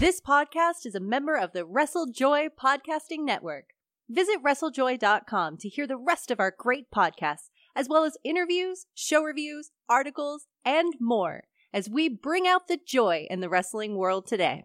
This 0.00 0.18
podcast 0.18 0.86
is 0.86 0.94
a 0.94 0.98
member 0.98 1.34
of 1.34 1.52
the 1.52 1.66
WrestleJoy 1.66 2.52
Podcasting 2.58 3.18
Network. 3.18 3.74
Visit 4.08 4.38
WrestleJoy.com 4.42 5.58
to 5.58 5.68
hear 5.68 5.86
the 5.86 5.98
rest 5.98 6.30
of 6.30 6.40
our 6.40 6.54
great 6.56 6.90
podcasts, 6.90 7.50
as 7.76 7.86
well 7.86 8.04
as 8.04 8.16
interviews, 8.24 8.86
show 8.94 9.22
reviews, 9.22 9.72
articles, 9.90 10.46
and 10.64 10.94
more 10.98 11.42
as 11.74 11.90
we 11.90 12.08
bring 12.08 12.46
out 12.48 12.66
the 12.66 12.78
joy 12.82 13.26
in 13.28 13.40
the 13.40 13.50
wrestling 13.50 13.94
world 13.94 14.26
today. 14.26 14.64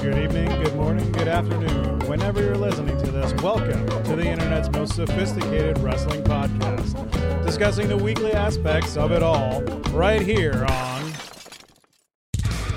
Good 0.00 0.18
evening, 0.24 0.48
good 0.60 0.74
morning, 0.74 1.12
good 1.12 1.28
afternoon. 1.28 2.00
Whenever 2.08 2.42
you're 2.42 2.56
listening 2.56 2.98
to 2.98 3.07
this, 3.20 3.42
welcome 3.42 3.84
to 4.04 4.14
the 4.14 4.24
internet's 4.24 4.70
most 4.70 4.94
sophisticated 4.94 5.76
wrestling 5.78 6.22
podcast, 6.22 7.44
discussing 7.44 7.88
the 7.88 7.96
weekly 7.96 8.32
aspects 8.32 8.96
of 8.96 9.10
it 9.10 9.22
all 9.22 9.62
right 9.90 10.22
here 10.22 10.64
on 10.68 11.12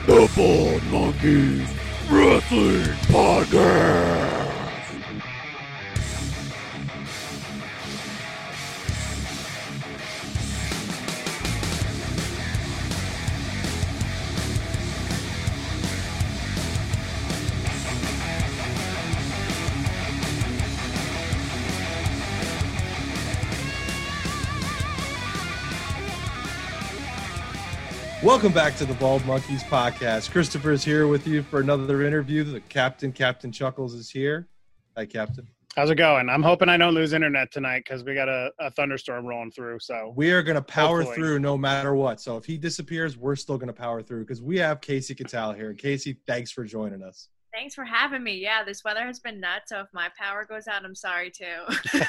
The 0.07 0.31
Bald 0.35 0.83
Monkeys 0.85 1.69
Wrestling 2.09 2.83
Podcast. 3.07 4.30
Welcome 28.23 28.53
back 28.53 28.75
to 28.75 28.85
the 28.85 28.93
Bald 28.93 29.25
Monkeys 29.25 29.63
podcast. 29.63 30.29
Christopher 30.29 30.73
is 30.73 30.83
here 30.83 31.07
with 31.07 31.25
you 31.25 31.41
for 31.41 31.59
another 31.59 32.03
interview. 32.03 32.43
The 32.43 32.59
captain, 32.59 33.11
Captain 33.11 33.51
Chuckles, 33.51 33.95
is 33.95 34.11
here. 34.11 34.47
Hi, 34.95 35.07
Captain. 35.07 35.47
How's 35.75 35.89
it 35.89 35.95
going? 35.95 36.29
I'm 36.29 36.43
hoping 36.43 36.69
I 36.69 36.77
don't 36.77 36.93
lose 36.93 37.13
internet 37.13 37.51
tonight 37.51 37.81
because 37.83 38.03
we 38.03 38.13
got 38.13 38.29
a, 38.29 38.51
a 38.59 38.69
thunderstorm 38.69 39.25
rolling 39.25 39.49
through. 39.49 39.79
So 39.79 40.13
We 40.15 40.29
are 40.33 40.43
going 40.43 40.55
to 40.55 40.61
power 40.61 41.01
Hopefully. 41.01 41.15
through 41.15 41.39
no 41.39 41.57
matter 41.57 41.95
what. 41.95 42.21
So 42.21 42.37
if 42.37 42.45
he 42.45 42.59
disappears, 42.59 43.17
we're 43.17 43.35
still 43.35 43.57
going 43.57 43.69
to 43.69 43.73
power 43.73 44.03
through 44.03 44.19
because 44.19 44.39
we 44.39 44.59
have 44.59 44.81
Kasey 44.81 45.17
Catal 45.17 45.53
here. 45.53 45.73
Kasey, 45.73 46.15
thanks 46.27 46.51
for 46.51 46.63
joining 46.63 47.01
us. 47.01 47.29
Thanks 47.51 47.73
for 47.73 47.85
having 47.85 48.23
me. 48.23 48.35
Yeah, 48.35 48.63
this 48.63 48.83
weather 48.83 49.03
has 49.03 49.19
been 49.19 49.39
nuts. 49.39 49.69
So 49.69 49.79
if 49.79 49.87
my 49.93 50.09
power 50.15 50.45
goes 50.47 50.67
out, 50.67 50.85
I'm 50.85 50.93
sorry 50.93 51.31
too. 51.31 51.99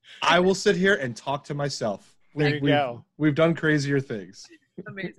I 0.22 0.38
will 0.38 0.54
sit 0.54 0.76
here 0.76 0.94
and 0.94 1.16
talk 1.16 1.42
to 1.44 1.54
myself. 1.54 2.14
There 2.36 2.54
you 2.54 2.60
we've, 2.62 2.70
go. 2.70 3.04
We've 3.16 3.34
done 3.34 3.56
crazier 3.56 3.98
things. 3.98 4.46
Amazing. 4.86 5.14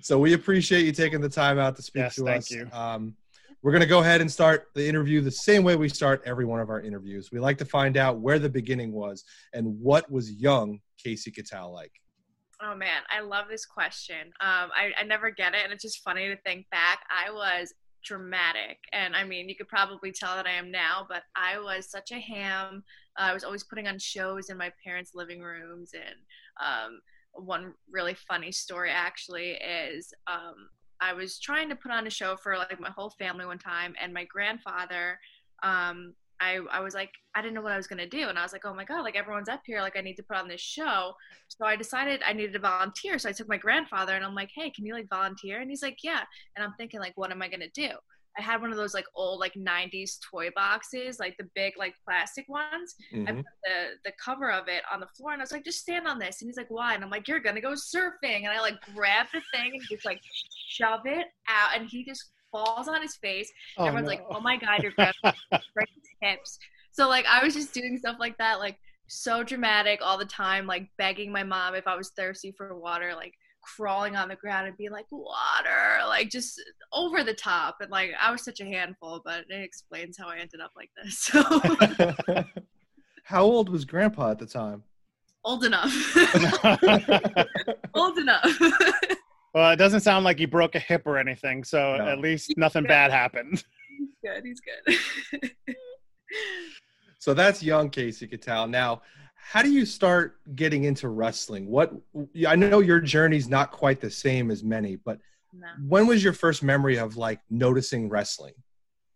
So 0.00 0.18
we 0.18 0.34
appreciate 0.34 0.84
you 0.84 0.92
taking 0.92 1.20
the 1.20 1.28
time 1.28 1.58
out 1.58 1.76
to 1.76 1.82
speak 1.82 2.02
Yes, 2.02 2.16
to 2.16 2.24
thank 2.24 2.38
us. 2.38 2.50
you. 2.50 2.68
Um, 2.72 3.14
we're 3.62 3.72
going 3.72 3.82
to 3.82 3.88
go 3.88 4.00
ahead 4.00 4.20
and 4.20 4.30
start 4.30 4.68
the 4.74 4.86
interview 4.88 5.20
the 5.20 5.30
same 5.30 5.64
way 5.64 5.74
we 5.74 5.88
start 5.88 6.22
every 6.24 6.44
one 6.44 6.60
of 6.60 6.70
our 6.70 6.80
interviews. 6.80 7.32
We 7.32 7.40
like 7.40 7.58
to 7.58 7.64
find 7.64 7.96
out 7.96 8.20
where 8.20 8.38
the 8.38 8.48
beginning 8.48 8.92
was 8.92 9.24
and 9.52 9.80
what 9.80 10.10
was 10.10 10.30
young 10.32 10.80
Kasey 11.04 11.34
Catal 11.34 11.72
like. 11.72 11.92
Oh 12.60 12.74
man, 12.74 13.02
I 13.10 13.20
love 13.20 13.46
this 13.48 13.64
question. 13.64 14.28
Um, 14.40 14.70
I, 14.74 14.90
I 14.98 15.04
never 15.04 15.30
get 15.30 15.54
it, 15.54 15.60
and 15.62 15.72
it's 15.72 15.82
just 15.82 16.02
funny 16.02 16.26
to 16.28 16.36
think 16.42 16.66
back. 16.70 17.00
I 17.08 17.30
was 17.30 17.72
dramatic, 18.04 18.78
and 18.92 19.14
I 19.14 19.22
mean, 19.22 19.48
you 19.48 19.54
could 19.54 19.68
probably 19.68 20.10
tell 20.10 20.34
that 20.34 20.46
I 20.46 20.52
am 20.52 20.70
now, 20.72 21.06
but 21.08 21.22
I 21.36 21.58
was 21.60 21.88
such 21.88 22.10
a 22.10 22.18
ham. 22.18 22.82
Uh, 23.16 23.22
I 23.22 23.32
was 23.32 23.44
always 23.44 23.62
putting 23.62 23.86
on 23.86 23.98
shows 23.98 24.50
in 24.50 24.56
my 24.56 24.72
parents' 24.84 25.12
living 25.14 25.40
rooms, 25.40 25.92
and 25.94 26.16
um, 26.60 27.00
one 27.38 27.72
really 27.90 28.14
funny 28.14 28.52
story 28.52 28.90
actually 28.90 29.52
is 29.52 30.12
um, 30.26 30.68
I 31.00 31.12
was 31.12 31.38
trying 31.38 31.68
to 31.68 31.76
put 31.76 31.92
on 31.92 32.06
a 32.06 32.10
show 32.10 32.36
for 32.36 32.56
like 32.56 32.80
my 32.80 32.90
whole 32.90 33.10
family 33.10 33.46
one 33.46 33.58
time, 33.58 33.94
and 34.00 34.12
my 34.12 34.24
grandfather. 34.24 35.18
Um, 35.62 36.14
I, 36.40 36.60
I 36.70 36.78
was 36.80 36.94
like, 36.94 37.10
I 37.34 37.42
didn't 37.42 37.54
know 37.54 37.62
what 37.62 37.72
I 37.72 37.76
was 37.76 37.88
gonna 37.88 38.06
do, 38.06 38.28
and 38.28 38.38
I 38.38 38.42
was 38.42 38.52
like, 38.52 38.64
oh 38.64 38.72
my 38.74 38.84
god, 38.84 39.02
like 39.02 39.16
everyone's 39.16 39.48
up 39.48 39.62
here, 39.66 39.80
like 39.80 39.96
I 39.96 40.00
need 40.00 40.16
to 40.16 40.22
put 40.22 40.36
on 40.36 40.46
this 40.46 40.60
show. 40.60 41.12
So 41.48 41.66
I 41.66 41.74
decided 41.74 42.22
I 42.24 42.32
needed 42.32 42.52
to 42.52 42.60
volunteer. 42.60 43.18
So 43.18 43.28
I 43.28 43.32
took 43.32 43.48
my 43.48 43.56
grandfather, 43.56 44.14
and 44.14 44.24
I'm 44.24 44.34
like, 44.34 44.50
hey, 44.54 44.70
can 44.70 44.86
you 44.86 44.94
like 44.94 45.08
volunteer? 45.08 45.60
And 45.60 45.70
he's 45.70 45.82
like, 45.82 45.98
yeah. 46.04 46.22
And 46.56 46.64
I'm 46.64 46.74
thinking 46.74 47.00
like, 47.00 47.14
what 47.16 47.32
am 47.32 47.42
I 47.42 47.48
gonna 47.48 47.70
do? 47.74 47.90
I 48.38 48.42
had 48.42 48.60
one 48.60 48.70
of 48.70 48.76
those 48.76 48.94
like 48.94 49.06
old 49.14 49.40
like 49.40 49.54
'90s 49.54 50.18
toy 50.30 50.50
boxes, 50.54 51.18
like 51.18 51.36
the 51.38 51.48
big 51.54 51.74
like 51.78 51.94
plastic 52.04 52.48
ones. 52.48 52.94
I 53.26 53.32
Mhm. 53.32 53.36
put 53.36 53.44
the 53.64 53.86
the 54.04 54.12
cover 54.22 54.50
of 54.52 54.68
it 54.68 54.82
on 54.92 55.00
the 55.00 55.06
floor, 55.08 55.32
and 55.32 55.40
I 55.40 55.44
was 55.44 55.52
like, 55.52 55.64
just 55.64 55.80
stand 55.80 56.06
on 56.06 56.18
this. 56.18 56.40
And 56.40 56.48
he's 56.48 56.56
like, 56.56 56.70
why? 56.70 56.94
And 56.94 57.02
I'm 57.04 57.10
like, 57.10 57.28
you're 57.28 57.40
gonna 57.40 57.60
go 57.60 57.72
surfing. 57.72 58.44
And 58.44 58.48
I 58.48 58.60
like 58.60 58.76
grab 58.94 59.26
the 59.32 59.42
thing 59.52 59.72
and 59.74 59.82
just 59.90 60.04
like 60.04 60.20
shove 60.68 61.02
it 61.06 61.26
out, 61.48 61.76
and 61.76 61.88
he 61.88 62.04
just 62.04 62.30
falls 62.52 62.88
on 62.88 63.02
his 63.02 63.16
face. 63.16 63.50
Oh, 63.76 63.84
Everyone's 63.86 64.06
no. 64.06 64.10
like, 64.10 64.22
oh 64.30 64.40
my 64.40 64.56
god, 64.56 64.82
you're 64.82 64.92
break 65.74 65.88
his 65.94 66.04
hips. 66.20 66.58
So 66.92 67.08
like 67.08 67.26
I 67.26 67.42
was 67.44 67.54
just 67.54 67.74
doing 67.74 67.96
stuff 67.98 68.16
like 68.18 68.36
that, 68.38 68.58
like 68.58 68.78
so 69.08 69.42
dramatic 69.42 70.00
all 70.02 70.18
the 70.18 70.24
time, 70.24 70.66
like 70.66 70.88
begging 70.98 71.32
my 71.32 71.44
mom 71.44 71.74
if 71.74 71.86
I 71.86 71.96
was 71.96 72.10
thirsty 72.16 72.52
for 72.56 72.76
water, 72.78 73.14
like 73.14 73.34
crawling 73.76 74.16
on 74.16 74.28
the 74.28 74.36
ground 74.36 74.66
and 74.68 74.76
being 74.76 74.90
like 74.92 75.06
water, 75.10 75.98
like 76.06 76.30
just 76.30 76.60
over 76.92 77.22
the 77.24 77.34
top. 77.34 77.76
And 77.80 77.90
like 77.90 78.10
I 78.20 78.30
was 78.30 78.42
such 78.44 78.60
a 78.60 78.64
handful, 78.64 79.20
but 79.24 79.44
it 79.48 79.62
explains 79.62 80.16
how 80.18 80.28
I 80.28 80.38
ended 80.38 80.60
up 80.60 80.72
like 80.76 80.90
this. 81.02 81.30
So 81.32 82.44
How 83.24 83.42
old 83.42 83.68
was 83.68 83.84
Grandpa 83.84 84.30
at 84.30 84.38
the 84.38 84.46
time? 84.46 84.82
old 85.44 85.64
enough. 85.64 85.92
old 87.94 88.18
enough. 88.18 88.58
well, 89.54 89.70
it 89.70 89.76
doesn't 89.76 90.00
sound 90.00 90.24
like 90.24 90.38
you 90.40 90.46
broke 90.48 90.74
a 90.74 90.78
hip 90.78 91.02
or 91.06 91.16
anything, 91.18 91.62
so 91.64 91.96
No. 91.96 92.08
at 92.08 92.18
least 92.20 92.52
nothing 92.56 92.84
bad 92.84 93.10
happened. 93.10 93.62
he's 93.98 94.08
good, 94.22 94.44
he's 94.44 94.60
good. 94.60 95.50
So 97.18 97.34
that's 97.34 97.62
young 97.62 97.90
Kasey 97.90 98.30
Catal. 98.30 98.66
Now, 98.68 99.02
how 99.50 99.62
do 99.62 99.72
you 99.72 99.86
start 99.86 100.36
getting 100.56 100.84
into 100.84 101.08
wrestling? 101.08 101.68
What 101.68 101.94
I 102.46 102.54
know 102.54 102.80
your 102.80 103.00
journey's 103.00 103.48
not 103.48 103.70
quite 103.70 103.98
the 103.98 104.10
same 104.10 104.50
as 104.50 104.62
many, 104.62 104.96
but 104.96 105.18
no. 105.54 105.68
when 105.88 106.06
was 106.06 106.22
your 106.22 106.34
first 106.34 106.62
memory 106.62 106.98
of 106.98 107.16
like 107.16 107.40
noticing 107.48 108.10
wrestling? 108.10 108.52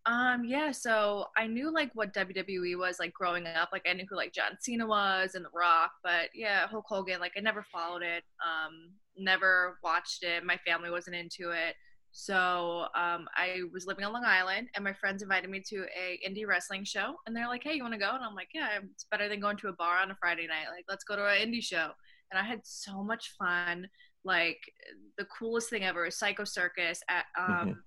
Um, 0.07 0.43
yeah, 0.43 0.71
so 0.71 1.27
I 1.37 1.45
knew 1.45 1.71
like 1.71 1.91
what 1.93 2.15
WWE 2.15 2.79
was 2.79 2.97
like 2.99 3.13
growing 3.13 3.45
up. 3.45 3.69
Like 3.71 3.85
I 3.87 3.93
knew 3.93 4.05
who 4.09 4.15
like 4.15 4.33
John 4.33 4.57
Cena 4.59 4.87
was 4.87 5.35
and 5.35 5.45
The 5.45 5.49
Rock, 5.53 5.91
but 6.03 6.29
yeah, 6.33 6.65
Hulk 6.65 6.85
Hogan, 6.87 7.19
like 7.19 7.33
I 7.37 7.39
never 7.39 7.63
followed 7.71 8.01
it. 8.01 8.23
Um, 8.43 8.89
never 9.15 9.77
watched 9.83 10.23
it. 10.23 10.43
My 10.43 10.57
family 10.65 10.89
wasn't 10.89 11.15
into 11.15 11.51
it. 11.51 11.75
So 12.15 12.85
um, 12.95 13.27
I 13.35 13.61
was 13.73 13.87
living 13.87 14.05
on 14.05 14.13
Long 14.13 14.23
Island, 14.23 14.69
and 14.75 14.83
my 14.83 14.93
friends 14.93 15.23
invited 15.23 15.49
me 15.49 15.61
to 15.69 15.85
a 15.97 16.19
indie 16.27 16.47
wrestling 16.47 16.83
show, 16.83 17.15
and 17.25 17.35
they're 17.35 17.47
like, 17.47 17.63
"Hey, 17.63 17.73
you 17.73 17.81
want 17.81 17.95
to 17.95 17.99
go?" 17.99 18.11
And 18.13 18.23
I'm 18.23 18.35
like, 18.35 18.49
"Yeah, 18.53 18.77
it's 18.83 19.05
better 19.05 19.27
than 19.27 19.39
going 19.39 19.57
to 19.57 19.69
a 19.69 19.73
bar 19.73 19.97
on 19.97 20.11
a 20.11 20.15
Friday 20.15 20.45
night. 20.45 20.67
Like, 20.71 20.85
let's 20.87 21.03
go 21.03 21.15
to 21.15 21.25
an 21.25 21.49
indie 21.49 21.63
show." 21.63 21.89
And 22.31 22.39
I 22.39 22.43
had 22.43 22.61
so 22.63 23.03
much 23.03 23.33
fun. 23.37 23.89
Like 24.23 24.59
the 25.17 25.25
coolest 25.25 25.71
thing 25.71 25.83
ever 25.83 26.05
is 26.05 26.17
Psycho 26.17 26.43
Circus 26.43 27.01
at 27.09 27.25
um, 27.37 27.83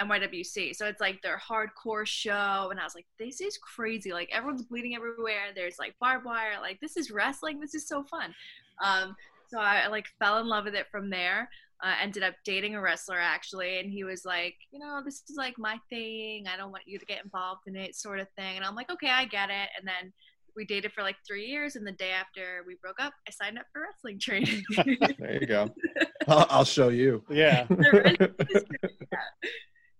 NYWC. 0.00 0.74
So 0.74 0.86
it's 0.86 1.00
like 1.00 1.20
their 1.22 1.38
hardcore 1.38 2.06
show. 2.06 2.68
And 2.70 2.80
I 2.80 2.84
was 2.84 2.94
like, 2.94 3.06
this 3.18 3.40
is 3.40 3.58
crazy. 3.58 4.12
Like 4.12 4.28
everyone's 4.32 4.62
bleeding 4.62 4.96
everywhere. 4.96 5.52
There's 5.54 5.78
like 5.78 5.94
barbed 6.00 6.24
wire. 6.24 6.60
Like 6.60 6.80
this 6.80 6.96
is 6.96 7.10
wrestling. 7.10 7.60
This 7.60 7.74
is 7.74 7.86
so 7.86 8.02
fun. 8.04 8.34
Um, 8.82 9.14
so 9.48 9.60
I, 9.60 9.86
like 9.86 10.06
fell 10.18 10.38
in 10.38 10.48
love 10.48 10.64
with 10.64 10.74
it 10.74 10.86
from 10.90 11.08
there. 11.08 11.48
Uh, 11.84 11.92
ended 12.00 12.22
up 12.22 12.34
dating 12.44 12.74
a 12.74 12.80
wrestler 12.80 13.18
actually, 13.18 13.80
and 13.80 13.90
he 13.90 14.02
was 14.02 14.24
like, 14.24 14.54
you 14.70 14.78
know, 14.78 15.02
this 15.04 15.22
is 15.28 15.36
like 15.36 15.58
my 15.58 15.78
thing. 15.90 16.46
I 16.48 16.56
don't 16.56 16.72
want 16.72 16.84
you 16.86 16.98
to 16.98 17.04
get 17.04 17.22
involved 17.22 17.62
in 17.66 17.76
it, 17.76 17.94
sort 17.94 18.18
of 18.18 18.28
thing. 18.34 18.56
And 18.56 18.64
I'm 18.64 18.74
like, 18.74 18.90
okay, 18.90 19.10
I 19.10 19.26
get 19.26 19.50
it. 19.50 19.68
And 19.78 19.86
then 19.86 20.12
we 20.56 20.64
dated 20.64 20.92
for 20.92 21.02
like 21.02 21.16
three 21.26 21.46
years, 21.46 21.76
and 21.76 21.86
the 21.86 21.92
day 21.92 22.10
after 22.10 22.64
we 22.66 22.76
broke 22.82 22.98
up, 22.98 23.12
I 23.28 23.30
signed 23.30 23.58
up 23.58 23.66
for 23.72 23.82
wrestling 23.82 24.18
training. 24.18 24.64
There 25.18 25.38
you 25.40 25.46
go. 25.46 25.68
I'll, 26.28 26.46
I'll 26.48 26.64
show 26.64 26.88
you. 26.88 27.22
Yeah. 27.30 27.66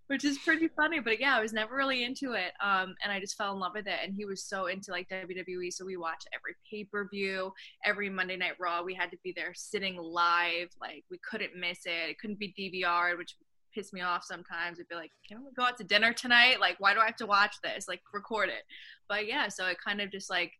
which 0.08 0.24
is 0.24 0.38
pretty 0.38 0.68
funny. 0.68 1.00
But 1.00 1.20
yeah, 1.20 1.36
I 1.36 1.42
was 1.42 1.52
never 1.52 1.74
really 1.74 2.04
into 2.04 2.32
it, 2.32 2.52
um, 2.62 2.94
and 3.02 3.12
I 3.12 3.20
just 3.20 3.36
fell 3.36 3.52
in 3.52 3.60
love 3.60 3.72
with 3.74 3.86
it. 3.86 3.98
And 4.02 4.14
he 4.14 4.24
was 4.24 4.44
so 4.44 4.66
into 4.66 4.90
like 4.90 5.08
WWE, 5.08 5.72
so 5.72 5.84
we 5.84 5.96
watched 5.96 6.28
every 6.34 6.54
pay 6.70 6.84
per 6.84 7.08
view, 7.08 7.52
every 7.84 8.08
Monday 8.10 8.36
Night 8.36 8.54
Raw. 8.60 8.82
We 8.82 8.94
had 8.94 9.10
to 9.10 9.18
be 9.22 9.32
there 9.34 9.52
sitting 9.54 9.96
live, 9.96 10.68
like 10.80 11.04
we 11.10 11.18
couldn't 11.28 11.56
miss 11.58 11.80
it. 11.86 12.10
It 12.10 12.18
couldn't 12.18 12.38
be 12.38 12.54
DVR, 12.58 13.16
which 13.18 13.36
pissed 13.74 13.92
me 13.92 14.00
off 14.00 14.24
sometimes. 14.24 14.78
It'd 14.78 14.88
be 14.88 14.94
like, 14.94 15.12
can 15.28 15.44
we 15.44 15.52
go 15.56 15.64
out 15.64 15.76
to 15.78 15.84
dinner 15.84 16.12
tonight? 16.12 16.60
Like, 16.60 16.76
why 16.78 16.94
do 16.94 17.00
I 17.00 17.06
have 17.06 17.16
to 17.16 17.26
watch 17.26 17.56
this? 17.62 17.86
Like, 17.86 18.00
record 18.12 18.48
it. 18.48 18.64
But 19.08 19.26
yeah, 19.26 19.48
so 19.48 19.66
it 19.66 19.76
kind 19.84 20.00
of 20.00 20.10
just 20.10 20.30
like 20.30 20.52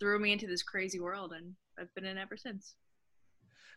threw 0.00 0.18
me 0.18 0.32
into 0.32 0.46
this 0.46 0.62
crazy 0.62 0.98
world, 0.98 1.32
and 1.32 1.54
I've 1.78 1.94
been 1.94 2.06
in 2.06 2.18
ever 2.18 2.36
since. 2.36 2.74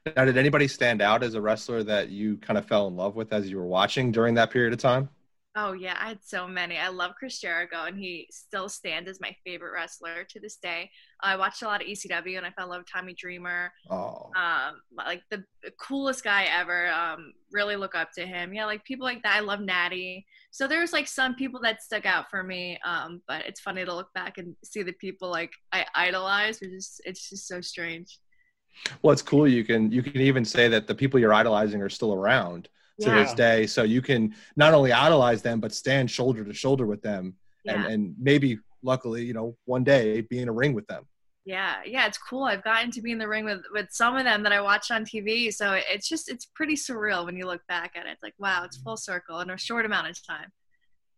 Now, 0.05 0.25
did 0.25 0.37
anybody 0.37 0.67
stand 0.67 1.01
out 1.01 1.23
as 1.23 1.33
a 1.33 1.41
wrestler 1.41 1.81
that 1.83 2.09
you 2.09 2.37
kind 2.37 2.57
of 2.57 2.65
fell 2.65 2.87
in 2.87 2.95
love 2.95 3.15
with 3.15 3.31
as 3.31 3.49
you 3.49 3.57
were 3.57 3.65
watching 3.65 4.11
during 4.11 4.33
that 4.35 4.51
period 4.51 4.73
of 4.73 4.79
time? 4.79 5.09
Oh 5.55 5.73
yeah, 5.73 5.95
I 6.01 6.07
had 6.07 6.23
so 6.23 6.47
many. 6.47 6.77
I 6.79 6.87
love 6.87 7.13
Chris 7.17 7.39
Jericho, 7.39 7.83
and 7.83 7.95
he 7.97 8.27
still 8.31 8.67
stands 8.69 9.07
as 9.07 9.21
my 9.21 9.35
favorite 9.45 9.71
wrestler 9.73 10.23
to 10.29 10.39
this 10.39 10.55
day. 10.55 10.89
I 11.21 11.35
watched 11.35 11.61
a 11.61 11.65
lot 11.65 11.81
of 11.81 11.87
ECW, 11.87 12.37
and 12.37 12.45
I 12.45 12.49
fell 12.51 12.65
in 12.65 12.71
love 12.71 12.79
with 12.81 12.91
Tommy 12.91 13.13
Dreamer. 13.13 13.71
Oh, 13.89 14.35
Um, 14.35 14.81
like 14.97 15.23
the, 15.31 15.43
the 15.63 15.71
coolest 15.79 16.23
guy 16.23 16.45
ever. 16.45 16.89
Um, 16.89 17.33
really 17.51 17.75
look 17.77 17.95
up 17.95 18.11
to 18.15 18.25
him. 18.25 18.53
Yeah, 18.53 18.65
like 18.65 18.83
people 18.85 19.05
like 19.05 19.23
that. 19.23 19.35
I 19.37 19.41
love 19.41 19.61
Natty. 19.61 20.25
So 20.51 20.67
there's 20.67 20.93
like 20.93 21.07
some 21.07 21.35
people 21.35 21.59
that 21.63 21.83
stuck 21.83 22.05
out 22.05 22.29
for 22.31 22.43
me. 22.43 22.79
Um, 22.85 23.21
but 23.27 23.45
it's 23.45 23.61
funny 23.61 23.85
to 23.85 23.95
look 23.95 24.13
back 24.13 24.37
and 24.39 24.55
see 24.63 24.83
the 24.83 24.93
people 24.93 25.29
like 25.31 25.53
I 25.73 25.85
idolize. 25.95 26.61
It's 26.61 26.73
just 26.73 27.01
it's 27.05 27.29
just 27.29 27.47
so 27.47 27.61
strange. 27.61 28.19
Well, 29.01 29.13
it's 29.13 29.21
cool. 29.21 29.47
You 29.47 29.63
can 29.63 29.91
you 29.91 30.01
can 30.03 30.21
even 30.21 30.45
say 30.45 30.67
that 30.67 30.87
the 30.87 30.95
people 30.95 31.19
you're 31.19 31.33
idolizing 31.33 31.81
are 31.81 31.89
still 31.89 32.13
around 32.13 32.69
to 33.01 33.07
Yeah. 33.07 33.23
this 33.23 33.33
day. 33.33 33.65
So 33.67 33.83
you 33.83 34.01
can 34.01 34.35
not 34.55 34.73
only 34.73 34.91
idolize 34.91 35.41
them, 35.41 35.59
but 35.59 35.73
stand 35.73 36.09
shoulder 36.11 36.43
to 36.43 36.53
shoulder 36.53 36.85
with 36.85 37.01
them, 37.01 37.35
and 37.67 37.81
Yeah. 37.83 37.89
and 37.89 38.15
maybe 38.19 38.59
luckily, 38.81 39.23
you 39.25 39.33
know, 39.33 39.57
one 39.65 39.83
day 39.83 40.21
be 40.21 40.39
in 40.39 40.49
a 40.49 40.53
ring 40.53 40.73
with 40.73 40.87
them. 40.87 41.05
Yeah, 41.45 41.81
yeah, 41.85 42.07
it's 42.07 42.17
cool. 42.17 42.43
I've 42.43 42.63
gotten 42.63 42.89
to 42.91 43.01
be 43.01 43.11
in 43.11 43.17
the 43.17 43.27
ring 43.27 43.43
with 43.45 43.63
with 43.73 43.87
some 43.91 44.15
of 44.15 44.23
them 44.23 44.43
that 44.43 44.53
I 44.53 44.61
watched 44.61 44.91
on 44.91 45.03
TV. 45.05 45.51
So 45.53 45.73
it's 45.73 46.07
just 46.07 46.29
it's 46.29 46.45
pretty 46.45 46.75
surreal 46.75 47.25
when 47.25 47.35
you 47.35 47.45
look 47.45 47.61
back 47.67 47.95
at 47.95 48.05
it. 48.05 48.11
It's 48.11 48.23
like 48.23 48.35
wow, 48.37 48.63
it's 48.63 48.77
full 48.77 48.95
circle 48.97 49.39
in 49.41 49.49
a 49.49 49.57
short 49.57 49.85
amount 49.85 50.07
of 50.09 50.25
time. 50.25 50.51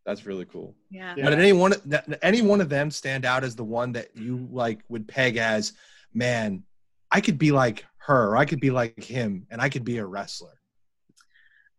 That's 0.06 0.25
really 0.25 0.46
cool. 0.46 0.75
Yeah. 0.90 1.13
Yeah. 1.18 1.24
But 1.25 1.34
any 1.34 1.54
one 1.54 1.74
any 2.22 2.42
one 2.42 2.62
of 2.62 2.69
them 2.69 2.90
stand 2.92 3.25
out 3.25 3.44
as 3.44 3.56
the 3.56 3.63
one 3.63 3.92
that 3.94 4.16
you 4.16 4.48
like 4.52 4.80
would 4.90 5.07
peg 5.07 5.38
as, 5.38 5.74
man, 6.13 6.63
I 7.12 7.22
could 7.22 7.38
be 7.38 7.52
like 7.52 7.86
her, 7.98 8.30
or 8.30 8.38
I 8.38 8.46
could 8.46 8.60
be 8.60 8.72
like 8.72 9.04
him, 9.04 9.48
and 9.50 9.62
I 9.62 9.69
could 9.69 9.84
be 9.84 9.98
a 9.98 10.06
wrestler. 10.06 10.60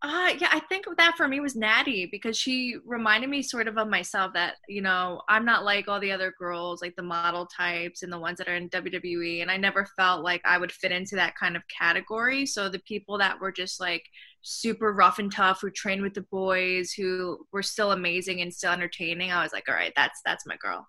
Uh, 0.02 0.34
yeah, 0.38 0.50
I 0.52 0.60
think 0.68 0.84
that 0.98 1.16
for 1.16 1.26
me 1.26 1.40
was 1.40 1.56
Natty 1.56 2.06
because 2.06 2.36
she 2.38 2.76
reminded 2.84 3.30
me 3.30 3.42
sort 3.42 3.66
of 3.66 3.78
of 3.78 3.88
myself 3.88 4.32
that, 4.34 4.56
you 4.68 4.82
know, 4.82 5.22
I'm 5.28 5.44
not 5.44 5.64
like 5.64 5.88
all 5.88 5.98
the 5.98 6.12
other 6.12 6.34
girls, 6.38 6.82
like 6.82 6.94
the 6.96 7.02
model 7.02 7.46
types 7.46 8.02
and 8.02 8.12
the 8.12 8.18
ones 8.18 8.36
that 8.38 8.46
are 8.46 8.54
in 8.54 8.68
WWE. 8.68 9.40
And 9.40 9.50
I 9.50 9.56
never 9.56 9.86
felt 9.96 10.22
like 10.22 10.42
I 10.44 10.58
would 10.58 10.70
fit 10.70 10.92
into 10.92 11.16
that 11.16 11.34
kind 11.36 11.56
of 11.56 11.62
category. 11.66 12.44
So 12.44 12.68
the 12.68 12.78
people 12.80 13.18
that 13.18 13.40
were 13.40 13.50
just 13.50 13.80
like 13.80 14.04
super 14.42 14.92
rough 14.92 15.18
and 15.18 15.32
tough, 15.32 15.60
who 15.62 15.70
trained 15.70 16.02
with 16.02 16.14
the 16.14 16.26
boys, 16.30 16.92
who 16.92 17.46
were 17.50 17.62
still 17.62 17.92
amazing 17.92 18.42
and 18.42 18.52
still 18.52 18.72
entertaining, 18.72 19.32
I 19.32 19.42
was 19.42 19.52
like, 19.52 19.64
all 19.68 19.74
right, 19.74 19.94
that's 19.96 20.20
that's 20.24 20.46
my 20.46 20.56
girl. 20.58 20.86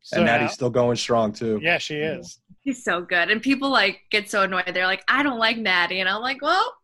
So 0.00 0.18
and 0.18 0.26
now- 0.26 0.38
Natty's 0.38 0.52
still 0.52 0.70
going 0.70 0.96
strong 0.96 1.32
too. 1.32 1.58
yeah, 1.60 1.78
she 1.78 1.96
is. 1.96 2.40
He's 2.62 2.84
so 2.84 3.02
good. 3.02 3.30
And 3.30 3.42
people 3.42 3.70
like 3.70 4.00
get 4.10 4.30
so 4.30 4.42
annoyed. 4.42 4.70
They're 4.72 4.86
like, 4.86 5.04
I 5.08 5.22
don't 5.22 5.38
like 5.38 5.58
Natty. 5.58 6.00
And 6.00 6.08
I'm 6.08 6.20
like, 6.22 6.40
well, 6.42 6.74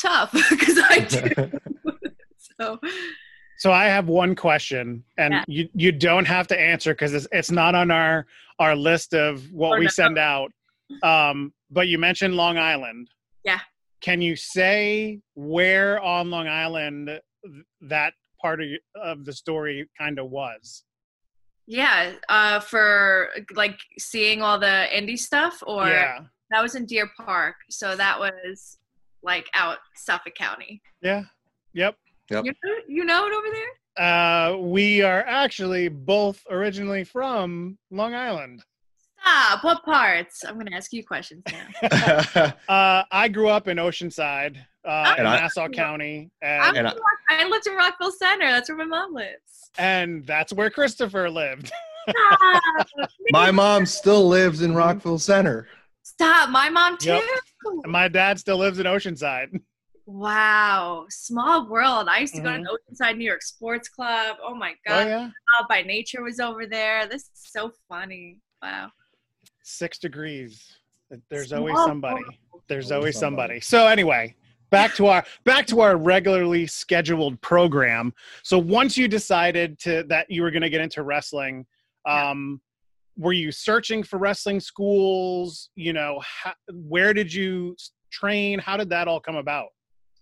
tough 0.00 0.32
because 0.50 0.78
I 0.82 1.00
do. 1.00 1.50
so 2.60 2.78
So 3.58 3.72
I 3.72 3.86
have 3.86 4.06
one 4.08 4.34
question, 4.34 5.02
and 5.18 5.32
Yeah. 5.34 5.44
you 5.48 5.68
you 5.74 5.92
don't 5.92 6.26
have 6.26 6.46
to 6.48 6.60
answer 6.60 6.92
because 6.94 7.14
it's 7.14 7.26
it's 7.32 7.50
not 7.50 7.74
on 7.74 7.90
our 7.90 8.26
our 8.58 8.76
list 8.76 9.14
of 9.14 9.50
what 9.52 9.76
Oh, 9.76 9.78
we 9.78 9.84
no. 9.86 9.90
send 9.90 10.18
out. 10.18 10.50
Um, 11.02 11.52
but 11.70 11.88
you 11.88 11.98
mentioned 11.98 12.34
Long 12.36 12.56
Island. 12.58 13.08
Yeah. 13.44 13.60
Can 14.00 14.20
you 14.22 14.36
say 14.36 15.20
where 15.34 16.00
on 16.02 16.30
Long 16.30 16.46
Island 16.46 17.08
th- 17.08 17.20
that 17.82 18.12
part 18.40 18.60
of, 18.62 18.68
of 19.02 19.24
the 19.24 19.32
story 19.32 19.88
kind 19.98 20.18
of 20.18 20.30
was? 20.30 20.84
Yeah, 21.66 22.12
uh, 22.28 22.60
for 22.60 23.28
like 23.54 23.78
seeing 23.98 24.40
all 24.40 24.58
the 24.58 24.86
indie 24.94 25.18
stuff, 25.18 25.62
or 25.66 25.88
yeah. 25.88 26.20
that 26.50 26.62
was 26.62 26.74
in 26.76 26.86
Deer 26.86 27.10
Park, 27.16 27.56
so 27.70 27.96
that 27.96 28.18
was 28.18 28.78
like 29.22 29.46
out 29.54 29.78
Suffolk 29.96 30.34
County. 30.36 30.80
Yeah. 31.02 31.22
Yep. 31.74 31.96
Yep. 32.30 32.44
You 32.44 32.52
know, 32.52 32.74
you 32.88 33.04
know 33.04 33.26
it 33.26 33.32
over 33.32 33.48
there. 33.52 33.72
Uh, 33.98 34.56
we 34.58 35.02
are 35.02 35.24
actually 35.26 35.88
both 35.88 36.42
originally 36.50 37.04
from 37.04 37.78
Long 37.90 38.14
Island. 38.14 38.62
Stop. 39.20 39.64
What 39.64 39.84
parts? 39.84 40.44
I'm 40.44 40.58
gonna 40.58 40.76
ask 40.76 40.92
you 40.92 41.04
questions 41.04 41.42
now. 41.50 42.52
Uh, 42.68 43.02
I 43.10 43.28
grew 43.28 43.48
up 43.48 43.68
in 43.68 43.78
Oceanside, 43.78 44.56
uh, 44.86 45.14
in 45.14 45.20
And 45.20 45.28
I- 45.28 45.40
Nassau 45.40 45.68
County, 45.68 46.30
I'm 46.42 46.76
and, 46.76 46.76
And 46.78 46.88
from 46.88 46.98
Rock- 46.98 47.04
I 47.40 47.48
lived 47.48 47.66
in 47.66 47.74
Rockville 47.74 48.12
Center. 48.12 48.46
That's 48.50 48.68
where 48.68 48.78
my 48.78 48.84
mom 48.84 49.12
lives. 49.14 49.70
and 49.78 50.26
that's 50.26 50.52
where 50.52 50.70
Christopher 50.70 51.28
lived. 51.30 51.70
My 53.30 53.50
mom 53.50 53.84
still 53.86 54.26
lives 54.28 54.62
in 54.62 54.74
Rockville 54.74 55.18
Center. 55.18 55.66
Stop. 56.02 56.50
My 56.50 56.70
mom 56.70 56.96
too. 56.98 57.10
Yep. 57.10 57.24
And 57.82 57.92
my 57.92 58.06
dad 58.08 58.38
still 58.38 58.58
lives 58.58 58.78
in 58.78 58.86
Oceanside. 58.86 59.60
Wow, 60.08 61.06
small 61.10 61.68
world. 61.68 62.06
I 62.08 62.20
used 62.20 62.36
to 62.36 62.40
Mhm. 62.40 62.44
go 62.44 62.56
to 62.56 62.62
the 62.62 62.94
Oceanside 63.04 63.16
New 63.16 63.24
York 63.24 63.42
Sports 63.42 63.88
Club. 63.88 64.36
Oh 64.40 64.54
my 64.54 64.74
god, 64.86 65.00
Oh 65.00 65.04
god, 65.04 65.08
yeah, 65.08 65.30
Out 65.58 65.68
by 65.68 65.82
Nature 65.82 66.22
was 66.22 66.38
over 66.38 66.64
there. 66.64 67.06
This 67.08 67.22
is 67.22 67.30
so 67.34 67.72
funny. 67.88 68.38
Wow. 68.62 68.92
six 69.64 69.98
degrees. 69.98 70.76
There's 71.28 71.48
Small 71.48 71.58
always 71.60 71.76
somebody. 71.78 72.14
world. 72.22 72.62
There's 72.68 72.92
Always 72.92 73.16
always 73.16 73.18
somebody. 73.18 73.60
somebody. 73.60 73.60
So 73.60 73.88
anyway, 73.88 74.36
back 74.70 74.94
to 74.94 75.06
our 75.06 75.24
back 75.44 75.66
to 75.68 75.80
our 75.80 75.96
regularly 75.96 76.66
scheduled 76.66 77.40
program. 77.40 78.12
So 78.42 78.58
once 78.58 78.96
you 78.96 79.08
decided 79.08 79.78
to 79.80 80.04
that 80.08 80.30
you 80.30 80.42
were 80.42 80.50
going 80.50 80.62
to 80.62 80.70
get 80.70 80.80
into 80.80 81.02
wrestling, 81.02 81.66
um, 82.06 82.60
were 83.16 83.32
you 83.32 83.50
searching 83.52 84.02
for 84.02 84.18
wrestling 84.18 84.60
schools? 84.60 85.70
You 85.74 85.92
know, 85.92 86.20
how, 86.22 86.54
where 86.72 87.14
did 87.14 87.32
you 87.32 87.76
train? 88.10 88.58
How 88.58 88.76
did 88.76 88.90
that 88.90 89.08
all 89.08 89.20
come 89.20 89.36
about? 89.36 89.68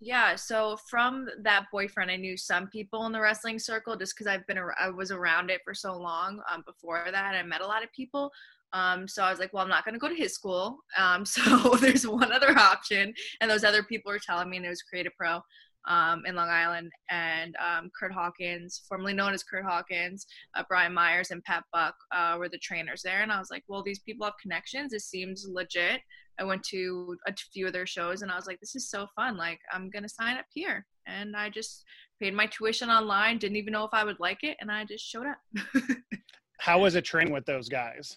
Yeah, 0.00 0.36
so 0.36 0.76
from 0.90 1.28
that 1.42 1.66
boyfriend, 1.72 2.10
I 2.10 2.16
knew 2.16 2.36
some 2.36 2.68
people 2.68 3.06
in 3.06 3.12
the 3.12 3.20
wrestling 3.20 3.58
circle 3.58 3.96
just 3.96 4.14
because 4.14 4.26
I've 4.26 4.46
been 4.46 4.58
I 4.78 4.90
was 4.90 5.10
around 5.10 5.50
it 5.50 5.62
for 5.64 5.72
so 5.72 5.96
long. 5.96 6.42
Um, 6.52 6.62
before 6.66 7.06
that, 7.10 7.34
I 7.34 7.42
met 7.42 7.62
a 7.62 7.66
lot 7.66 7.82
of 7.82 7.90
people. 7.92 8.30
Um, 8.74 9.06
so 9.06 9.22
I 9.22 9.30
was 9.30 9.38
like, 9.38 9.52
well, 9.52 9.62
I'm 9.62 9.68
not 9.68 9.84
going 9.84 9.94
to 9.94 10.00
go 10.00 10.08
to 10.08 10.14
his 10.14 10.34
school. 10.34 10.78
Um, 10.98 11.24
so 11.34 11.74
there's 11.80 12.06
one 12.06 12.32
other 12.32 12.58
option, 12.58 13.14
and 13.40 13.50
those 13.50 13.64
other 13.64 13.82
people 13.82 14.12
were 14.12 14.18
telling 14.18 14.50
me, 14.50 14.58
and 14.58 14.66
it 14.66 14.70
was 14.70 14.82
Create 14.82 15.06
A 15.06 15.10
Pro 15.16 15.40
um, 15.86 16.24
in 16.26 16.34
Long 16.34 16.48
Island, 16.48 16.90
and 17.08 17.54
um, 17.56 17.90
Curt 17.98 18.12
Hawkins, 18.12 18.82
formerly 18.88 19.14
known 19.14 19.32
as 19.32 19.44
Curt 19.44 19.64
Hawkins, 19.64 20.26
uh, 20.56 20.64
Brian 20.68 20.92
Myers, 20.92 21.30
and 21.30 21.42
Pat 21.44 21.64
Buck 21.72 21.94
uh, 22.12 22.36
were 22.38 22.48
the 22.48 22.58
trainers 22.58 23.02
there. 23.02 23.22
And 23.22 23.30
I 23.30 23.38
was 23.38 23.50
like, 23.50 23.62
well, 23.68 23.82
these 23.82 24.00
people 24.00 24.26
have 24.26 24.34
connections. 24.42 24.92
It 24.92 25.02
seems 25.02 25.46
legit. 25.48 26.00
I 26.38 26.42
went 26.42 26.64
to 26.64 27.16
a 27.28 27.34
few 27.52 27.68
of 27.68 27.72
their 27.72 27.86
shows 27.86 28.22
and 28.22 28.30
I 28.32 28.34
was 28.34 28.48
like, 28.48 28.58
this 28.58 28.74
is 28.74 28.90
so 28.90 29.06
fun. 29.14 29.36
Like, 29.36 29.60
I'm 29.72 29.88
going 29.88 30.02
to 30.02 30.08
sign 30.08 30.36
up 30.36 30.46
here. 30.52 30.84
And 31.06 31.36
I 31.36 31.48
just 31.48 31.84
paid 32.20 32.34
my 32.34 32.46
tuition 32.46 32.90
online, 32.90 33.38
didn't 33.38 33.56
even 33.56 33.72
know 33.72 33.84
if 33.84 33.90
I 33.92 34.02
would 34.02 34.18
like 34.18 34.42
it. 34.42 34.56
And 34.60 34.68
I 34.68 34.84
just 34.84 35.04
showed 35.04 35.26
up. 35.26 35.38
How 36.58 36.80
was 36.80 36.96
it 36.96 37.04
training 37.04 37.32
with 37.32 37.46
those 37.46 37.68
guys? 37.68 38.16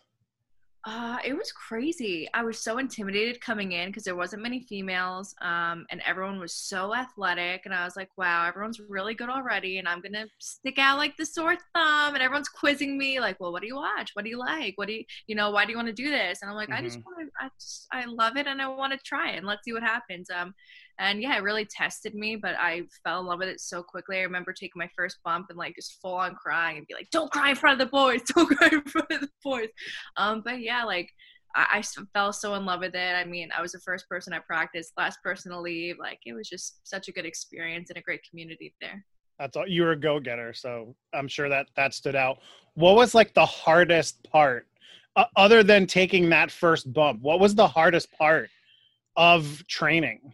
Uh, 0.89 1.17
it 1.25 1.33
was 1.33 1.51
crazy. 1.51 2.29
I 2.33 2.44
was 2.44 2.59
so 2.59 2.77
intimidated 2.77 3.41
coming 3.41 3.73
in 3.73 3.89
because 3.89 4.06
there 4.06 4.15
wasn't 4.15 4.41
many 4.41 4.61
females, 4.61 5.35
um, 5.41 5.85
and 5.91 6.01
everyone 6.06 6.39
was 6.39 6.53
so 6.53 6.95
athletic. 6.95 7.63
And 7.65 7.73
I 7.73 7.83
was 7.83 7.97
like, 7.97 8.09
"Wow, 8.17 8.47
everyone's 8.47 8.79
really 8.79 9.13
good 9.13 9.29
already." 9.29 9.79
And 9.79 9.87
I'm 9.87 9.99
gonna 9.99 10.27
stick 10.39 10.79
out 10.79 10.97
like 10.97 11.17
the 11.17 11.25
sore 11.25 11.57
thumb. 11.75 12.13
And 12.15 12.23
everyone's 12.23 12.47
quizzing 12.47 12.97
me, 12.97 13.19
like, 13.19 13.37
"Well, 13.41 13.51
what 13.51 13.63
do 13.63 13.67
you 13.67 13.75
watch? 13.75 14.11
What 14.13 14.23
do 14.23 14.29
you 14.29 14.39
like? 14.39 14.77
What 14.77 14.87
do 14.87 14.94
you, 14.94 15.03
you 15.27 15.35
know, 15.35 15.51
why 15.51 15.65
do 15.65 15.71
you 15.71 15.77
want 15.77 15.89
to 15.89 15.94
do 15.94 16.09
this?" 16.09 16.41
And 16.41 16.49
I'm 16.49 16.56
like, 16.56 16.71
"I 16.71 16.81
just 16.81 16.99
want 17.06 17.17
to, 17.19 17.45
I 17.45 17.49
just, 17.59 17.87
I 17.91 18.06
love 18.06 18.37
it, 18.37 18.47
and 18.47 18.61
I 18.61 18.69
want 18.69 18.94
to 18.94 18.99
try 18.99 19.31
it, 19.31 19.37
and 19.39 19.45
let's 19.47 19.65
see 19.65 19.73
what 19.73 19.83
happens." 19.83 20.29
Um, 20.29 20.53
and 20.99 21.21
yeah, 21.21 21.37
it 21.37 21.44
really 21.44 21.66
tested 21.66 22.16
me, 22.16 22.35
but 22.35 22.56
I 22.59 22.83
fell 23.04 23.19
in 23.19 23.27
love 23.27 23.39
with 23.39 23.49
it 23.49 23.61
so 23.61 23.83
quickly. 23.83 24.18
I 24.18 24.23
remember 24.23 24.51
taking 24.51 24.80
my 24.80 24.89
first 24.95 25.18
bump 25.23 25.47
and 25.49 25.57
like 25.57 25.75
just 25.75 26.01
full 26.01 26.16
on 26.16 26.35
crying 26.35 26.77
and 26.77 26.87
be 26.87 26.95
like, 26.95 27.09
"Don't 27.11 27.31
cry 27.31 27.51
in 27.51 27.56
front 27.56 27.80
of 27.80 27.87
the 27.87 27.92
boys! 27.92 28.21
Don't 28.35 28.47
cry 28.47 28.69
in 28.71 28.81
front 28.83 29.11
of 29.11 29.21
the 29.21 29.30
boys!" 29.44 29.69
Um, 30.18 30.42
but 30.44 30.61
yeah, 30.61 30.83
like 30.83 31.09
I 31.56 31.83
fell 32.13 32.33
so 32.33 32.54
in 32.54 32.66
love 32.66 32.81
with 32.81 32.95
it. 32.95 33.16
I 33.16 33.23
mean, 33.25 33.49
I 33.56 33.61
was 33.61 33.71
the 33.71 33.80
first 33.80 34.07
person 34.07 34.33
I 34.33 34.39
practiced, 34.39 34.94
last 34.97 35.21
person 35.23 35.51
to 35.51 35.59
leave. 35.59 35.97
Like 35.99 36.19
it 36.25 36.33
was 36.33 36.47
just 36.47 36.87
such 36.87 37.07
a 37.07 37.11
good 37.11 37.25
experience 37.25 37.89
and 37.89 37.97
a 37.97 38.01
great 38.01 38.21
community 38.30 38.73
there. 38.81 39.04
That's 39.39 39.56
all. 39.56 39.68
You 39.68 39.83
were 39.83 39.92
a 39.92 39.99
go 39.99 40.19
getter, 40.19 40.54
so 40.54 40.95
I'm 41.13 41.27
sure 41.27 41.49
that 41.49 41.68
that 41.75 41.94
stood 41.94 42.16
out. 42.16 42.39
What 42.73 42.95
was 42.95 43.13
like 43.13 43.33
the 43.33 43.45
hardest 43.45 44.23
part, 44.31 44.68
uh, 45.16 45.25
other 45.35 45.63
than 45.63 45.85
taking 45.85 46.30
that 46.30 46.51
first 46.51 46.92
bump? 46.92 47.21
What 47.21 47.39
was 47.39 47.56
the 47.56 47.68
hardest 47.68 48.11
part 48.11 48.49
of 49.16 49.63
training? 49.68 50.33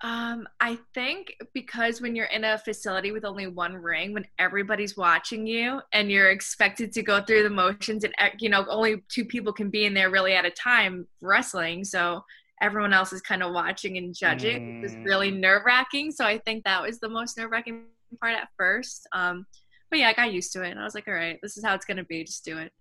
Um, 0.00 0.46
I 0.60 0.78
think 0.94 1.34
because 1.54 2.00
when 2.00 2.14
you're 2.14 2.26
in 2.26 2.44
a 2.44 2.56
facility 2.58 3.10
with 3.10 3.24
only 3.24 3.48
one 3.48 3.74
ring, 3.74 4.12
when 4.14 4.26
everybody's 4.38 4.96
watching 4.96 5.44
you 5.46 5.80
and 5.92 6.08
you're 6.10 6.30
expected 6.30 6.92
to 6.92 7.02
go 7.02 7.20
through 7.20 7.42
the 7.42 7.50
motions, 7.50 8.04
and 8.04 8.14
you 8.38 8.48
know 8.48 8.64
only 8.68 9.02
two 9.08 9.24
people 9.24 9.52
can 9.52 9.70
be 9.70 9.86
in 9.86 9.94
there 9.94 10.08
really 10.10 10.34
at 10.34 10.44
a 10.44 10.50
time 10.50 11.06
wrestling, 11.20 11.82
so 11.84 12.22
everyone 12.60 12.92
else 12.92 13.12
is 13.12 13.20
kind 13.20 13.42
of 13.42 13.52
watching 13.52 13.98
and 13.98 14.14
judging. 14.14 14.56
It 14.56 14.82
was 14.82 14.92
Mm. 14.92 15.04
really 15.04 15.30
nerve 15.32 15.62
wracking. 15.64 16.12
So 16.12 16.24
I 16.24 16.38
think 16.38 16.64
that 16.64 16.80
was 16.82 17.00
the 17.00 17.08
most 17.08 17.36
nerve 17.36 17.50
wracking 17.50 17.86
part 18.20 18.34
at 18.34 18.48
first. 18.56 19.06
Um, 19.12 19.46
but 19.90 19.98
yeah, 19.98 20.08
I 20.08 20.12
got 20.12 20.32
used 20.32 20.52
to 20.52 20.62
it, 20.62 20.70
and 20.70 20.78
I 20.78 20.84
was 20.84 20.94
like, 20.94 21.08
all 21.08 21.14
right, 21.14 21.38
this 21.42 21.56
is 21.56 21.64
how 21.64 21.74
it's 21.74 21.84
gonna 21.84 22.04
be. 22.04 22.22
Just 22.22 22.44
do 22.44 22.58
it. 22.58 22.72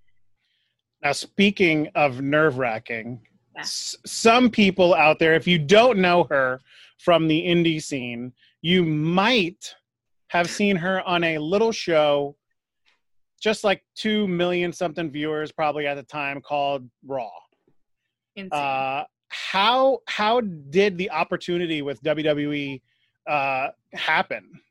Now, 1.04 1.14
speaking 1.14 1.90
of 1.96 2.22
nerve 2.22 2.58
wracking, 2.60 3.22
Yeah. 3.56 3.64
some 3.66 4.50
people 4.52 4.94
out 4.94 5.18
there, 5.20 5.34
if 5.34 5.48
you 5.48 5.58
don't 5.58 5.98
know 6.00 6.26
her 6.26 6.60
from 6.98 7.28
the 7.28 7.46
indie 7.46 7.82
scene, 7.82 8.34
you 8.62 8.84
might 8.84 9.76
have 10.30 10.50
seen 10.50 10.76
her 10.76 11.02
on 11.08 11.24
a 11.24 11.38
little 11.38 11.72
show, 11.72 12.36
just 13.42 13.64
like 13.64 13.84
two 13.96 14.28
million 14.28 14.74
something 14.74 15.10
viewers 15.12 15.52
probably 15.52 15.88
at 15.88 15.96
the 15.96 16.04
time, 16.04 16.42
called 16.42 16.90
Raw. 17.06 17.30
Uh, 18.52 19.04
how 19.30 20.00
how 20.08 20.42
did 20.42 20.98
the 20.98 21.10
opportunity 21.12 21.82
with 21.82 22.02
WWE 22.04 22.82
uh, 23.28 23.70
happen? 23.94 24.62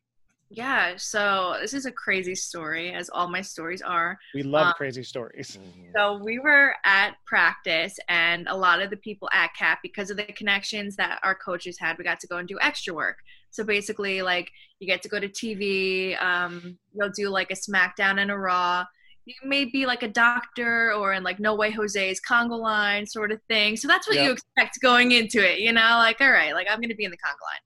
Yeah, 0.50 0.95
so 0.97 1.57
this 1.61 1.75
is 1.75 1.87
a 1.87 1.93
crazy 1.93 2.35
story, 2.35 2.93
as 2.93 3.09
all 3.11 3.29
my 3.29 3.41
stories 3.41 3.83
are. 3.83 4.17
We 4.35 4.43
love 4.45 4.69
Um, 4.69 4.73
crazy 4.76 5.03
stories. 5.03 5.59
So 5.97 6.19
we 6.23 6.38
were 6.38 6.75
at 6.85 7.15
practice, 7.26 7.99
and 8.09 8.47
a 8.49 8.57
lot 8.57 8.81
of 8.81 8.91
the 8.91 8.97
people 8.99 9.29
at 9.33 9.55
CAP, 9.55 9.81
because 9.83 10.11
of 10.11 10.17
the 10.17 10.25
connections 10.25 10.95
that 10.97 11.19
our 11.25 11.35
coaches 11.35 11.79
had, 11.81 11.99
we 11.99 12.05
got 12.05 12.21
to 12.21 12.26
go 12.29 12.37
and 12.38 12.47
do 12.47 12.59
extra 12.61 12.95
work. 12.95 13.19
So 13.50 13.65
basically, 13.65 14.23
like 14.23 14.50
you 14.79 14.87
get 14.87 15.03
to 15.03 15.09
go 15.09 15.19
to 15.19 15.29
TV, 15.29 16.15
um, 16.23 16.79
you'll 16.95 17.11
do 17.11 17.29
like 17.29 17.50
a 17.50 17.55
SmackDown 17.55 18.21
and 18.21 18.31
a 18.31 18.37
Raw. 18.37 18.85
You 19.25 19.35
may 19.45 19.65
be 19.65 19.87
like 19.87 20.05
a 20.05 20.09
doctor 20.09 20.93
or 20.93 21.12
in 21.15 21.25
like 21.25 21.41
No 21.41 21.57
Way 21.57 21.73
Jose's 21.73 22.21
Congo 22.21 22.55
line 22.57 23.05
sort 23.07 23.33
of 23.33 23.41
thing. 23.49 23.76
So 23.76 23.88
that's 23.88 24.07
what 24.07 24.17
Yeah. 24.17 24.25
you 24.26 24.31
expect 24.31 24.79
going 24.81 25.11
into 25.11 25.38
it, 25.45 25.59
you 25.59 25.73
know? 25.73 25.97
Like, 25.99 26.21
all 26.21 26.31
right, 26.31 26.55
like 26.55 26.69
I'm 26.71 26.81
gonna 26.81 26.95
be 26.95 27.05
in 27.05 27.11
the 27.11 27.17
Congo 27.17 27.38
line. 27.50 27.62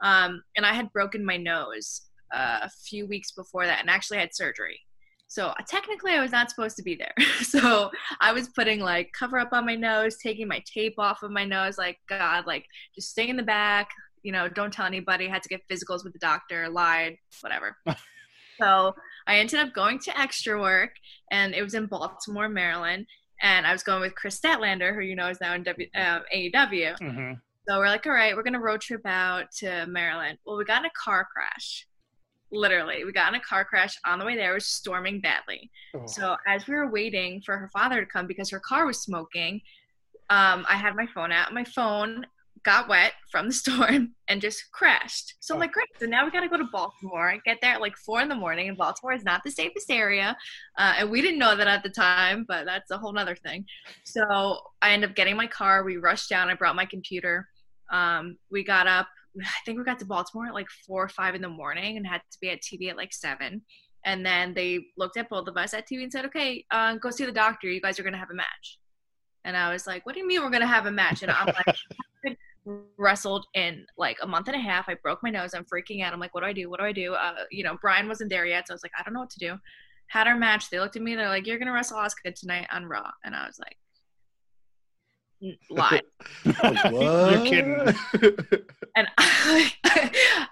Um, 0.00 0.42
and 0.56 0.66
I 0.66 0.72
had 0.74 0.92
broken 0.92 1.24
my 1.24 1.36
nose 1.36 2.02
uh, 2.34 2.60
a 2.62 2.70
few 2.70 3.06
weeks 3.06 3.32
before 3.32 3.66
that, 3.66 3.80
and 3.80 3.88
actually 3.88 4.18
had 4.18 4.34
surgery. 4.34 4.80
So 5.34 5.48
uh, 5.48 5.54
technically, 5.66 6.12
I 6.12 6.22
was 6.22 6.32
not 6.32 6.50
supposed 6.50 6.76
to 6.76 6.82
be 6.82 6.94
there. 6.94 7.14
so 7.42 7.90
I 8.20 8.32
was 8.32 8.48
putting 8.50 8.80
like 8.80 9.10
cover 9.18 9.38
up 9.38 9.52
on 9.52 9.66
my 9.66 9.74
nose, 9.74 10.16
taking 10.22 10.46
my 10.46 10.62
tape 10.72 10.94
off 10.98 11.22
of 11.22 11.30
my 11.30 11.44
nose. 11.44 11.76
Like 11.78 11.98
God, 12.08 12.46
like 12.46 12.66
just 12.94 13.10
stay 13.10 13.28
in 13.28 13.36
the 13.36 13.42
back. 13.42 13.88
You 14.22 14.32
know, 14.32 14.48
don't 14.48 14.72
tell 14.72 14.86
anybody. 14.86 15.26
Had 15.26 15.42
to 15.42 15.48
get 15.48 15.66
physicals 15.68 16.04
with 16.04 16.12
the 16.12 16.18
doctor. 16.18 16.68
Lied, 16.68 17.16
whatever. 17.40 17.76
so 18.60 18.94
I 19.26 19.38
ended 19.38 19.58
up 19.58 19.74
going 19.74 19.98
to 20.00 20.18
extra 20.18 20.60
work, 20.60 20.92
and 21.32 21.52
it 21.52 21.62
was 21.62 21.74
in 21.74 21.86
Baltimore, 21.86 22.48
Maryland. 22.48 23.06
And 23.42 23.66
I 23.66 23.72
was 23.72 23.82
going 23.82 24.00
with 24.00 24.14
Kris 24.14 24.40
Statlander, 24.40 24.94
who 24.94 25.00
you 25.00 25.16
know 25.16 25.28
is 25.28 25.40
now 25.40 25.54
in 25.54 25.64
w, 25.64 25.88
uh, 25.96 26.20
AEW. 26.32 26.96
hmm 26.98 27.32
So 27.68 27.78
we're 27.78 27.88
like, 27.88 28.06
all 28.06 28.12
right, 28.12 28.36
we're 28.36 28.44
gonna 28.44 28.60
road 28.60 28.82
trip 28.82 29.04
out 29.04 29.50
to 29.58 29.86
Maryland. 29.86 30.38
Well, 30.46 30.56
we 30.56 30.64
got 30.64 30.82
in 30.82 30.86
a 30.86 30.90
car 30.96 31.26
crash. 31.34 31.88
Literally, 32.54 33.04
we 33.04 33.12
got 33.12 33.32
in 33.32 33.40
a 33.40 33.44
car 33.44 33.64
crash 33.64 33.98
on 34.06 34.18
the 34.18 34.24
way 34.24 34.36
there. 34.36 34.52
It 34.52 34.54
was 34.54 34.66
storming 34.66 35.20
badly. 35.20 35.70
Oh. 35.94 36.06
So 36.06 36.36
as 36.46 36.66
we 36.66 36.74
were 36.74 36.90
waiting 36.90 37.42
for 37.44 37.56
her 37.56 37.68
father 37.72 38.00
to 38.00 38.06
come 38.06 38.26
because 38.26 38.50
her 38.50 38.60
car 38.60 38.86
was 38.86 39.00
smoking, 39.00 39.60
um, 40.30 40.64
I 40.68 40.76
had 40.76 40.96
my 40.96 41.06
phone 41.14 41.32
out. 41.32 41.52
My 41.52 41.64
phone 41.64 42.24
got 42.64 42.88
wet 42.88 43.12
from 43.30 43.48
the 43.48 43.52
storm 43.52 44.14
and 44.28 44.40
just 44.40 44.70
crashed. 44.72 45.34
So 45.40 45.54
I'm 45.54 45.60
like, 45.60 45.72
great. 45.72 45.88
So 46.00 46.06
now 46.06 46.24
we 46.24 46.30
got 46.30 46.40
to 46.40 46.48
go 46.48 46.56
to 46.56 46.68
Baltimore 46.72 47.28
and 47.28 47.42
get 47.44 47.58
there 47.62 47.74
at 47.74 47.80
like 47.80 47.96
four 47.96 48.20
in 48.20 48.28
the 48.28 48.34
morning. 48.34 48.68
And 48.68 48.76
Baltimore 48.76 49.12
is 49.12 49.24
not 49.24 49.42
the 49.44 49.50
safest 49.50 49.90
area, 49.90 50.36
uh, 50.78 50.94
and 50.98 51.10
we 51.10 51.20
didn't 51.20 51.38
know 51.38 51.56
that 51.56 51.68
at 51.68 51.82
the 51.82 51.90
time, 51.90 52.44
but 52.48 52.64
that's 52.64 52.90
a 52.90 52.98
whole 52.98 53.12
nother 53.12 53.36
thing. 53.36 53.64
So 54.04 54.58
I 54.82 54.92
end 54.92 55.04
up 55.04 55.14
getting 55.14 55.36
my 55.36 55.46
car. 55.46 55.84
We 55.84 55.98
rushed 55.98 56.30
down. 56.30 56.48
I 56.48 56.54
brought 56.54 56.76
my 56.76 56.86
computer. 56.86 57.46
Um, 57.92 58.38
we 58.50 58.64
got 58.64 58.86
up. 58.86 59.08
I 59.42 59.48
think 59.64 59.78
we 59.78 59.84
got 59.84 59.98
to 60.00 60.04
Baltimore 60.04 60.46
at 60.46 60.54
like 60.54 60.68
four 60.86 61.02
or 61.02 61.08
five 61.08 61.34
in 61.34 61.42
the 61.42 61.48
morning 61.48 61.96
and 61.96 62.06
had 62.06 62.22
to 62.30 62.38
be 62.40 62.50
at 62.50 62.60
TV 62.60 62.90
at 62.90 62.96
like 62.96 63.12
seven. 63.12 63.62
And 64.04 64.24
then 64.24 64.54
they 64.54 64.80
looked 64.96 65.16
at 65.16 65.30
both 65.30 65.48
of 65.48 65.56
us 65.56 65.74
at 65.74 65.88
TV 65.88 66.02
and 66.02 66.12
said, 66.12 66.26
"Okay, 66.26 66.64
uh, 66.70 66.96
go 66.96 67.10
see 67.10 67.24
the 67.24 67.32
doctor. 67.32 67.68
You 67.68 67.80
guys 67.80 67.98
are 67.98 68.02
gonna 68.02 68.18
have 68.18 68.30
a 68.30 68.34
match." 68.34 68.78
And 69.44 69.56
I 69.56 69.72
was 69.72 69.86
like, 69.86 70.04
"What 70.04 70.14
do 70.14 70.20
you 70.20 70.26
mean 70.26 70.42
we're 70.42 70.50
gonna 70.50 70.66
have 70.66 70.86
a 70.86 70.90
match?" 70.90 71.22
And 71.22 71.30
I'm 71.30 71.46
like, 71.46 71.76
"I 72.26 72.36
wrestled 72.98 73.46
in 73.54 73.86
like 73.96 74.18
a 74.22 74.26
month 74.26 74.48
and 74.48 74.56
a 74.56 74.60
half. 74.60 74.88
I 74.88 74.94
broke 75.02 75.22
my 75.22 75.30
nose. 75.30 75.54
I'm 75.54 75.64
freaking 75.64 76.02
out. 76.02 76.12
I'm 76.12 76.20
like, 76.20 76.34
"What 76.34 76.42
do 76.42 76.46
I 76.46 76.52
do? 76.52 76.68
What 76.68 76.80
do 76.80 76.86
I 76.86 76.92
do?" 76.92 77.14
Uh, 77.14 77.44
you 77.50 77.64
know, 77.64 77.78
Brian 77.80 78.08
wasn't 78.08 78.30
there 78.30 78.46
yet, 78.46 78.68
so 78.68 78.74
I 78.74 78.76
was 78.76 78.84
like, 78.84 78.92
"I 78.98 79.02
don't 79.02 79.14
know 79.14 79.20
what 79.20 79.30
to 79.30 79.38
do." 79.38 79.58
Had 80.08 80.26
our 80.26 80.36
match. 80.36 80.68
They 80.68 80.80
looked 80.80 80.96
at 80.96 81.02
me. 81.02 81.14
They're 81.14 81.28
like, 81.28 81.46
"You're 81.46 81.58
gonna 81.58 81.72
wrestle 81.72 81.98
Asuka 81.98 82.34
tonight 82.34 82.66
on 82.70 82.84
Raw," 82.86 83.10
and 83.24 83.34
I 83.34 83.46
was 83.46 83.58
like, 83.58 83.78
"N- 85.44 85.58
"Lie." 85.70 86.00
You're 86.44 87.44
kidding. 87.44 87.94
and 88.96 89.08
I, 89.18 89.72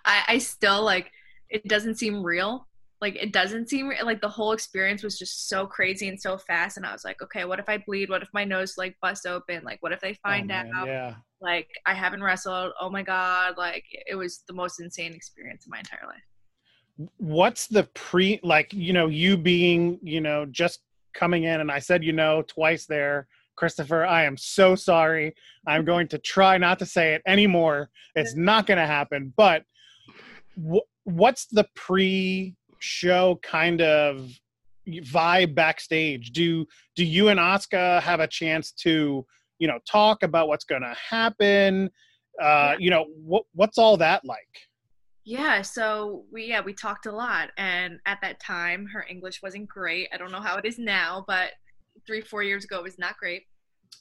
I, 0.04 0.22
I 0.28 0.38
still 0.38 0.82
like 0.84 1.10
it 1.48 1.66
doesn't 1.68 1.96
seem 1.96 2.22
real. 2.22 2.66
Like 3.00 3.16
it 3.16 3.32
doesn't 3.32 3.68
seem 3.68 3.92
like 4.04 4.20
the 4.20 4.28
whole 4.28 4.52
experience 4.52 5.02
was 5.02 5.18
just 5.18 5.48
so 5.48 5.66
crazy 5.66 6.08
and 6.08 6.20
so 6.20 6.38
fast 6.38 6.76
and 6.76 6.86
i 6.86 6.92
was 6.92 7.04
like 7.04 7.20
okay 7.20 7.44
what 7.44 7.58
if 7.58 7.68
i 7.68 7.78
bleed? 7.78 8.10
What 8.10 8.22
if 8.22 8.28
my 8.32 8.44
nose 8.44 8.74
like 8.78 8.96
busts 9.02 9.26
open? 9.26 9.64
Like 9.64 9.82
what 9.82 9.92
if 9.92 10.00
they 10.00 10.12
oh, 10.12 10.22
find 10.22 10.52
Oh, 10.52 10.62
out? 10.76 10.86
yeah. 10.86 11.14
like 11.40 11.68
i 11.86 11.94
haven't 11.94 12.22
wrestled. 12.22 12.72
Oh 12.80 12.90
my 12.90 13.02
god. 13.02 13.54
Like 13.58 13.84
it 14.06 14.14
was 14.14 14.44
the 14.46 14.54
most 14.54 14.80
insane 14.80 15.14
experience 15.14 15.66
of 15.66 15.70
my 15.72 15.78
entire 15.78 16.06
life. 16.06 17.08
What's 17.16 17.66
the 17.66 17.84
pre 17.94 18.38
like 18.44 18.72
you 18.72 18.92
know 18.92 19.08
you 19.08 19.36
being 19.36 19.98
you 20.02 20.20
know 20.20 20.46
just 20.46 20.80
coming 21.12 21.44
in 21.44 21.60
and 21.60 21.70
i 21.70 21.78
said 21.78 22.02
you 22.02 22.12
know 22.12 22.42
twice 22.46 22.86
there 22.86 23.26
christopher 23.56 24.04
i 24.04 24.24
am 24.24 24.36
so 24.36 24.74
sorry. 24.74 25.34
I'm 25.66 25.84
going 25.84 26.08
to 26.08 26.18
try 26.18 26.58
not 26.58 26.78
to 26.80 26.86
say 26.86 27.14
it 27.14 27.22
anymore. 27.26 27.90
It's 28.14 28.34
not 28.34 28.66
going 28.66 28.78
to 28.78 28.86
happen 28.86 29.32
but 29.36 29.62
wh- 30.56 30.86
what's 31.04 31.46
the 31.46 31.66
pre 31.74 32.56
show 32.78 33.38
kind 33.42 33.80
of 33.80 34.28
vibe 34.88 35.54
backstage? 35.54 36.32
Do 36.32 36.66
do 36.96 37.04
you 37.04 37.28
and 37.28 37.38
Asuka 37.38 38.00
have 38.02 38.20
a 38.20 38.26
chance 38.26 38.72
to 38.72 39.24
you 39.58 39.68
know 39.68 39.78
talk 39.88 40.22
about 40.22 40.48
what's 40.48 40.64
going 40.64 40.82
to 40.82 40.94
happen? 41.08 41.90
Uh 42.40 42.74
you 42.78 42.90
know 42.90 43.06
what 43.16 43.44
what's 43.54 43.78
all 43.78 43.96
that 43.98 44.24
like? 44.24 44.38
Yeah, 45.24 45.62
so 45.62 46.24
we 46.32 46.46
yeah, 46.46 46.60
we 46.60 46.72
talked 46.74 47.06
a 47.06 47.12
lot 47.12 47.50
and 47.56 48.00
at 48.06 48.18
that 48.22 48.40
time 48.40 48.86
her 48.92 49.06
English 49.08 49.40
wasn't 49.42 49.68
great. 49.68 50.08
I 50.12 50.16
don't 50.16 50.32
know 50.32 50.40
how 50.40 50.56
it 50.56 50.64
is 50.64 50.78
now, 50.78 51.24
but 51.28 51.50
3 52.06 52.20
4 52.22 52.42
years 52.42 52.64
ago 52.64 52.78
it 52.78 52.82
was 52.84 52.98
not 52.98 53.16
great. 53.18 53.42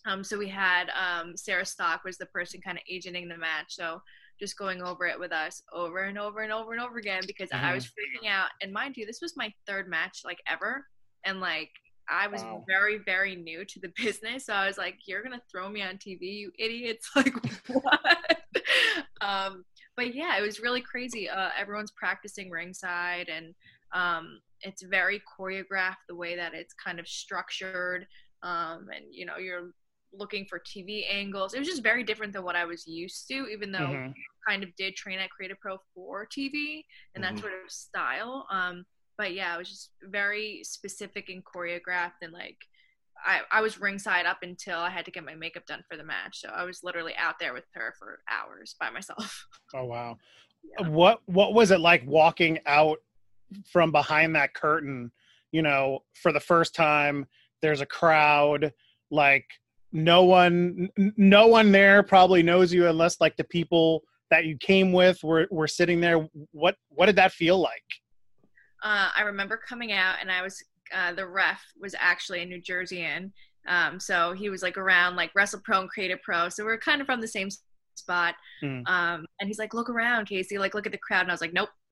Um 0.05 0.23
so 0.23 0.37
we 0.37 0.49
had 0.49 0.89
um 0.89 1.35
Sarah 1.35 1.65
Stock 1.65 2.03
was 2.03 2.17
the 2.17 2.25
person 2.27 2.61
kind 2.61 2.77
of 2.77 2.83
agenting 2.89 3.27
the 3.27 3.37
match. 3.37 3.67
So 3.75 4.01
just 4.39 4.57
going 4.57 4.81
over 4.81 5.05
it 5.05 5.19
with 5.19 5.31
us 5.31 5.61
over 5.71 5.99
and 6.03 6.17
over 6.17 6.41
and 6.41 6.51
over 6.51 6.71
and 6.73 6.81
over 6.81 6.97
again 6.97 7.21
because 7.27 7.49
I 7.53 7.73
was 7.73 7.85
freaking 7.85 8.27
out 8.29 8.49
and 8.61 8.73
mind 8.73 8.97
you, 8.97 9.05
this 9.05 9.21
was 9.21 9.37
my 9.37 9.53
third 9.67 9.87
match 9.87 10.21
like 10.25 10.39
ever 10.47 10.85
and 11.25 11.39
like 11.39 11.69
I 12.09 12.27
was 12.27 12.43
Wow. 12.43 12.63
very, 12.67 12.97
very 13.05 13.35
new 13.35 13.63
to 13.65 13.79
the 13.79 13.91
business. 14.03 14.45
So 14.45 14.53
I 14.53 14.67
was 14.67 14.77
like, 14.77 14.95
You're 15.05 15.23
gonna 15.23 15.41
throw 15.51 15.69
me 15.69 15.81
on 15.83 15.97
TV, 15.97 16.21
you 16.21 16.51
idiots. 16.57 17.09
Like 17.15 17.33
what? 17.67 18.37
um 19.21 19.63
but 19.97 20.15
yeah, 20.15 20.37
it 20.37 20.41
was 20.41 20.59
really 20.59 20.81
crazy. 20.81 21.29
Uh, 21.29 21.49
everyone's 21.59 21.91
practicing 21.91 22.49
ringside, 22.49 23.29
and 23.29 23.53
um, 23.93 24.39
it's 24.63 24.83
very 24.83 25.21
choreographed 25.39 26.05
the 26.07 26.15
way 26.15 26.35
that 26.35 26.53
it's 26.53 26.73
kind 26.73 26.99
of 26.99 27.07
structured. 27.07 28.05
Um, 28.43 28.87
and 28.93 29.05
you 29.11 29.25
know, 29.25 29.37
you're 29.37 29.71
looking 30.13 30.45
for 30.49 30.59
TV 30.59 31.05
angles. 31.09 31.53
It 31.53 31.59
was 31.59 31.67
just 31.67 31.83
very 31.83 32.03
different 32.03 32.33
than 32.33 32.43
what 32.43 32.55
I 32.55 32.65
was 32.65 32.85
used 32.87 33.27
to, 33.29 33.47
even 33.47 33.71
though 33.71 33.79
Mhm. 33.79 34.13
I 34.47 34.51
kind 34.51 34.63
of 34.63 34.75
did 34.75 34.95
train 34.95 35.19
at 35.19 35.29
Create 35.29 35.51
A 35.51 35.55
Pro 35.55 35.77
for 35.93 36.25
TV 36.25 36.83
and 37.15 37.23
that 37.23 37.33
Mhm. 37.33 37.39
sort 37.39 37.53
of 37.53 37.71
style. 37.71 38.47
Um, 38.51 38.85
but 39.17 39.33
yeah, 39.33 39.55
it 39.55 39.57
was 39.59 39.69
just 39.69 39.91
very 40.03 40.61
specific 40.63 41.29
and 41.29 41.43
choreographed, 41.45 42.21
and 42.21 42.33
like 42.33 42.57
I, 43.23 43.41
I 43.51 43.61
was 43.61 43.79
ringside 43.79 44.25
up 44.25 44.39
until 44.41 44.79
I 44.79 44.89
had 44.89 45.05
to 45.05 45.11
get 45.11 45.23
my 45.25 45.35
makeup 45.35 45.65
done 45.67 45.83
for 45.89 45.95
the 45.95 46.03
match. 46.03 46.39
So 46.41 46.49
I 46.49 46.63
was 46.63 46.79
literally 46.83 47.15
out 47.15 47.35
there 47.39 47.53
with 47.53 47.65
her 47.73 47.93
for 47.99 48.21
hours 48.29 48.75
by 48.79 48.89
myself. 48.89 49.45
Oh 49.73 49.85
wow. 49.85 50.17
Yeah. 50.63 50.89
What 50.89 51.21
what 51.27 51.53
was 51.53 51.71
it 51.71 51.79
like 51.79 52.03
walking 52.05 52.59
out 52.65 52.99
from 53.71 53.91
behind 53.91 54.35
that 54.35 54.53
curtain, 54.53 55.11
you 55.51 55.61
know, 55.61 55.99
for 56.13 56.31
the 56.31 56.39
first 56.39 56.75
time? 56.75 57.25
There's 57.61 57.81
a 57.81 57.85
crowd, 57.85 58.73
like 59.11 59.45
no 59.91 60.23
one 60.23 60.89
no 61.17 61.47
one 61.47 61.71
there 61.71 62.01
probably 62.01 62.41
knows 62.41 62.73
you 62.73 62.87
unless 62.87 63.19
like 63.19 63.35
the 63.37 63.43
people 63.43 64.03
that 64.29 64.45
you 64.45 64.57
came 64.57 64.93
with 64.93 65.23
were 65.23 65.47
were 65.51 65.67
sitting 65.67 65.99
there. 65.99 66.27
What 66.51 66.75
what 66.89 67.07
did 67.07 67.17
that 67.17 67.33
feel 67.33 67.59
like? 67.59 67.83
uh, 68.83 69.09
I 69.15 69.21
remember 69.23 69.57
coming 69.57 69.91
out 69.91 70.15
and 70.21 70.31
I 70.31 70.41
was 70.41 70.63
uh, 70.93 71.13
the 71.13 71.27
ref 71.27 71.61
was 71.79 71.95
actually 71.97 72.41
a 72.41 72.45
New 72.45 72.61
Jerseyan, 72.61 73.31
um, 73.67 73.99
so 73.99 74.33
he 74.33 74.49
was 74.49 74.61
like 74.61 74.77
around 74.77 75.15
like 75.15 75.31
Wrestle 75.35 75.61
Pro 75.63 75.81
and 75.81 75.89
Create 75.89 76.11
A 76.11 76.17
Pro, 76.17 76.49
so 76.49 76.65
we 76.65 76.71
are 76.71 76.77
kind 76.77 76.99
of 76.99 77.07
from 77.07 77.21
the 77.21 77.27
same 77.27 77.49
spot. 77.95 78.35
Hmm. 78.61 78.81
Um, 78.85 79.25
and 79.39 79.47
he's 79.47 79.59
like, 79.59 79.73
"Look 79.73 79.89
around, 79.89 80.27
Kasey. 80.27 80.59
Like, 80.59 80.73
look 80.73 80.85
at 80.85 80.91
the 80.91 80.97
crowd." 80.97 81.21
And 81.21 81.31
I 81.31 81.33
was 81.33 81.41
like, 81.41 81.53
"Nope." 81.53 81.69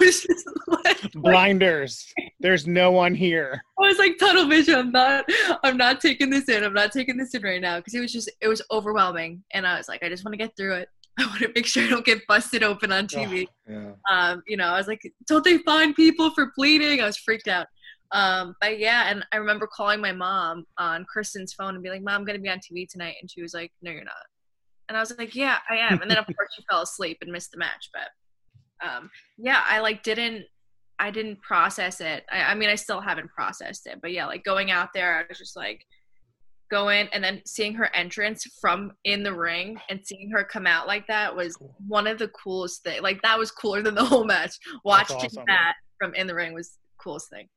Was 0.00 0.26
like, 0.66 1.12
Blinders. 1.12 2.12
There's 2.40 2.66
no 2.66 2.90
one 2.90 3.14
here. 3.14 3.60
I 3.80 3.86
was 3.86 3.98
like 3.98 4.18
tunnel 4.18 4.46
vision. 4.46 4.74
I'm 4.74 4.92
not. 4.92 5.24
I'm 5.62 5.76
not 5.76 6.00
taking 6.00 6.30
this 6.30 6.48
in. 6.48 6.64
I'm 6.64 6.74
not 6.74 6.92
taking 6.92 7.16
this 7.16 7.34
in 7.34 7.42
right 7.42 7.60
now 7.60 7.78
because 7.78 7.94
it 7.94 8.00
was 8.00 8.12
just 8.12 8.30
it 8.40 8.48
was 8.48 8.62
overwhelming, 8.70 9.42
and 9.52 9.66
I 9.66 9.76
was 9.78 9.88
like, 9.88 10.02
I 10.02 10.08
just 10.08 10.24
want 10.24 10.32
to 10.32 10.38
get 10.38 10.56
through 10.56 10.74
it. 10.74 10.88
I 11.18 11.26
want 11.26 11.40
to 11.40 11.52
make 11.54 11.66
sure 11.66 11.84
I 11.84 11.88
don't 11.88 12.04
get 12.04 12.26
busted 12.26 12.62
open 12.62 12.92
on 12.92 13.06
TV. 13.06 13.46
yeah. 13.68 13.92
um, 14.10 14.42
you 14.46 14.56
know, 14.56 14.66
I 14.66 14.76
was 14.76 14.86
like, 14.86 15.00
don't 15.26 15.44
they 15.44 15.58
find 15.58 15.94
people 15.94 16.30
for 16.30 16.52
bleeding? 16.56 17.00
I 17.00 17.06
was 17.06 17.16
freaked 17.16 17.48
out. 17.48 17.66
Um, 18.12 18.54
but 18.60 18.78
yeah, 18.78 19.10
and 19.10 19.24
I 19.32 19.38
remember 19.38 19.66
calling 19.66 20.00
my 20.00 20.12
mom 20.12 20.64
on 20.78 21.04
Kristen's 21.04 21.54
phone 21.54 21.74
and 21.74 21.82
be 21.82 21.90
like, 21.90 22.02
Mom, 22.02 22.20
I'm 22.20 22.24
gonna 22.24 22.38
be 22.38 22.48
on 22.48 22.58
TV 22.58 22.86
tonight, 22.88 23.16
and 23.20 23.30
she 23.30 23.42
was 23.42 23.54
like, 23.54 23.72
No, 23.82 23.90
you're 23.90 24.04
not. 24.04 24.14
And 24.88 24.96
I 24.96 25.00
was 25.00 25.16
like, 25.18 25.34
Yeah, 25.34 25.58
I 25.68 25.76
am. 25.76 26.00
And 26.00 26.10
then 26.10 26.18
of 26.18 26.26
course 26.26 26.48
she 26.56 26.64
fell 26.70 26.82
asleep 26.82 27.18
and 27.22 27.32
missed 27.32 27.52
the 27.52 27.58
match, 27.58 27.90
but 27.92 28.86
um, 28.86 29.10
yeah, 29.38 29.62
I 29.68 29.80
like 29.80 30.02
didn't 30.02 30.44
I 30.98 31.10
didn't 31.10 31.42
process 31.42 32.00
it. 32.00 32.24
I, 32.30 32.42
I 32.42 32.54
mean, 32.54 32.70
I 32.70 32.74
still 32.74 33.00
haven't 33.00 33.30
processed 33.30 33.86
it, 33.86 34.00
but 34.00 34.12
yeah, 34.12 34.26
like 34.26 34.44
going 34.44 34.70
out 34.70 34.90
there, 34.94 35.18
I 35.18 35.24
was 35.28 35.38
just 35.38 35.56
like 35.56 35.84
go 36.70 36.88
in 36.88 37.08
and 37.12 37.22
then 37.22 37.42
seeing 37.46 37.74
her 37.74 37.94
entrance 37.94 38.44
from 38.60 38.92
in 39.04 39.22
the 39.22 39.32
ring 39.32 39.78
and 39.88 40.00
seeing 40.04 40.30
her 40.30 40.42
come 40.42 40.66
out 40.66 40.86
like 40.86 41.06
that 41.06 41.34
was 41.34 41.56
one 41.86 42.06
of 42.06 42.18
the 42.18 42.28
coolest 42.28 42.82
things. 42.82 43.02
Like 43.02 43.22
that 43.22 43.38
was 43.38 43.50
cooler 43.50 43.82
than 43.82 43.94
the 43.94 44.04
whole 44.04 44.24
match. 44.24 44.56
Watching 44.84 45.16
awesome. 45.16 45.44
that 45.46 45.74
from 45.98 46.14
in 46.14 46.26
the 46.26 46.34
ring 46.34 46.54
was 46.54 46.70
the 46.70 47.02
coolest 47.02 47.30
thing. 47.30 47.48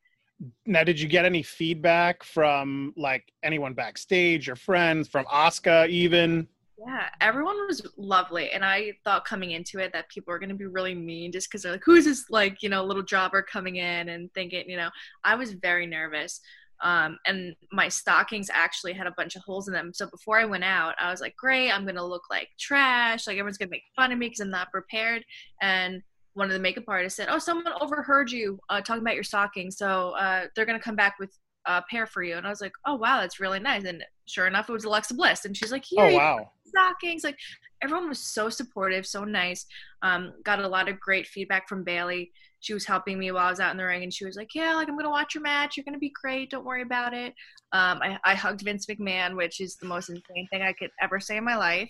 Now, 0.65 0.85
did 0.85 0.99
you 0.99 1.07
get 1.07 1.25
any 1.25 1.43
feedback 1.43 2.23
from 2.23 2.93
like 2.95 3.29
anyone 3.43 3.73
backstage, 3.73 4.47
your 4.47 4.55
friends, 4.55 5.07
from 5.07 5.25
Asuka 5.25 5.89
even? 5.89 6.47
Yeah, 6.87 7.09
everyone 7.19 7.67
was 7.67 7.85
lovely, 7.97 8.51
and 8.51 8.63
I 8.63 8.93
thought 9.03 9.25
coming 9.25 9.51
into 9.51 9.79
it 9.79 9.91
that 9.91 10.07
people 10.09 10.31
were 10.31 10.39
going 10.39 10.49
to 10.49 10.55
be 10.55 10.65
really 10.65 10.95
mean 10.95 11.31
just 11.31 11.49
because 11.49 11.63
they're 11.63 11.73
like, 11.73 11.83
"Who's 11.85 12.05
this 12.05 12.29
like 12.29 12.63
you 12.63 12.69
know 12.69 12.85
little 12.85 13.03
jobber 13.03 13.41
coming 13.41 13.75
in?" 13.77 14.07
and 14.09 14.33
thinking, 14.33 14.69
you 14.69 14.77
know, 14.77 14.89
I 15.23 15.35
was 15.35 15.51
very 15.53 15.85
nervous. 15.87 16.39
Um, 16.81 17.17
and 17.25 17.53
my 17.73 17.89
stockings 17.89 18.49
actually 18.53 18.93
had 18.93 19.07
a 19.07 19.13
bunch 19.17 19.35
of 19.35 19.41
holes 19.41 19.67
in 19.67 19.73
them. 19.73 19.91
So 19.93 20.07
before 20.09 20.39
I 20.39 20.45
went 20.45 20.63
out, 20.63 20.95
I 20.99 21.11
was 21.11 21.19
like, 21.19 21.35
"Great, 21.35 21.69
I'm 21.71 21.85
gonna 21.85 22.05
look 22.05 22.23
like 22.29 22.47
trash. 22.57 23.27
Like 23.27 23.33
everyone's 23.37 23.57
gonna 23.57 23.71
make 23.71 23.83
fun 23.97 24.13
of 24.13 24.17
me 24.19 24.27
because 24.27 24.39
I'm 24.39 24.49
not 24.51 24.71
prepared." 24.71 25.25
And 25.61 26.01
one 26.33 26.47
of 26.47 26.53
the 26.53 26.59
makeup 26.59 26.85
artists 26.87 27.17
said, 27.17 27.27
"Oh, 27.29 27.39
someone 27.39 27.73
overheard 27.81 28.31
you 28.31 28.57
uh, 28.69 28.79
talking 28.81 29.01
about 29.01 29.15
your 29.15 29.23
stockings, 29.23 29.77
so 29.77 30.11
uh, 30.11 30.45
they're 30.55 30.65
gonna 30.65 30.79
come 30.79 30.95
back 30.95 31.15
with 31.19 31.37
a 31.65 31.83
pair 31.91 32.05
for 32.07 32.23
you." 32.23 32.37
And 32.37 32.47
I 32.47 32.49
was 32.49 32.61
like, 32.61 32.73
"Oh 32.85 32.95
wow, 32.95 33.19
that's 33.19 33.39
really 33.41 33.59
nice." 33.59 33.83
And 33.83 34.03
sure 34.29 34.47
enough, 34.47 34.69
it 34.69 34.73
was 34.73 34.85
Alexa 34.85 35.13
Bliss, 35.15 35.45
and 35.45 35.55
she's 35.55 35.71
like, 35.71 35.85
"Here, 35.85 36.03
Oh 36.03 36.15
wow. 36.15 36.51
stockings. 36.65 37.23
Like 37.23 37.37
everyone 37.81 38.09
was 38.09 38.19
so 38.19 38.49
supportive, 38.49 39.05
so 39.07 39.23
nice. 39.23 39.65
Um, 40.01 40.33
got 40.43 40.59
a 40.59 40.67
lot 40.67 40.89
of 40.89 40.99
great 40.99 41.27
feedback 41.27 41.67
from 41.67 41.83
Bayley. 41.83 42.31
She 42.61 42.73
was 42.73 42.85
helping 42.85 43.17
me 43.19 43.31
while 43.31 43.47
I 43.47 43.49
was 43.49 43.59
out 43.59 43.71
in 43.71 43.77
the 43.77 43.85
ring, 43.85 44.03
and 44.03 44.13
she 44.13 44.25
was 44.25 44.35
like, 44.35 44.53
"Yeah, 44.55 44.75
like 44.75 44.87
I'm 44.89 44.97
gonna 44.97 45.09
watch 45.09 45.33
your 45.35 45.43
match. 45.43 45.77
You're 45.77 45.85
gonna 45.85 45.97
be 45.97 46.13
great. 46.21 46.51
Don't 46.51 46.65
worry 46.65 46.81
about 46.83 47.13
it." 47.13 47.33
Um, 47.71 47.99
I, 48.01 48.19
I 48.25 48.35
hugged 48.35 48.61
Vince 48.63 48.85
McMahon, 48.87 49.35
which 49.37 49.59
is 49.61 49.75
the 49.77 49.85
most 49.87 50.09
insane 50.09 50.47
thing 50.51 50.61
I 50.61 50.73
could 50.73 50.91
ever 51.01 51.19
say 51.19 51.37
in 51.37 51.43
my 51.45 51.55
life. 51.57 51.89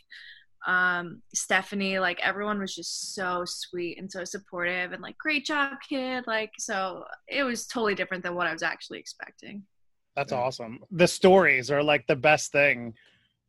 Um, 0.67 1.21
Stephanie, 1.33 1.99
like 1.99 2.19
everyone 2.21 2.59
was 2.59 2.75
just 2.75 3.15
so 3.15 3.43
sweet 3.45 3.97
and 3.97 4.11
so 4.11 4.25
supportive, 4.25 4.91
and 4.91 5.01
like, 5.01 5.17
"Great 5.17 5.45
job, 5.45 5.77
kid!" 5.87 6.25
Like, 6.27 6.51
so 6.59 7.05
it 7.27 7.43
was 7.43 7.65
totally 7.67 7.95
different 7.95 8.23
than 8.23 8.35
what 8.35 8.47
I 8.47 8.53
was 8.53 8.63
actually 8.63 8.99
expecting. 8.99 9.63
That's 10.19 10.33
awesome. 10.33 10.79
The 10.91 11.07
stories 11.07 11.71
are 11.71 11.81
like 11.81 12.05
the 12.07 12.15
best 12.15 12.51
thing 12.51 12.93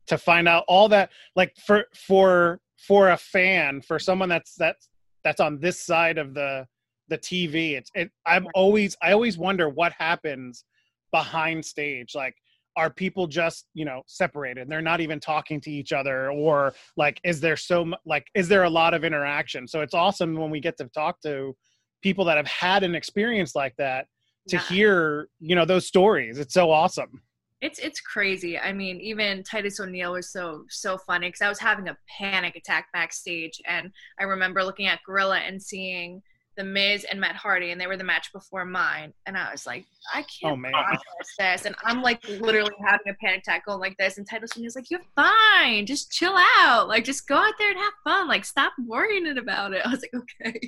to 0.07 0.17
find 0.17 0.47
out 0.47 0.63
all 0.69 0.87
that 0.89 1.09
like 1.35 1.53
for 1.65 1.85
for 1.93 2.61
for 2.77 3.09
a 3.09 3.17
fan, 3.17 3.81
for 3.81 3.99
someone 3.99 4.29
that's 4.29 4.55
that's 4.55 4.87
that's 5.23 5.41
on 5.41 5.59
this 5.59 5.81
side 5.81 6.17
of 6.17 6.33
the 6.33 6.65
the 7.09 7.17
TV. 7.17 7.73
It's 7.73 7.91
it 7.93 8.09
I'm 8.25 8.47
always 8.55 8.95
I 9.01 9.11
always 9.11 9.37
wonder 9.37 9.67
what 9.67 9.91
happens 9.91 10.63
behind 11.11 11.65
stage. 11.65 12.15
Like 12.15 12.35
are 12.77 12.89
people 12.89 13.27
just, 13.27 13.67
you 13.73 13.83
know, 13.83 14.01
separated? 14.07 14.69
They're 14.69 14.81
not 14.81 15.01
even 15.01 15.19
talking 15.19 15.59
to 15.59 15.69
each 15.69 15.91
other 15.91 16.31
or 16.31 16.73
like 16.95 17.19
is 17.25 17.41
there 17.41 17.57
so 17.57 17.91
like 18.05 18.27
is 18.33 18.47
there 18.47 18.63
a 18.63 18.69
lot 18.69 18.93
of 18.93 19.03
interaction? 19.03 19.67
So 19.67 19.81
it's 19.81 19.93
awesome 19.93 20.35
when 20.35 20.49
we 20.49 20.61
get 20.61 20.77
to 20.77 20.85
talk 20.85 21.19
to 21.23 21.53
people 22.01 22.23
that 22.25 22.37
have 22.37 22.47
had 22.47 22.83
an 22.83 22.95
experience 22.95 23.55
like 23.55 23.75
that 23.77 24.07
to 24.49 24.55
Yeah. 24.57 24.63
hear 24.63 25.29
you 25.39 25.55
know 25.55 25.65
those 25.65 25.85
stories 25.87 26.37
it's 26.39 26.53
so 26.53 26.71
awesome 26.71 27.21
It's 27.61 27.77
it's 27.77 28.01
crazy. 28.01 28.57
I 28.57 28.73
mean, 28.73 28.99
even 29.01 29.43
Titus 29.43 29.79
O'Neil 29.79 30.13
was 30.13 30.31
so 30.31 30.65
so 30.69 30.97
funny 30.97 31.27
because 31.27 31.43
I 31.43 31.49
was 31.49 31.59
having 31.59 31.89
a 31.89 31.97
panic 32.17 32.55
attack 32.55 32.87
backstage, 32.91 33.61
and 33.67 33.91
I 34.19 34.23
remember 34.23 34.63
looking 34.63 34.87
at 34.87 34.99
Gorilla 35.05 35.37
and 35.37 35.61
seeing 35.61 36.23
the 36.57 36.63
Miz 36.63 37.03
and 37.09 37.19
Matt 37.21 37.35
Hardy, 37.35 37.69
and 37.69 37.79
they 37.79 37.85
were 37.85 37.97
the 37.97 38.03
match 38.03 38.33
before 38.33 38.65
mine, 38.65 39.13
and 39.27 39.37
I 39.37 39.51
was 39.51 39.67
like, 39.67 39.85
I 40.11 40.23
can't 40.23 40.53
Oh, 40.53 40.55
man. 40.55 40.71
process 40.71 41.35
this, 41.37 41.65
and 41.67 41.75
I'm 41.83 42.01
like 42.01 42.19
literally 42.27 42.73
having 42.83 43.09
a 43.09 43.13
panic 43.23 43.41
attack 43.41 43.67
going 43.67 43.79
like 43.79 43.95
this, 43.99 44.17
and 44.17 44.27
Titus 44.27 44.57
O'Neil's 44.57 44.75
like, 44.75 44.89
you're 44.89 45.05
fine, 45.15 45.85
just 45.85 46.11
chill 46.11 46.35
out, 46.59 46.87
like 46.87 47.03
just 47.05 47.27
go 47.27 47.35
out 47.35 47.53
there 47.59 47.69
and 47.69 47.79
have 47.79 47.93
fun, 48.03 48.27
like 48.27 48.43
stop 48.43 48.73
worrying 48.87 49.37
about 49.37 49.73
it. 49.73 49.81
I 49.85 49.89
was 49.91 50.01
like, 50.01 50.15
okay. 50.23 50.59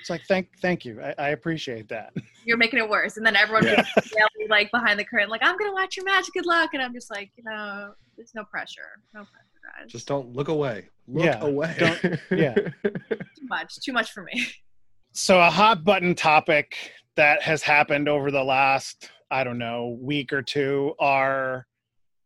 It's 0.00 0.10
like 0.10 0.22
thank 0.28 0.48
thank 0.60 0.84
you 0.84 1.00
i, 1.02 1.14
I 1.18 1.28
appreciate 1.30 1.88
that 1.88 2.12
you're 2.44 2.56
making 2.56 2.78
it 2.78 2.88
worse. 2.88 3.16
And 3.16 3.26
then 3.26 3.34
everyone 3.36 3.64
Yeah. 3.66 3.82
gets 3.96 4.12
like 4.48 4.70
behind 4.70 5.00
the 5.00 5.04
curtain, 5.04 5.28
like, 5.28 5.42
I'm 5.44 5.58
gonna 5.58 5.72
watch 5.72 5.96
your 5.96 6.04
match, 6.04 6.26
good 6.32 6.46
luck. 6.46 6.70
And 6.74 6.80
I'm 6.82 6.92
just 6.94 7.10
like, 7.10 7.32
you 7.36 7.42
know, 7.42 7.92
there's 8.16 8.30
no 8.36 8.44
pressure. 8.44 8.82
No 9.12 9.22
pressure, 9.22 9.80
guys. 9.82 9.90
Just 9.90 10.06
don't 10.06 10.32
look 10.32 10.46
away. 10.46 10.88
Look 11.08 11.24
Yeah, 11.24 11.40
away. 11.40 11.74
don't- 11.76 12.20
yeah. 12.30 12.54
too 12.54 12.70
much. 13.48 13.74
Too 13.84 13.92
much 13.92 14.12
for 14.12 14.22
me. 14.22 14.46
so 15.12 15.40
a 15.40 15.50
hot 15.50 15.82
button 15.82 16.14
topic 16.14 16.76
that 17.16 17.42
has 17.42 17.62
happened 17.62 18.08
over 18.08 18.30
the 18.30 18.44
last 18.44 19.10
i 19.32 19.42
don't 19.42 19.58
know 19.58 19.98
week 20.00 20.32
or 20.32 20.42
two 20.42 20.94
are 21.00 21.66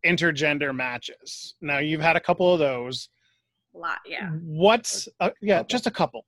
intergender 0.05 0.75
matches 0.75 1.55
now 1.63 1.79
you've 1.79 2.01
had 2.01 2.17
a 2.17 2.21
couple 2.21 2.53
of 2.53 2.59
those 2.59 3.09
A 3.75 3.79
lot, 3.79 3.99
yeah. 4.07 4.31
what's 4.43 5.09
uh, 5.21 5.31
yeah 5.41 5.63
just 5.63 5.87
a 5.87 5.91
couple 5.91 6.27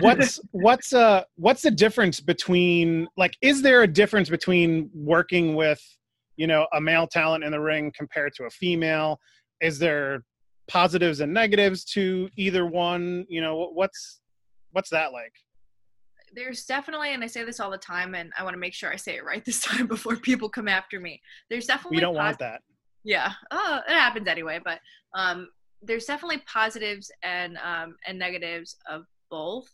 what's 0.00 0.40
what's 0.52 0.92
uh 0.92 1.22
what's 1.36 1.62
the 1.62 1.70
difference 1.70 2.20
between 2.20 3.08
like 3.16 3.34
is 3.40 3.62
there 3.62 3.82
a 3.82 3.86
difference 3.86 4.28
between 4.28 4.90
working 4.94 5.54
with 5.54 5.80
you 6.36 6.46
know 6.46 6.66
a 6.72 6.80
male 6.80 7.06
talent 7.06 7.44
in 7.44 7.52
the 7.52 7.60
ring 7.60 7.92
compared 7.96 8.32
to 8.34 8.44
a 8.44 8.50
female? 8.50 9.18
Is 9.60 9.78
there 9.78 10.24
positives 10.68 11.20
and 11.20 11.32
negatives 11.32 11.84
to 11.84 12.28
either 12.36 12.66
one? 12.66 13.26
You 13.28 13.40
know 13.40 13.70
what's 13.72 14.20
what's 14.72 14.90
that 14.90 15.12
like? 15.12 15.32
There's 16.34 16.64
definitely, 16.64 17.12
and 17.12 17.22
I 17.22 17.26
say 17.26 17.44
this 17.44 17.60
all 17.60 17.70
the 17.70 17.76
time, 17.76 18.14
and 18.14 18.32
I 18.38 18.42
want 18.42 18.54
to 18.54 18.58
make 18.58 18.72
sure 18.72 18.90
I 18.90 18.96
say 18.96 19.16
it 19.16 19.24
right 19.24 19.44
this 19.46 19.60
time 19.60 19.86
before 19.86 20.16
people 20.16 20.48
come 20.48 20.68
after 20.68 20.98
me. 20.98 21.20
There's 21.50 21.66
definitely 21.66 21.98
we 21.98 22.00
don't 22.00 22.14
want 22.14 22.38
that. 22.38 22.62
Yeah. 23.04 23.32
Oh 23.50 23.80
it 23.86 23.92
happens 23.92 24.28
anyway 24.28 24.60
but 24.62 24.78
um 25.14 25.48
there's 25.82 26.04
definitely 26.04 26.42
positives 26.46 27.10
and 27.22 27.58
um 27.58 27.96
and 28.06 28.18
negatives 28.18 28.76
of 28.88 29.04
both 29.32 29.66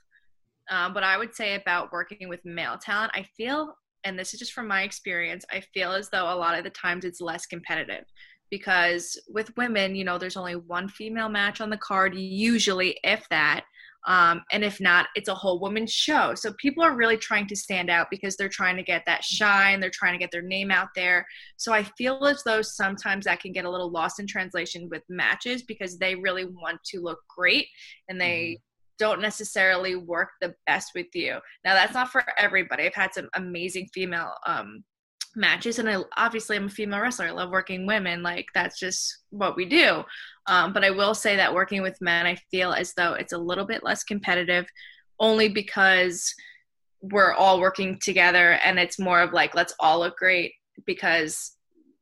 um 0.70 0.94
what 0.94 1.04
i 1.04 1.18
would 1.18 1.34
say 1.34 1.56
about 1.56 1.92
working 1.92 2.28
with 2.28 2.40
male 2.44 2.78
talent 2.78 3.12
i 3.14 3.22
feel 3.36 3.74
and 4.04 4.18
this 4.18 4.32
is 4.32 4.38
just 4.38 4.52
from 4.52 4.66
my 4.66 4.82
experience 4.82 5.44
i 5.52 5.60
feel 5.74 5.92
as 5.92 6.08
though 6.08 6.32
a 6.32 6.34
lot 6.34 6.56
of 6.56 6.64
the 6.64 6.70
times 6.70 7.04
it's 7.04 7.20
less 7.20 7.44
competitive 7.44 8.04
because 8.50 9.20
with 9.28 9.54
women 9.56 9.94
you 9.94 10.04
know 10.04 10.16
there's 10.16 10.36
only 10.36 10.54
one 10.54 10.88
female 10.88 11.28
match 11.28 11.60
on 11.60 11.68
the 11.68 11.76
card 11.76 12.14
usually 12.14 12.96
if 13.02 13.28
that 13.28 13.64
um, 14.06 14.42
and 14.52 14.64
if 14.64 14.80
not 14.80 15.06
it's 15.14 15.28
a 15.28 15.34
whole 15.34 15.60
women's 15.60 15.92
show. 15.92 16.34
So 16.34 16.52
people 16.54 16.82
are 16.82 16.96
really 16.96 17.16
trying 17.16 17.46
to 17.48 17.56
stand 17.56 17.90
out 17.90 18.08
because 18.10 18.36
they're 18.36 18.48
trying 18.48 18.76
to 18.76 18.82
get 18.82 19.02
that 19.06 19.24
shine 19.24 19.80
they're 19.80 19.90
trying 19.92 20.14
to 20.14 20.18
get 20.18 20.30
their 20.30 20.42
name 20.42 20.70
out 20.70 20.88
there. 20.94 21.26
So 21.56 21.72
I 21.72 21.82
feel 21.82 22.24
as 22.24 22.42
though 22.44 22.62
sometimes 22.62 23.26
that 23.26 23.40
can 23.40 23.52
get 23.52 23.64
a 23.64 23.70
little 23.70 23.90
lost 23.90 24.20
in 24.20 24.26
translation 24.26 24.88
with 24.90 25.02
matches 25.08 25.62
because 25.62 25.98
they 25.98 26.14
really 26.14 26.46
want 26.46 26.82
to 26.86 27.00
look 27.00 27.18
great 27.28 27.66
and 28.08 28.20
they 28.20 28.60
don't 28.98 29.20
necessarily 29.20 29.96
work 29.96 30.30
the 30.40 30.54
best 30.66 30.92
with 30.94 31.06
you. 31.14 31.38
Now 31.64 31.74
that's 31.74 31.94
not 31.94 32.10
for 32.10 32.24
everybody. 32.36 32.84
I've 32.84 32.94
had 32.94 33.14
some 33.14 33.28
amazing 33.34 33.88
female 33.92 34.32
um 34.46 34.84
matches 35.36 35.78
and 35.78 35.88
I 35.88 35.98
obviously 36.16 36.56
I'm 36.56 36.66
a 36.66 36.70
female 36.70 37.00
wrestler. 37.00 37.26
I 37.26 37.30
love 37.30 37.50
working 37.50 37.86
women. 37.86 38.22
Like 38.22 38.46
that's 38.54 38.78
just 38.78 39.18
what 39.30 39.56
we 39.56 39.64
do. 39.64 40.02
Um, 40.46 40.72
but 40.72 40.84
I 40.84 40.90
will 40.90 41.14
say 41.14 41.36
that 41.36 41.54
working 41.54 41.82
with 41.82 42.00
men, 42.00 42.26
I 42.26 42.36
feel 42.50 42.72
as 42.72 42.94
though 42.94 43.14
it's 43.14 43.32
a 43.32 43.38
little 43.38 43.66
bit 43.66 43.84
less 43.84 44.02
competitive 44.02 44.66
only 45.20 45.48
because 45.48 46.34
we're 47.00 47.34
all 47.34 47.60
working 47.60 47.98
together 48.02 48.52
and 48.64 48.78
it's 48.78 48.98
more 48.98 49.20
of 49.20 49.32
like 49.32 49.54
let's 49.54 49.74
all 49.78 50.00
look 50.00 50.16
great 50.16 50.52
because 50.86 51.52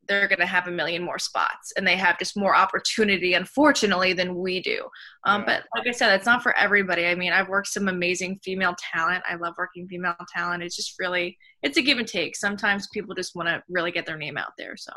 they're 0.09 0.29
going 0.29 0.39
to 0.41 0.47
have 0.47 0.67
a 0.69 0.71
million 0.71 1.03
more 1.03 1.19
spots 1.19 1.73
and 1.77 1.87
they 1.87 1.97
have 1.97 2.19
just 2.19 2.37
more 2.37 2.55
opportunity 2.55 3.35
unfortunately 3.35 4.13
than 4.13 4.35
we 4.37 4.61
do. 4.61 4.87
Um, 5.25 5.43
Yeah. 5.43 5.47
but 5.47 5.79
like 5.79 5.87
i 5.89 5.91
said 5.91 6.15
it's 6.15 6.27
not 6.27 6.43
for 6.43 6.57
everybody. 6.57 7.07
I 7.07 7.15
mean 7.15 7.33
i've 7.33 7.49
worked 7.49 7.69
some 7.69 7.89
amazing 7.89 8.41
female 8.45 8.75
talent. 8.93 9.23
I 9.29 9.35
love 9.37 9.55
working 9.59 9.87
female 9.89 10.15
talent. 10.35 10.63
It's 10.63 10.77
just 10.77 10.95
really 10.99 11.37
it's 11.63 11.77
a 11.77 11.83
give 11.83 11.99
and 11.99 12.09
take. 12.09 12.37
Sometimes 12.37 12.89
people 12.93 13.15
just 13.15 13.35
want 13.35 13.49
to 13.49 13.63
really 13.69 13.91
get 13.93 14.07
their 14.07 14.17
name 14.19 14.37
out 14.37 14.53
there 14.59 14.77
so. 14.77 14.93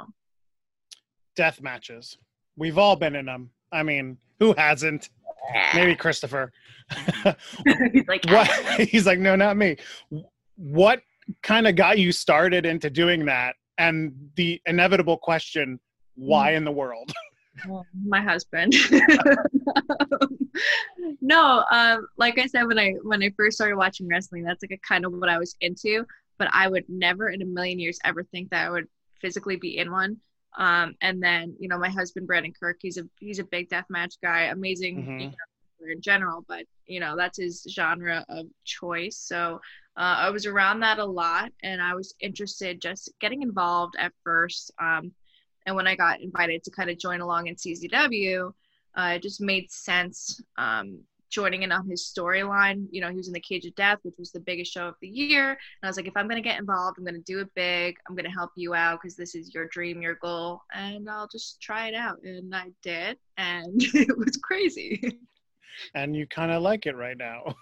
Death 1.35 1.61
matches. 1.61 2.17
We've 2.57 2.77
all 2.77 2.95
been 2.95 3.15
in 3.15 3.25
them 3.25 3.51
i 3.71 3.83
mean 3.83 4.17
who 4.39 4.53
hasn't? 4.57 5.09
Maybe 5.75 5.95
christopher. 5.95 6.51
He's 7.93 8.07
like 8.07 8.25
what? 8.25 8.49
He's 8.89 9.05
like 9.05 9.19
no 9.19 9.35
not 9.35 9.57
me. 9.57 9.77
What 10.55 11.01
kind 11.43 11.67
of 11.67 11.75
got 11.75 11.99
you 11.99 12.11
started 12.11 12.65
into 12.65 12.89
doing 12.89 13.25
that 13.25 13.55
and 13.79 14.13
the 14.35 14.61
inevitable 14.67 15.17
question 15.17 15.79
why 16.15 16.51
in 16.53 16.63
the 16.65 16.71
world? 16.71 17.11
My 18.05 18.21
husband. 18.21 18.75
No 21.21 21.63
um 21.71 22.07
like 22.17 22.37
i 22.39 22.45
said 22.45 22.63
when 22.63 22.79
i 22.79 22.91
when 23.03 23.21
i 23.23 23.29
first 23.37 23.55
started 23.57 23.75
watching 23.77 24.07
wrestling 24.07 24.43
that's 24.43 24.61
like 24.63 24.71
a 24.71 24.77
kind 24.87 25.05
of 25.05 25.13
what 25.13 25.29
i 25.29 25.37
was 25.37 25.55
into 25.61 26.05
but 26.37 26.49
i 26.51 26.67
would 26.67 26.83
never 26.89 27.29
in 27.29 27.41
a 27.41 27.45
million 27.45 27.79
years 27.79 27.99
ever 28.03 28.23
think 28.23 28.49
that 28.49 28.65
i 28.67 28.69
would 28.69 28.87
physically 29.21 29.55
be 29.55 29.77
in 29.77 29.91
one. 29.91 30.17
Um 30.57 30.95
and 31.01 31.21
then 31.21 31.55
you 31.59 31.69
know 31.69 31.77
my 31.77 31.89
husband 31.89 32.27
brandon 32.27 32.53
kirk 32.59 32.77
he's 32.81 32.97
a 32.97 33.03
he's 33.19 33.39
a 33.39 33.43
big 33.43 33.69
death 33.69 33.85
match 33.89 34.15
guy 34.21 34.43
amazing 34.45 34.97
Mhm. 34.97 35.19
you 35.21 35.27
know, 35.27 35.33
in 35.87 36.01
general, 36.01 36.43
but 36.47 36.65
you 36.85 36.99
know 36.99 37.15
that's 37.15 37.37
his 37.37 37.65
genre 37.69 38.25
of 38.29 38.47
choice. 38.65 39.17
So 39.17 39.59
uh, 39.97 40.15
I 40.17 40.29
was 40.29 40.45
around 40.45 40.79
that 40.81 40.99
a 40.99 41.05
lot, 41.05 41.51
and 41.63 41.81
I 41.81 41.93
was 41.93 42.13
interested 42.19 42.81
just 42.81 43.11
getting 43.19 43.41
involved 43.41 43.95
at 43.99 44.13
first. 44.23 44.71
Um, 44.79 45.11
and 45.65 45.75
when 45.75 45.87
I 45.87 45.95
got 45.95 46.21
invited 46.21 46.63
to 46.63 46.71
kind 46.71 46.89
of 46.89 46.97
join 46.97 47.21
along 47.21 47.47
in 47.47 47.55
CZW, 47.55 48.51
uh, 48.95 49.13
it 49.15 49.21
just 49.21 49.41
made 49.41 49.71
sense 49.71 50.41
um, 50.57 50.99
joining 51.29 51.63
in 51.63 51.71
on 51.71 51.87
his 51.87 52.01
storyline. 52.03 52.87
You 52.91 53.01
know, 53.01 53.09
he 53.09 53.15
was 53.15 53.27
in 53.27 53.33
the 53.33 53.39
Cage 53.39 53.65
of 53.65 53.75
Death, 53.75 53.99
which 54.03 54.15
was 54.17 54.31
the 54.31 54.39
biggest 54.39 54.71
show 54.73 54.87
of 54.87 54.95
the 55.01 55.07
year. 55.07 55.49
And 55.49 55.57
I 55.83 55.87
was 55.87 55.97
like, 55.97 56.07
if 56.07 56.17
I'm 56.17 56.27
going 56.27 56.41
to 56.41 56.47
get 56.47 56.59
involved, 56.59 56.97
I'm 56.97 57.03
going 57.03 57.15
to 57.15 57.21
do 57.21 57.39
it 57.39 57.53
big. 57.55 57.97
I'm 58.07 58.15
going 58.15 58.25
to 58.25 58.31
help 58.31 58.51
you 58.55 58.73
out 58.73 58.99
because 59.01 59.15
this 59.15 59.35
is 59.35 59.53
your 59.53 59.67
dream, 59.67 60.01
your 60.01 60.15
goal, 60.15 60.61
and 60.73 61.09
I'll 61.09 61.27
just 61.27 61.61
try 61.61 61.87
it 61.87 61.95
out. 61.95 62.21
And 62.23 62.55
I 62.55 62.71
did, 62.81 63.17
and 63.37 63.75
it 63.93 64.17
was 64.17 64.37
crazy. 64.37 65.19
And 65.93 66.15
you 66.15 66.27
kind 66.27 66.51
of 66.51 66.61
like 66.61 66.85
it 66.85 66.95
right 66.95 67.17
now. 67.17 67.43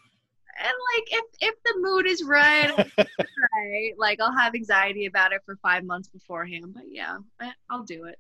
And 0.59 0.73
like, 0.95 1.07
if 1.11 1.25
if 1.39 1.55
the 1.63 1.75
mood 1.81 2.07
is 2.07 2.23
right, 2.23 2.71
right, 2.97 3.93
like 3.99 4.19
I'll 4.19 4.35
have 4.35 4.55
anxiety 4.55 5.05
about 5.05 5.31
it 5.31 5.41
for 5.45 5.55
five 5.61 5.83
months 5.83 6.07
beforehand. 6.07 6.73
But 6.73 6.85
yeah, 6.89 7.17
I- 7.39 7.53
I'll 7.69 7.83
do 7.83 8.05
it. 8.05 8.17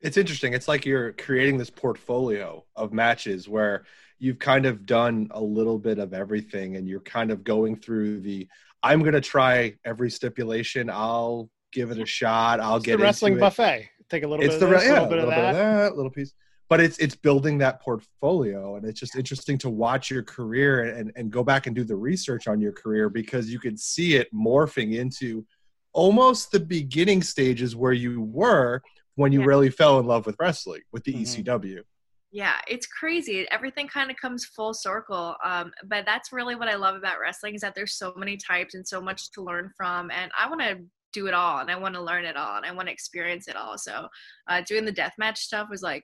It's 0.00 0.16
interesting. 0.16 0.54
It's 0.54 0.66
like 0.66 0.84
you're 0.84 1.12
creating 1.12 1.56
this 1.56 1.70
portfolio 1.70 2.64
of 2.74 2.92
matches 2.92 3.48
where 3.48 3.84
you've 4.18 4.40
kind 4.40 4.66
of 4.66 4.86
done 4.86 5.28
a 5.30 5.40
little 5.40 5.78
bit 5.78 6.00
of 6.00 6.14
everything 6.14 6.74
and 6.74 6.88
you're 6.88 6.98
kind 7.00 7.30
of 7.30 7.44
going 7.44 7.76
through 7.76 8.18
the 8.20 8.48
I'm 8.82 8.98
going 8.98 9.14
to 9.14 9.20
try 9.20 9.74
every 9.84 10.10
stipulation. 10.10 10.90
I'll 10.90 11.48
give 11.72 11.92
it 11.92 11.98
a 12.00 12.06
shot. 12.06 12.58
I'll 12.58 12.76
It's 12.78 12.86
get 12.86 12.96
the 12.98 13.04
wrestling 13.04 13.34
into 13.34 13.44
it. 13.44 13.50
buffet. 13.50 13.88
Take 14.10 14.24
a 14.24 14.26
little 14.26 14.44
It's 14.44 14.54
bit 14.56 14.60
the 14.60 14.66
of 14.66 14.70
re- 14.72 14.78
this, 14.78 14.84
a 14.86 14.88
yeah, 14.88 14.92
little 14.94 15.08
bit 15.10 15.18
of 15.20 15.30
that. 15.30 15.96
little 15.96 16.10
piece. 16.10 16.34
But 16.68 16.80
it's 16.80 16.98
it's 16.98 17.14
building 17.14 17.58
that 17.58 17.80
portfolio 17.80 18.76
and 18.76 18.86
it's 18.86 18.98
just 18.98 19.16
interesting 19.16 19.58
to 19.58 19.70
watch 19.70 20.10
your 20.10 20.22
career 20.22 20.84
and 20.84 21.12
and 21.14 21.30
go 21.30 21.44
back 21.44 21.66
and 21.66 21.76
do 21.76 21.84
the 21.84 21.96
research 21.96 22.48
on 22.48 22.60
your 22.60 22.72
career 22.72 23.08
because 23.08 23.50
you 23.50 23.58
can 23.60 23.76
see 23.76 24.14
it 24.16 24.28
morphing 24.34 24.96
into 24.96 25.46
almost 25.92 26.50
the 26.50 26.60
beginning 26.60 27.22
stages 27.22 27.76
where 27.76 27.92
you 27.92 28.22
were 28.22 28.82
when 29.16 29.30
you 29.30 29.40
Yeah. 29.40 29.46
really 29.46 29.70
fell 29.70 30.00
in 30.00 30.06
love 30.06 30.26
with 30.26 30.36
wrestling 30.40 30.82
with 30.90 31.04
the 31.04 31.12
Mhm. 31.12 31.20
ECW. 31.22 31.84
Yeah, 32.32 32.60
it's 32.66 32.86
crazy. 32.86 33.48
Everything 33.52 33.86
kind 33.86 34.10
of 34.10 34.16
comes 34.16 34.44
full 34.44 34.74
circle. 34.74 35.36
Um, 35.44 35.72
but 35.84 36.04
that's 36.04 36.32
really 36.32 36.56
what 36.56 36.68
I 36.68 36.74
love 36.74 36.96
about 36.96 37.20
wrestling 37.20 37.54
is 37.54 37.60
that 37.60 37.76
there's 37.76 37.94
so 37.94 38.12
many 38.16 38.36
types 38.36 38.74
and 38.74 38.88
so 38.88 39.00
much 39.00 39.30
to 39.32 39.42
learn 39.42 39.70
from. 39.76 40.10
And 40.10 40.32
I 40.36 40.48
want 40.48 40.60
to 40.62 40.84
do 41.12 41.28
it 41.28 41.34
all 41.34 41.58
and 41.60 41.70
I 41.70 41.76
want 41.76 41.94
to 41.94 42.02
learn 42.02 42.24
it 42.24 42.36
all 42.36 42.56
and 42.56 42.66
I 42.66 42.72
want 42.72 42.88
to 42.88 42.92
experience 42.92 43.46
it 43.46 43.54
all. 43.54 43.78
So 43.78 44.08
uh, 44.48 44.62
doing 44.62 44.84
the 44.84 44.92
deathmatch 44.92 45.36
stuff 45.38 45.68
was 45.70 45.82
like, 45.82 46.02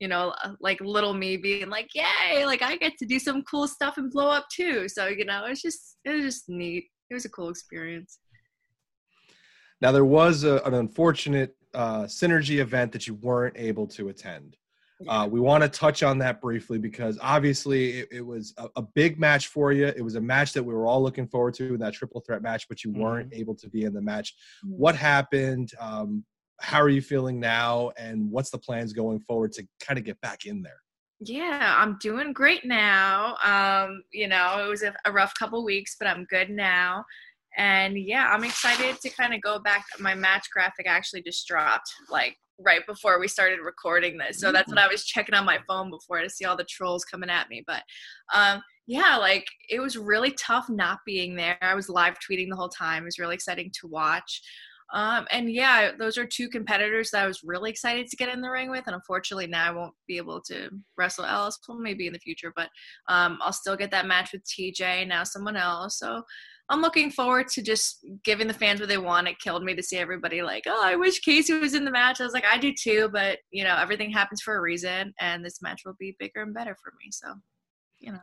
you 0.00 0.08
know, 0.08 0.34
uh, 0.44 0.52
like 0.60 0.80
little 0.80 1.14
me 1.14 1.36
being 1.36 1.68
like, 1.68 1.90
yay, 1.94 2.44
like 2.46 2.62
I 2.62 2.76
get 2.76 2.96
to 2.98 3.06
do 3.06 3.18
some 3.18 3.42
cool 3.42 3.66
stuff 3.66 3.96
and 3.98 4.10
blow 4.10 4.28
up 4.28 4.46
too. 4.52 4.88
So, 4.88 5.06
you 5.06 5.24
know, 5.24 5.44
it's 5.46 5.62
just, 5.62 5.96
it 6.04 6.10
was 6.10 6.22
just 6.22 6.48
neat. 6.48 6.84
It 7.10 7.14
was 7.14 7.24
a 7.24 7.30
cool 7.30 7.48
experience. 7.48 8.18
Now 9.80 9.92
there 9.92 10.04
was 10.04 10.44
a, 10.44 10.60
an 10.64 10.74
unfortunate 10.74 11.56
uh, 11.74 12.02
synergy 12.04 12.58
event 12.58 12.92
that 12.92 13.06
you 13.06 13.14
weren't 13.14 13.56
able 13.56 13.86
to 13.88 14.08
attend. 14.08 14.56
Uh, 15.06 15.28
we 15.30 15.38
want 15.38 15.62
to 15.62 15.68
touch 15.68 16.02
on 16.02 16.18
that 16.18 16.40
briefly 16.40 16.76
because 16.76 17.20
obviously 17.22 18.00
it, 18.00 18.08
it 18.10 18.26
was 18.26 18.52
a, 18.56 18.68
a 18.74 18.82
big 18.82 19.18
match 19.20 19.46
for 19.46 19.70
you. 19.70 19.86
It 19.86 20.02
was 20.02 20.16
a 20.16 20.20
match 20.20 20.52
that 20.54 20.62
we 20.62 20.74
were 20.74 20.86
all 20.86 21.00
looking 21.00 21.28
forward 21.28 21.54
to 21.54 21.74
in 21.74 21.78
that 21.78 21.94
triple 21.94 22.20
threat 22.20 22.42
match, 22.42 22.68
but 22.68 22.82
you 22.82 22.90
weren't 22.90 23.32
able 23.32 23.54
to 23.54 23.68
be 23.68 23.84
in 23.84 23.92
the 23.94 24.02
match. 24.02 24.34
What 24.64 24.96
happened? 24.96 25.70
Um, 25.78 26.24
how 26.60 26.80
are 26.80 26.88
you 26.88 27.02
feeling 27.02 27.38
now? 27.40 27.92
And 27.96 28.30
what's 28.30 28.50
the 28.50 28.58
plans 28.58 28.92
going 28.92 29.20
forward 29.20 29.52
to 29.52 29.66
kind 29.80 29.98
of 29.98 30.04
get 30.04 30.20
back 30.20 30.44
in 30.46 30.62
there? 30.62 30.80
Yeah, 31.20 31.74
I'm 31.76 31.98
doing 32.00 32.32
great 32.32 32.64
now. 32.64 33.36
Um, 33.42 34.02
you 34.12 34.28
know, 34.28 34.64
it 34.64 34.68
was 34.68 34.82
a, 34.82 34.94
a 35.04 35.12
rough 35.12 35.34
couple 35.38 35.64
weeks, 35.64 35.96
but 35.98 36.08
I'm 36.08 36.26
good 36.30 36.50
now. 36.50 37.04
And 37.56 37.98
yeah, 37.98 38.30
I'm 38.32 38.44
excited 38.44 39.00
to 39.00 39.10
kind 39.10 39.34
of 39.34 39.40
go 39.40 39.58
back. 39.58 39.84
My 39.98 40.14
match 40.14 40.46
graphic 40.52 40.86
actually 40.86 41.22
just 41.22 41.46
dropped 41.48 41.90
like 42.08 42.36
right 42.60 42.86
before 42.86 43.18
we 43.18 43.28
started 43.28 43.58
recording 43.64 44.16
this. 44.16 44.40
So 44.40 44.52
that's 44.52 44.68
what 44.68 44.78
I 44.78 44.88
was 44.88 45.04
checking 45.04 45.34
on 45.34 45.44
my 45.44 45.58
phone 45.66 45.90
before 45.90 46.20
to 46.20 46.30
see 46.30 46.44
all 46.44 46.56
the 46.56 46.64
trolls 46.64 47.04
coming 47.04 47.30
at 47.30 47.48
me. 47.48 47.64
But 47.66 47.82
um, 48.32 48.62
yeah, 48.86 49.16
like 49.16 49.46
it 49.68 49.80
was 49.80 49.96
really 49.96 50.32
tough 50.32 50.68
not 50.68 51.00
being 51.04 51.34
there. 51.34 51.58
I 51.60 51.74
was 51.74 51.88
live 51.88 52.16
tweeting 52.18 52.48
the 52.48 52.56
whole 52.56 52.68
time. 52.68 53.02
It 53.02 53.06
was 53.06 53.18
really 53.18 53.34
exciting 53.34 53.70
to 53.80 53.88
watch. 53.88 54.40
Um, 54.92 55.26
and 55.30 55.52
yeah, 55.52 55.92
those 55.98 56.16
are 56.16 56.26
two 56.26 56.48
competitors 56.48 57.10
that 57.10 57.22
I 57.22 57.26
was 57.26 57.42
really 57.44 57.70
excited 57.70 58.06
to 58.08 58.16
get 58.16 58.32
in 58.32 58.40
the 58.40 58.50
ring 58.50 58.70
with. 58.70 58.84
And 58.86 58.94
unfortunately, 58.94 59.46
now 59.46 59.68
I 59.68 59.74
won't 59.74 59.94
be 60.06 60.16
able 60.16 60.40
to 60.42 60.70
wrestle 60.96 61.24
else. 61.24 61.58
Well, 61.68 61.78
maybe 61.78 62.06
in 62.06 62.12
the 62.12 62.18
future, 62.18 62.52
but 62.56 62.70
um, 63.08 63.38
I'll 63.42 63.52
still 63.52 63.76
get 63.76 63.90
that 63.90 64.06
match 64.06 64.32
with 64.32 64.42
TJ 64.44 65.06
now, 65.06 65.24
someone 65.24 65.56
else. 65.56 65.98
So 65.98 66.22
I'm 66.70 66.82
looking 66.82 67.10
forward 67.10 67.48
to 67.48 67.62
just 67.62 68.06
giving 68.24 68.46
the 68.46 68.54
fans 68.54 68.80
what 68.80 68.88
they 68.88 68.98
want. 68.98 69.28
It 69.28 69.38
killed 69.40 69.64
me 69.64 69.74
to 69.74 69.82
see 69.82 69.96
everybody 69.96 70.42
like, 70.42 70.64
oh, 70.66 70.82
I 70.84 70.96
wish 70.96 71.22
Kasey 71.22 71.60
was 71.60 71.74
in 71.74 71.84
the 71.84 71.90
match. 71.90 72.20
I 72.20 72.24
was 72.24 72.34
like, 72.34 72.44
I 72.44 72.58
do 72.58 72.72
too, 72.74 73.08
but 73.12 73.38
you 73.50 73.64
know, 73.64 73.76
everything 73.76 74.10
happens 74.10 74.42
for 74.42 74.56
a 74.56 74.60
reason, 74.60 75.14
and 75.18 75.44
this 75.44 75.62
match 75.62 75.82
will 75.86 75.96
be 75.98 76.16
bigger 76.18 76.42
and 76.42 76.54
better 76.54 76.76
for 76.82 76.92
me. 77.02 77.10
So, 77.10 77.34
you 77.98 78.12
know. 78.12 78.20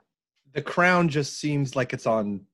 The 0.54 0.62
crown 0.62 1.10
just 1.10 1.39
seems 1.39 1.75
like 1.75 1.91
it's 1.91 2.06
on 2.06 2.45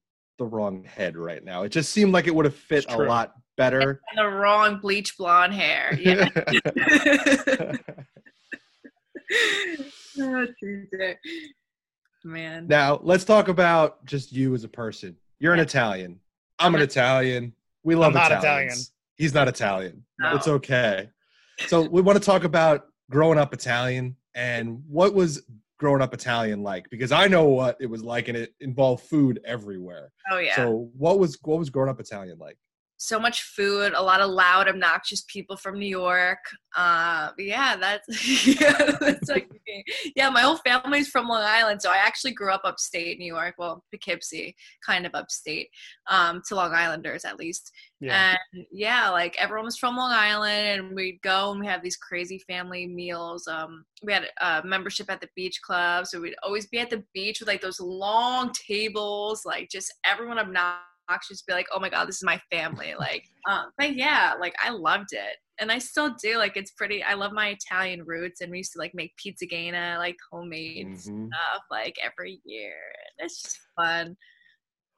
the 0.42 0.48
wrong 0.48 0.84
head 0.84 1.16
right 1.16 1.44
now. 1.44 1.62
It 1.62 1.70
just 1.70 1.92
seemed 1.92 2.14
like 2.14 2.26
it 2.26 2.34
would 2.34 2.46
have 2.46 2.56
fit 2.56 2.86
a 2.90 2.98
lot 2.98 3.36
better. 3.58 4.02
And 4.10 4.18
the 4.18 4.28
wrong 4.28 4.80
bleach 4.80 5.16
blonde 5.18 5.54
hair. 5.54 5.94
Yeah. 6.02 7.74
Oh, 10.20 10.46
Man. 12.24 12.68
Now, 12.68 13.00
let's 13.02 13.24
talk 13.24 13.48
about 13.48 14.04
just 14.06 14.32
you 14.32 14.54
as 14.54 14.64
a 14.64 14.68
person. 14.68 15.16
You're 15.40 15.54
an 15.54 15.60
Yeah. 15.60 15.64
Italian. 15.64 16.20
I'm 16.60 16.74
an 16.74 16.80
I'm 16.80 16.82
a- 16.82 16.84
Italian. 16.84 17.54
We 17.84 17.96
love 17.96 18.08
I'm 18.10 18.14
not 18.14 18.32
Italians. 18.32 18.44
Italian. 18.74 18.78
He's 19.16 19.34
not 19.34 19.48
Italian. 19.48 20.04
No. 20.20 20.36
It's 20.36 20.48
okay. 20.48 21.10
So 21.68 21.82
we 21.88 22.02
want 22.02 22.20
to 22.20 22.24
talk 22.26 22.44
about 22.44 22.88
growing 23.10 23.40
up 23.40 23.54
Italian 23.54 24.16
and 24.36 24.84
what 24.88 25.14
was 25.16 25.44
growing 25.82 26.02
up 26.04 26.14
Italian 26.14 26.62
like 26.62 26.88
because 26.92 27.12
I 27.12 27.28
know 27.28 27.46
what 27.46 27.76
it 27.82 27.88
was 27.88 28.04
like 28.04 28.28
and 28.28 28.38
it 28.38 28.54
involved 28.60 29.04
food 29.06 29.40
everywhere. 29.44 30.14
Oh 30.30 30.38
yeah. 30.38 30.56
So 30.56 30.92
what 30.96 31.18
was 31.18 31.40
what 31.42 31.58
was 31.58 31.72
growing 31.72 31.90
up 31.90 32.00
Italian 32.00 32.38
like? 32.38 32.56
So 33.02 33.20
much 33.20 33.42
food, 33.42 33.94
a 33.94 34.02
lot 34.02 34.22
of 34.22 34.30
loud, 34.30 34.68
obnoxious 34.68 35.24
people 35.28 35.58
from 35.58 35.80
New 35.80 35.88
York. 35.88 36.38
Uh, 36.78 37.32
yeah, 37.40 37.76
that's 37.76 38.46
yeah, 38.46 38.96
that's 39.00 39.28
like 39.28 39.50
yeah. 40.16 40.30
My 40.30 40.42
whole 40.42 40.58
family's 40.58 41.08
from 41.08 41.28
Long 41.28 41.42
Island, 41.42 41.82
so 41.82 41.90
I 41.90 41.98
actually 41.98 42.34
grew 42.34 42.52
up 42.52 42.62
upstate 42.64 43.18
New 43.18 43.26
York, 43.26 43.56
well, 43.58 43.84
Poughkeepsie, 43.92 44.56
kind 44.86 45.08
of 45.08 45.16
upstate, 45.16 45.70
um, 46.12 46.44
to 46.48 46.54
Long 46.54 46.74
Islanders 46.74 47.26
at 47.26 47.40
least. 47.40 47.72
Yeah. 48.00 48.36
And 48.54 48.66
yeah, 48.72 49.10
like 49.10 49.36
everyone 49.40 49.66
was 49.66 49.80
from 49.80 49.98
Long 49.98 50.12
Island, 50.12 50.82
and 50.82 50.96
we'd 50.96 51.24
go 51.24 51.50
and 51.52 51.60
we 51.60 51.66
have 51.66 51.82
these 51.82 51.98
crazy 51.98 52.38
family 52.48 52.86
meals. 52.86 53.48
Um, 53.48 53.84
we 54.04 54.14
had 54.14 54.28
a 54.42 54.62
membership 54.64 55.10
at 55.10 55.22
the 55.22 55.30
beach 55.36 55.60
club, 55.64 56.06
so 56.06 56.22
we'd 56.22 56.36
always 56.44 56.68
be 56.68 56.78
at 56.78 56.92
the 56.92 57.04
beach 57.16 57.40
with 57.40 57.48
like 57.48 57.62
those 57.62 57.80
long 57.80 58.52
tables, 58.54 59.42
like 59.44 59.70
just 59.72 59.92
everyone 60.06 60.38
obnoxious, 60.38 60.86
be 61.48 61.54
like, 61.54 61.68
"Oh 61.74 61.80
my 61.80 61.90
god, 61.90 62.08
this 62.08 62.18
is 62.18 62.24
my 62.24 62.40
family." 62.52 62.94
Like, 62.98 63.26
um, 63.50 63.72
but 63.78 63.96
yeah, 63.96 64.34
like 64.40 64.54
I 64.64 64.70
loved 64.70 65.14
it, 65.14 65.38
and 65.60 65.72
I 65.72 65.78
still 65.80 66.16
do. 66.22 66.38
Like, 66.38 66.58
it's 66.58 66.72
pretty. 66.72 67.04
I 67.04 67.14
love 67.14 67.32
my 67.34 67.50
Italian 67.50 68.04
roots, 68.04 68.42
and 68.42 68.52
we 68.52 68.58
used 68.60 68.74
to 68.74 68.80
like 68.80 68.94
make 68.94 69.16
pizza 69.18 69.46
gana, 69.46 69.96
like 70.00 70.18
homemade 70.32 70.88
Mhm. 70.88 71.28
stuff, 71.28 71.64
like 71.70 71.96
every 72.04 72.42
year. 72.46 72.76
And 73.18 73.26
it's 73.26 73.42
just 73.42 73.60
fun. 73.76 74.16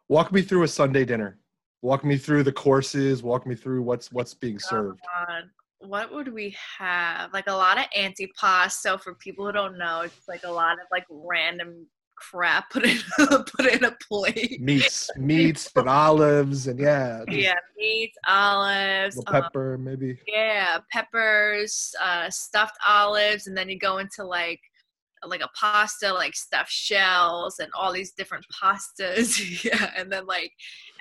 Walk 0.10 0.32
me 0.32 0.42
through 0.42 0.64
a 0.64 0.68
Sunday 0.68 1.06
dinner. 1.06 1.40
Walk 1.82 2.04
me 2.04 2.18
through 2.18 2.44
the 2.44 2.52
courses. 2.52 3.24
Walk 3.24 3.46
me 3.46 3.56
through 3.56 3.82
what's 3.84 4.12
what's 4.12 4.34
being 4.34 4.60
served. 4.60 5.00
God, 5.28 5.44
what 5.80 6.14
would 6.14 6.32
we 6.34 6.56
have? 6.80 7.34
Like 7.34 7.48
a 7.48 7.54
lot 7.54 7.78
of 7.78 7.86
antipasto 7.98 8.72
So 8.72 8.98
for 8.98 9.16
people 9.16 9.46
who 9.46 9.52
don't 9.52 9.78
know. 9.78 10.02
It's 10.02 10.28
like 10.28 10.42
a 10.46 10.52
lot 10.52 10.74
of 10.74 10.88
like 10.92 11.06
random 11.10 11.88
crap 12.32 12.70
put 12.72 12.86
in 12.86 12.98
put 13.18 13.66
in 13.66 13.84
a 13.84 13.96
plate. 14.08 14.62
Meats, 14.62 15.10
meats, 15.18 15.72
and 15.76 15.90
olives, 15.90 16.68
and 16.68 16.80
yeah, 16.80 17.24
Yeah, 17.30 17.56
meats, 17.78 18.18
olives, 18.28 19.18
um, 19.28 19.34
pepper 19.34 19.78
maybe. 19.78 20.18
yeah, 20.28 20.80
peppers, 20.92 21.94
uh, 22.02 22.30
stuffed 22.30 22.78
olives, 22.88 23.48
and 23.48 23.58
then 23.58 23.70
you 23.70 23.80
go 23.80 23.98
into 23.98 24.24
like 24.24 24.60
like 25.26 25.42
a 25.42 25.50
pasta, 25.58 26.14
like 26.14 26.36
stuffed 26.36 26.72
shells, 26.72 27.60
and 27.60 27.70
all 27.78 27.94
these 27.94 28.12
different 28.12 28.46
pastas. 28.62 29.64
yeah, 29.64 29.92
and 29.96 30.12
then 30.12 30.26
like 30.26 30.52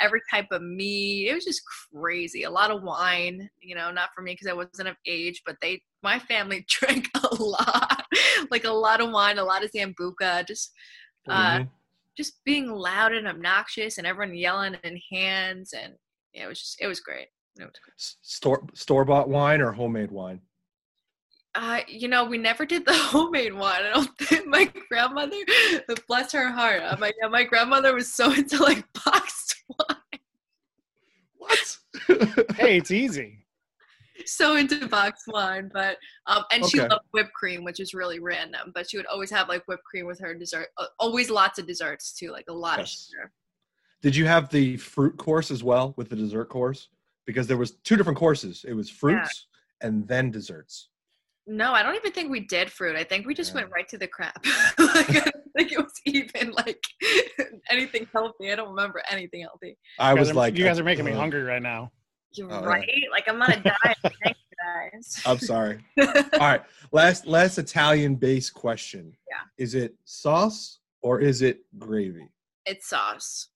every 0.00 0.20
type 0.30 0.46
of 0.50 0.62
meat. 0.62 1.28
It 1.28 1.34
was 1.34 1.44
just 1.44 1.62
crazy. 1.92 2.44
A 2.44 2.50
lot 2.50 2.70
of 2.70 2.82
wine. 2.82 3.48
You 3.60 3.74
know, 3.74 3.90
not 3.90 4.10
for 4.14 4.22
me 4.22 4.32
because 4.32 4.46
I 4.46 4.52
wasn't 4.52 4.88
of 4.88 4.96
age, 5.06 5.42
but 5.46 5.56
they, 5.60 5.82
my 6.02 6.18
family 6.18 6.64
drank 6.68 7.08
a 7.14 7.34
lot, 7.42 8.04
like 8.50 8.64
a 8.64 8.70
lot 8.70 9.00
of 9.00 9.10
wine, 9.10 9.38
a 9.38 9.44
lot 9.44 9.64
of 9.64 9.70
sambuca. 9.72 10.46
Just 10.46 10.72
uh, 11.28 11.58
Mhm. 11.60 11.70
just 12.16 12.44
being 12.44 12.68
loud 12.70 13.12
and 13.12 13.26
obnoxious, 13.28 13.98
and 13.98 14.06
everyone 14.06 14.34
yelling 14.34 14.76
and 14.84 14.98
hands, 15.10 15.72
and 15.72 15.94
yeah, 16.32 16.44
it 16.44 16.48
was 16.48 16.60
just 16.60 16.80
it 16.80 16.86
was 16.86 17.00
great. 17.00 17.28
It 17.58 17.64
was 17.64 17.72
great. 17.82 17.94
Store 18.22 18.66
store 18.74 19.04
bought 19.04 19.28
wine 19.28 19.60
or 19.60 19.72
homemade 19.72 20.10
wine. 20.10 20.40
Uh, 21.54 21.80
you 21.86 22.08
know, 22.08 22.24
we 22.24 22.38
never 22.38 22.64
did 22.64 22.86
the 22.86 22.94
homemade 22.96 23.52
one. 23.52 23.82
I 23.82 23.90
don't 23.92 24.18
think 24.18 24.46
my 24.46 24.64
grandmother, 24.88 25.36
bless 26.08 26.32
her 26.32 26.50
heart, 26.50 26.82
uh, 26.82 26.96
my 26.98 27.12
yeah, 27.20 27.28
my 27.28 27.44
grandmother 27.44 27.94
was 27.94 28.10
so 28.12 28.32
into 28.40 28.62
like 28.62 28.84
boxed 29.04 29.62
wine, 29.68 30.20
What? 31.36 31.78
Hey, 32.56 32.78
it's 32.78 32.90
easy. 32.90 33.41
So 34.28 34.56
into 34.56 34.86
box 34.88 35.22
wine. 35.28 35.70
But 35.72 35.96
um, 36.26 36.44
and 36.52 36.64
she 36.66 36.80
loved 36.80 37.04
whipped 37.12 37.32
cream, 37.34 37.64
which 37.64 37.80
is 37.80 37.94
really 37.94 38.18
random. 38.20 38.72
But 38.74 38.88
she 38.90 38.96
would 38.96 39.06
always 39.06 39.30
have 39.30 39.48
like 39.48 39.62
whipped 39.66 39.84
cream 39.84 40.06
with 40.06 40.20
her 40.20 40.34
dessert. 40.34 40.68
Uh, 40.78 40.86
always 40.98 41.30
lots 41.30 41.58
of 41.58 41.66
desserts 41.66 42.12
too, 42.12 42.30
like 42.30 42.46
a 42.48 42.52
lot 42.52 42.78
Yes. 42.78 42.92
of 42.94 43.16
sugar. 43.16 43.32
Did 44.02 44.16
you 44.16 44.26
have 44.26 44.48
the 44.50 44.76
fruit 44.78 45.16
course 45.16 45.50
as 45.50 45.62
well 45.62 45.94
with 45.96 46.08
the 46.10 46.16
dessert 46.16 46.46
course? 46.48 46.88
Because 47.24 47.46
there 47.46 47.56
was 47.56 47.72
two 47.84 47.96
different 47.96 48.18
courses. 48.18 48.64
It 48.66 48.72
was 48.74 48.90
fruits 48.90 49.46
and 49.80 50.06
then 50.08 50.30
desserts. 50.32 50.88
No, 51.46 51.72
I 51.72 51.82
don't 51.82 51.94
even 51.96 52.12
think 52.12 52.30
we 52.30 52.40
did 52.40 52.70
fruit. 52.70 52.96
I 52.96 53.04
think 53.04 53.26
we 53.26 53.34
just 53.34 53.50
Yeah. 53.52 53.60
went 53.62 53.70
right 53.72 53.88
to 53.88 53.98
the 53.98 54.06
crap. 54.08 54.44
like, 54.78 55.10
I 55.10 55.30
think 55.56 55.72
it 55.72 55.78
was 55.78 55.92
even 56.04 56.52
like 56.52 56.80
anything 57.70 58.06
healthy. 58.12 58.50
I 58.52 58.56
don't 58.56 58.70
remember 58.70 59.02
anything 59.10 59.42
healthy. 59.42 59.76
I 59.98 60.14
was 60.14 60.30
are- 60.30 60.34
like, 60.34 60.56
you 60.56 60.64
guys 60.64 60.78
are 60.80 60.84
making 60.84 61.04
me 61.04 61.12
hungry 61.12 61.42
right 61.42 61.62
now. 61.62 61.90
You're 62.34 62.52
Oh, 62.52 62.60
yeah. 62.60 62.66
right. 62.66 62.88
Like 63.10 63.28
I'm 63.28 63.40
on 63.42 63.52
a 63.52 63.60
diet. 63.60 63.98
Thank 64.02 64.36
you 64.50 64.90
guys. 64.92 65.22
I'm 65.26 65.38
sorry. 65.38 65.84
All 66.00 66.06
right, 66.40 66.62
last 66.92 67.26
last 67.26 67.58
Italian 67.58 68.14
based 68.16 68.54
question. 68.54 69.12
Yeah. 69.28 69.40
Is 69.64 69.74
it 69.74 69.94
sauce 70.04 70.78
or 71.02 71.20
is 71.20 71.42
it 71.42 71.60
gravy? 71.78 72.28
it's 72.64 72.88
sauce. 72.88 73.48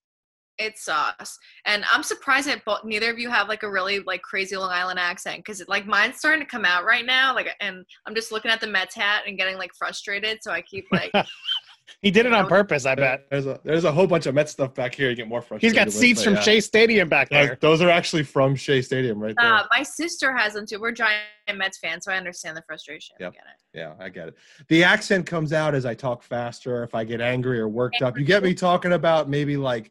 It's 0.59 0.87
sauce, 0.87 1.39
and 1.67 1.85
I'm 1.93 2.03
surprised 2.03 2.49
that 2.49 2.65
both, 2.65 2.83
neither 2.83 3.11
of 3.11 3.19
you 3.19 3.29
have 3.29 3.47
like 3.47 3.63
a 3.63 3.71
really 3.71 4.01
like 4.01 4.23
crazy 4.23 4.57
Long 4.57 4.71
Island 4.71 4.99
accent 4.99 5.41
because 5.45 5.63
like 5.69 5.87
mine's 5.87 6.17
starting 6.17 6.41
to 6.41 6.47
come 6.47 6.65
out 6.65 6.87
right 6.87 7.05
now. 7.05 7.35
Like, 7.35 7.49
and 7.61 7.85
I'm 8.07 8.15
just 8.15 8.33
looking 8.33 8.51
at 8.51 8.63
the 8.63 8.67
Mets 8.67 8.95
hat 8.95 9.25
and 9.27 9.37
getting 9.37 9.59
like 9.59 9.73
frustrated. 9.79 10.39
So 10.41 10.51
I 10.53 10.63
keep 10.63 10.87
like, 10.91 11.13
He 12.03 12.11
did 12.11 12.27
it 12.27 12.33
on 12.33 12.47
purpose, 12.47 12.87
I 12.87 12.95
bet. 12.95 13.27
There's 13.31 13.47
a 13.47 13.61
there's 13.65 13.85
a 13.85 13.93
whole 13.93 14.07
bunch 14.07 14.27
of 14.27 14.35
Met 14.35 14.49
stuff 14.49 14.75
back 14.75 14.95
here. 14.95 15.11
You 15.11 15.17
get 15.17 15.29
more 15.29 15.41
frustrated. 15.41 15.63
He's 15.63 15.85
got 15.85 15.93
seats 15.93 16.23
from 16.23 16.35
yeah. 16.35 16.41
Shea 16.41 16.61
Stadium 16.61 17.09
back 17.09 17.29
there. 17.31 17.57
those 17.61 17.81
are 17.81 17.91
actually 17.91 18.23
from 18.23 18.55
Shea 18.55 18.83
Stadium, 18.83 19.19
right 19.19 19.35
there. 19.41 19.55
uh, 19.55 19.67
my 19.71 19.83
sister 19.83 20.37
has 20.37 20.55
them 20.55 20.67
too. 20.67 20.81
We're 20.81 20.93
giant 20.93 21.23
Mets 21.55 21.79
fans, 21.79 22.05
so 22.05 22.13
I 22.13 22.17
understand 22.17 22.57
the 22.57 22.63
frustration. 22.63 23.17
I 23.19 23.25
get 23.25 23.35
it. 23.35 23.79
Yeah, 23.79 23.95
I 23.99 24.09
get 24.09 24.29
it. 24.29 24.35
The 24.69 24.85
accent 24.85 25.27
comes 25.27 25.53
out 25.53 25.75
as 25.75 25.87
I 25.87 25.95
talk 25.95 26.23
faster, 26.23 26.83
if 26.83 26.95
I 26.95 27.05
get 27.05 27.21
angry 27.21 27.59
or 27.59 27.69
worked 27.69 28.03
up. 28.03 28.19
You 28.19 28.25
get 28.25 28.43
me 28.43 28.55
talking 28.55 28.93
about 28.93 29.29
maybe 29.29 29.57
like 29.57 29.91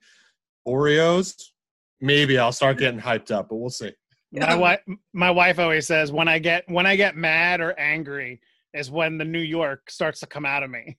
Oreos. 0.67 1.41
Maybe 2.01 2.37
I'll 2.37 2.51
start 2.51 2.77
getting 2.77 2.99
hyped 2.99 3.31
up, 3.31 3.49
but 3.49 3.55
we'll 3.55 3.69
see. 3.69 3.93
My 4.31 4.55
wife, 4.55 4.81
my 5.13 5.31
wife 5.31 5.59
always 5.59 5.87
says 5.87 6.11
when 6.11 6.27
I 6.27 6.39
get 6.39 6.69
when 6.69 6.85
I 6.85 6.95
get 6.95 7.15
mad 7.15 7.61
or 7.61 7.77
angry 7.79 8.41
is 8.73 8.91
when 8.91 9.17
the 9.17 9.25
New 9.25 9.39
York 9.39 9.89
starts 9.89 10.19
to 10.19 10.27
come 10.27 10.45
out 10.45 10.61
of 10.61 10.69
me. 10.69 10.97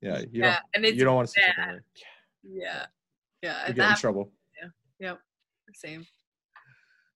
Yeah, 0.00 0.20
you 0.20 0.28
yeah, 0.32 0.58
don't 0.74 0.84
it's 0.84 0.96
you 0.96 1.04
don't 1.04 1.16
want 1.16 1.28
to 1.28 1.32
say 1.32 1.42
something. 1.56 1.80
yeah, 2.42 2.86
yeah. 3.42 3.68
You 3.68 3.74
that 3.74 3.76
get 3.76 3.90
in 3.90 3.96
trouble. 3.96 4.30
Yeah. 4.60 4.68
Yep, 5.00 5.20
same. 5.74 6.06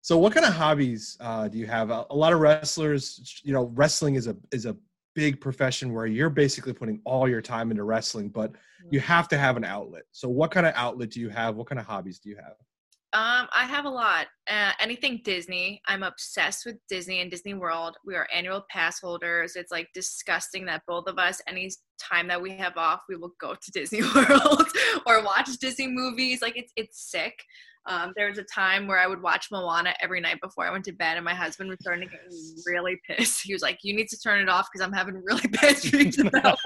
So, 0.01 0.19
what 0.19 0.35
kind 0.35 0.45
of 0.45 0.53
hobbies 0.53 1.17
uh, 1.21 1.47
do 1.47 1.59
you 1.59 1.67
have? 1.67 1.91
A, 1.91 2.07
a 2.11 2.17
lot 2.17 2.33
of 2.33 2.41
wrestlers, 2.41 3.41
you 3.45 3.53
know, 3.53 3.71
wrestling 3.75 4.17
is 4.17 4.27
a 4.27 4.37
is 4.51 4.67
a 4.67 4.77
big 5.15 5.41
profession 5.41 5.93
where 5.93 6.07
you're 6.07 6.31
basically 6.31 6.73
putting 6.73 7.01
all 7.05 7.29
your 7.29 7.41
time 7.41 7.71
into 7.71 7.85
wrestling, 7.85 8.29
but 8.29 8.53
you 8.91 8.99
have 8.99 9.29
to 9.29 9.39
have 9.39 9.57
an 9.57 9.65
outlet. 9.65 10.03
So, 10.11 10.29
what 10.29 10.51
kind 10.51 10.67
of 10.67 10.73
outlet 10.75 11.11
do 11.11 11.21
you 11.21 11.29
have? 11.29 11.55
What 11.55 11.69
kind 11.69 11.79
of 11.79 11.87
hobbies 11.87 12.19
do 12.19 12.31
you 12.31 12.37
have? 12.37 12.57
Um, 13.15 13.47
I 13.55 13.67
have 13.67 13.85
a 13.85 13.91
lot. 13.91 14.29
Uh, 14.51 14.73
anything 14.81 15.21
Disney. 15.23 15.83
I'm 15.87 16.03
obsessed 16.03 16.65
with 16.65 16.77
Disney 16.89 17.21
and 17.21 17.31
Disney 17.31 17.53
World. 17.53 17.95
We 18.07 18.15
are 18.15 18.27
annual 18.35 18.65
pass 18.71 19.01
holders. 19.01 19.55
It's 19.55 19.71
like 19.71 19.89
disgusting 19.93 20.65
that 20.67 20.83
both 20.89 21.07
of 21.07 21.19
us, 21.19 21.43
any 21.47 21.71
time 22.01 22.27
that 22.29 22.41
we 22.41 22.57
have 22.57 22.79
off, 22.79 23.03
we 23.11 23.17
will 23.17 23.35
go 23.39 23.55
to 23.55 23.71
Disney 23.75 24.01
World 24.03 24.67
or 25.07 25.23
watch 25.23 25.51
Disney 25.61 25.89
movies. 25.89 26.41
Like 26.41 26.57
it's 26.57 26.73
it's 26.75 27.11
sick. 27.11 27.35
Um, 27.85 28.15
there 28.17 28.29
was 28.29 28.39
a 28.39 28.45
time 28.45 28.87
where 28.87 28.99
I 28.99 29.07
would 29.07 29.21
watch 29.21 29.49
Moana 29.51 29.93
every 30.01 30.21
night 30.21 30.41
before 30.41 30.67
I 30.67 30.71
went 30.71 30.85
to 30.85 30.93
bed, 30.93 31.17
and 31.17 31.25
my 31.25 31.35
husband 31.35 31.69
was 31.69 31.81
starting 31.81 32.09
to 32.09 32.15
get 32.15 32.21
really 32.67 32.99
pissed. 33.07 33.43
He 33.45 33.53
was 33.53 33.61
like, 33.61 33.81
"You 33.83 33.95
need 33.95 34.09
to 34.09 34.19
turn 34.19 34.41
it 34.41 34.49
off 34.49 34.69
because 34.73 34.87
I'm 34.87 34.93
having 34.93 35.23
really 35.23 35.49
bad 35.49 35.77
dreams 35.83 36.19
about 36.19 36.59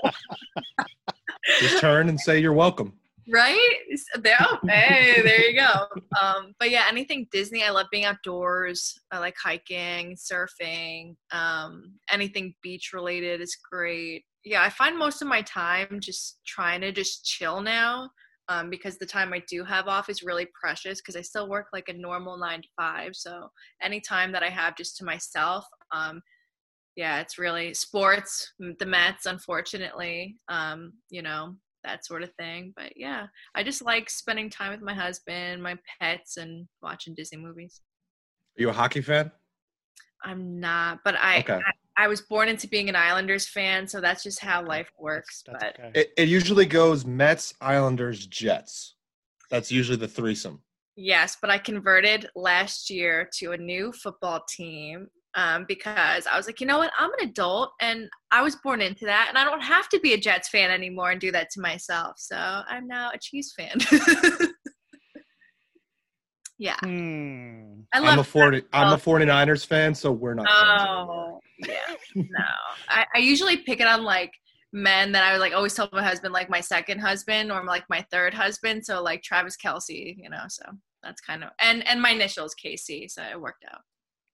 Just 1.58 1.80
turn 1.80 2.08
and 2.08 2.20
say 2.20 2.38
you're 2.38 2.52
welcome. 2.52 2.92
Right? 3.28 3.76
There 4.20 4.36
oh, 4.40 4.58
hey 4.68 5.20
there 5.22 5.50
you 5.50 5.58
go. 5.58 5.86
Um 6.20 6.54
but 6.58 6.70
yeah 6.70 6.84
anything 6.88 7.26
disney 7.30 7.62
i 7.64 7.70
love 7.70 7.86
being 7.90 8.04
outdoors. 8.04 8.98
I 9.10 9.18
like 9.18 9.36
hiking 9.42 10.16
surfing 10.16 11.16
um 11.32 11.94
anything 12.10 12.54
beach 12.62 12.92
related 12.92 13.40
is 13.40 13.56
great. 13.70 14.24
Yeah 14.44 14.62
i 14.62 14.68
find 14.68 14.98
most 14.98 15.22
of 15.22 15.28
my 15.28 15.42
time 15.42 15.98
just 16.00 16.38
trying 16.46 16.80
to 16.82 16.92
just 16.92 17.24
chill 17.24 17.60
now 17.60 18.10
um, 18.48 18.70
because 18.70 18.96
the 18.96 19.06
time 19.06 19.32
I 19.32 19.42
do 19.48 19.64
have 19.64 19.88
off 19.88 20.08
is 20.08 20.22
really 20.22 20.46
precious 20.58 21.00
because 21.00 21.16
I 21.16 21.22
still 21.22 21.48
work 21.48 21.66
like 21.72 21.88
a 21.88 21.92
normal 21.92 22.36
nine 22.38 22.62
to 22.62 22.68
five. 22.76 23.16
So 23.16 23.48
any 23.82 24.00
time 24.00 24.32
that 24.32 24.42
I 24.42 24.50
have 24.50 24.76
just 24.76 24.96
to 24.98 25.04
myself, 25.04 25.66
um, 25.92 26.22
yeah, 26.94 27.20
it's 27.20 27.38
really 27.38 27.74
sports, 27.74 28.52
the 28.58 28.86
Mets, 28.86 29.26
unfortunately, 29.26 30.36
um, 30.48 30.92
you 31.10 31.22
know, 31.22 31.56
that 31.86 32.04
sort 32.04 32.22
of 32.22 32.30
thing. 32.38 32.72
But 32.76 32.96
yeah, 32.96 33.26
I 33.54 33.62
just 33.62 33.82
like 33.82 34.10
spending 34.10 34.50
time 34.50 34.72
with 34.72 34.82
my 34.82 34.94
husband, 34.94 35.62
my 35.62 35.76
pets, 36.00 36.36
and 36.36 36.66
watching 36.82 37.14
Disney 37.14 37.38
movies. 37.38 37.80
Are 38.58 38.62
you 38.62 38.68
a 38.70 38.72
hockey 38.72 39.00
fan? 39.00 39.30
I'm 40.24 40.60
not, 40.60 41.00
but 41.04 41.14
I, 41.16 41.38
Okay. 41.38 41.60
I, 41.96 42.04
I 42.04 42.08
was 42.08 42.20
born 42.22 42.48
into 42.48 42.68
being 42.68 42.88
an 42.88 42.96
Islanders 42.96 43.46
fan, 43.48 43.86
so 43.86 44.00
that's 44.00 44.22
just 44.22 44.40
how 44.40 44.64
life 44.64 44.90
works. 44.98 45.42
That's 45.46 45.62
but 45.62 45.78
okay. 45.78 46.00
It, 46.00 46.12
it 46.16 46.28
usually 46.28 46.66
goes 46.66 47.04
Mets, 47.06 47.54
Islanders, 47.60 48.26
Jets. 48.26 48.96
That's 49.50 49.70
usually 49.70 49.96
the 49.96 50.08
threesome. 50.08 50.62
Yes, 50.96 51.36
but 51.40 51.50
I 51.50 51.58
converted 51.58 52.28
last 52.34 52.90
year 52.90 53.28
to 53.34 53.52
a 53.52 53.56
new 53.58 53.92
football 53.92 54.42
team 54.48 55.08
um, 55.36 55.64
because 55.68 56.26
I 56.26 56.36
was 56.36 56.46
like, 56.46 56.60
you 56.60 56.66
know 56.66 56.78
what? 56.78 56.90
I'm 56.98 57.12
an 57.20 57.28
adult 57.28 57.70
and 57.80 58.08
I 58.32 58.42
was 58.42 58.56
born 58.56 58.80
into 58.80 59.04
that, 59.04 59.26
and 59.28 59.38
I 59.38 59.44
don't 59.44 59.60
have 59.62 59.88
to 59.90 60.00
be 60.00 60.14
a 60.14 60.18
Jets 60.18 60.48
fan 60.48 60.70
anymore 60.70 61.10
and 61.12 61.20
do 61.20 61.30
that 61.32 61.50
to 61.50 61.60
myself. 61.60 62.14
So 62.18 62.36
I'm 62.36 62.86
now 62.88 63.10
a 63.14 63.18
Chiefs 63.18 63.52
fan. 63.56 63.76
yeah, 66.58 66.76
Hmm. 66.82 67.80
I 67.92 67.98
I'm 68.00 68.18
a 68.18 68.24
40 68.24 68.62
I'm 68.72 68.88
a 68.88 68.94
Oh. 68.94 68.96
49ers 68.96 69.66
fan, 69.66 69.94
so 69.94 70.10
we're 70.10 70.34
not 70.34 70.46
friends 70.48 70.82
anymore. 70.82 71.32
oh, 71.34 71.40
yeah, 71.58 71.94
no. 72.14 72.44
I, 72.88 73.06
I 73.14 73.18
usually 73.18 73.58
pick 73.58 73.80
it 73.80 73.86
on 73.86 74.04
like 74.04 74.32
men 74.72 75.12
that 75.12 75.22
I 75.22 75.32
would 75.32 75.40
like 75.40 75.54
always 75.54 75.74
tell 75.74 75.88
my 75.92 76.02
husband, 76.02 76.32
like 76.32 76.48
my 76.50 76.60
second 76.60 76.98
husband 77.00 77.52
or 77.52 77.62
like 77.64 77.84
my 77.90 78.04
third 78.10 78.32
husband. 78.34 78.84
So 78.86 79.02
like 79.02 79.22
Travis 79.22 79.56
Kelce, 79.62 80.16
you 80.18 80.30
know. 80.30 80.44
So 80.48 80.64
that's 81.02 81.20
kind 81.20 81.44
of 81.44 81.50
and 81.60 81.86
and 81.86 82.00
my 82.00 82.10
initials 82.10 82.54
KC, 82.54 83.10
so 83.10 83.22
it 83.22 83.40
worked 83.40 83.64
out. 83.70 83.80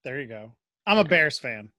There 0.05 0.21
you 0.21 0.29
go. 0.29 0.53
I'm 0.87 0.99
a 0.99 1.05
Bears 1.05 1.39
fan. 1.39 1.71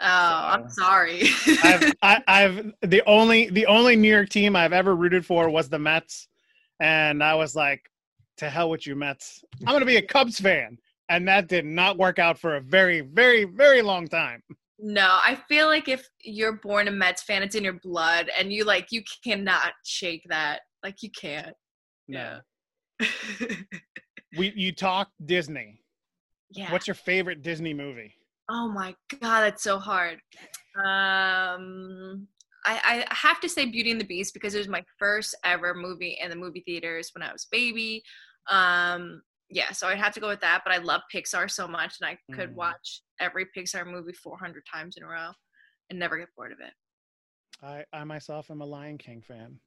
Oh, 0.00 0.06
I'm 0.06 0.68
sorry. 0.70 1.22
I've 1.62 1.92
I, 2.02 2.22
I've 2.28 2.72
the 2.82 3.02
only 3.06 3.50
the 3.50 3.66
only 3.66 3.96
New 3.96 4.10
York 4.12 4.28
team 4.28 4.54
I've 4.54 4.72
ever 4.72 4.94
rooted 4.94 5.26
for 5.26 5.50
was 5.50 5.68
the 5.68 5.78
Mets, 5.78 6.28
and 6.80 7.22
I 7.22 7.34
was 7.34 7.56
like, 7.56 7.90
to 8.38 8.48
hell 8.48 8.70
with 8.70 8.86
you 8.86 8.94
Mets. 8.94 9.42
I'm 9.66 9.74
gonna 9.74 9.84
be 9.84 9.96
a 9.96 10.02
Cubs 10.02 10.38
fan, 10.38 10.78
and 11.08 11.26
that 11.26 11.48
did 11.48 11.64
not 11.64 11.98
work 11.98 12.18
out 12.20 12.38
for 12.38 12.56
a 12.56 12.60
very 12.60 13.00
very 13.00 13.44
very 13.44 13.82
long 13.82 14.06
time. 14.06 14.42
no, 14.78 15.06
I 15.10 15.36
feel 15.48 15.66
like 15.66 15.88
if 15.88 16.08
you're 16.22 16.58
born 16.62 16.86
a 16.86 16.92
Mets 16.92 17.22
fan, 17.24 17.42
it's 17.42 17.56
in 17.56 17.64
your 17.64 17.80
blood, 17.82 18.30
and 18.38 18.52
you 18.52 18.64
like 18.64 18.92
you 18.92 19.02
cannot 19.24 19.72
shake 19.84 20.22
that. 20.28 20.60
Like 20.84 21.02
you 21.02 21.10
can't. 21.10 21.54
No. 22.06 22.38
Yeah. 23.00 23.06
We 24.36 24.52
you 24.54 24.72
talk 24.72 25.08
Disney. 25.24 25.80
yeah. 26.50 26.70
What's 26.70 26.86
your 26.86 26.94
favorite 26.94 27.42
Disney 27.42 27.72
movie? 27.72 28.14
Oh 28.48 28.68
my 28.68 28.94
god, 29.20 29.42
that's 29.42 29.62
so 29.62 29.78
hard. 29.78 30.20
Um, 30.76 32.26
I, 32.64 33.04
I 33.10 33.14
have 33.14 33.40
to 33.40 33.48
say 33.48 33.66
Beauty 33.66 33.90
and 33.90 34.00
the 34.00 34.04
Beast 34.04 34.34
because 34.34 34.54
it 34.54 34.58
was 34.58 34.68
my 34.68 34.82
first 34.98 35.34
ever 35.44 35.74
movie 35.74 36.18
in 36.20 36.30
the 36.30 36.36
movie 36.36 36.62
theaters 36.66 37.10
when 37.14 37.22
I 37.22 37.32
was 37.32 37.46
baby. 37.50 38.02
Um, 38.48 39.22
yeah, 39.50 39.72
so 39.72 39.88
I'd 39.88 39.98
have 39.98 40.12
to 40.14 40.20
go 40.20 40.28
with 40.28 40.40
that. 40.40 40.62
But 40.64 40.72
I 40.74 40.78
love 40.78 41.02
Pixar 41.14 41.50
so 41.50 41.66
much, 41.68 41.96
and 42.00 42.08
I 42.08 42.18
could 42.34 42.50
Mm. 42.50 42.54
watch 42.56 43.02
every 43.20 43.46
Pixar 43.56 43.86
movie 43.86 44.12
400 44.12 44.62
times 44.72 44.96
in 44.96 45.02
a 45.02 45.06
row 45.08 45.30
and 45.90 45.98
never 45.98 46.18
get 46.18 46.28
bored 46.36 46.52
of 46.52 46.60
it. 46.60 46.72
I 47.62 47.84
I 47.92 48.04
myself 48.04 48.50
am 48.50 48.60
a 48.60 48.66
Lion 48.66 48.98
King 48.98 49.20
fan. 49.22 49.58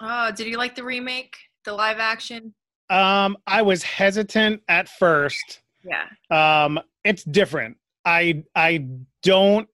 Oh, 0.00 0.30
did 0.32 0.46
you 0.46 0.56
like 0.56 0.74
the 0.74 0.84
remake, 0.84 1.36
the 1.64 1.72
live 1.72 1.98
action? 1.98 2.54
Um, 2.90 3.36
I 3.46 3.62
was 3.62 3.82
hesitant 3.82 4.62
at 4.68 4.88
first. 4.88 5.60
Yeah. 5.84 6.06
Um, 6.30 6.80
it's 7.04 7.24
different. 7.24 7.76
I 8.04 8.44
I 8.54 8.86
don't. 9.22 9.68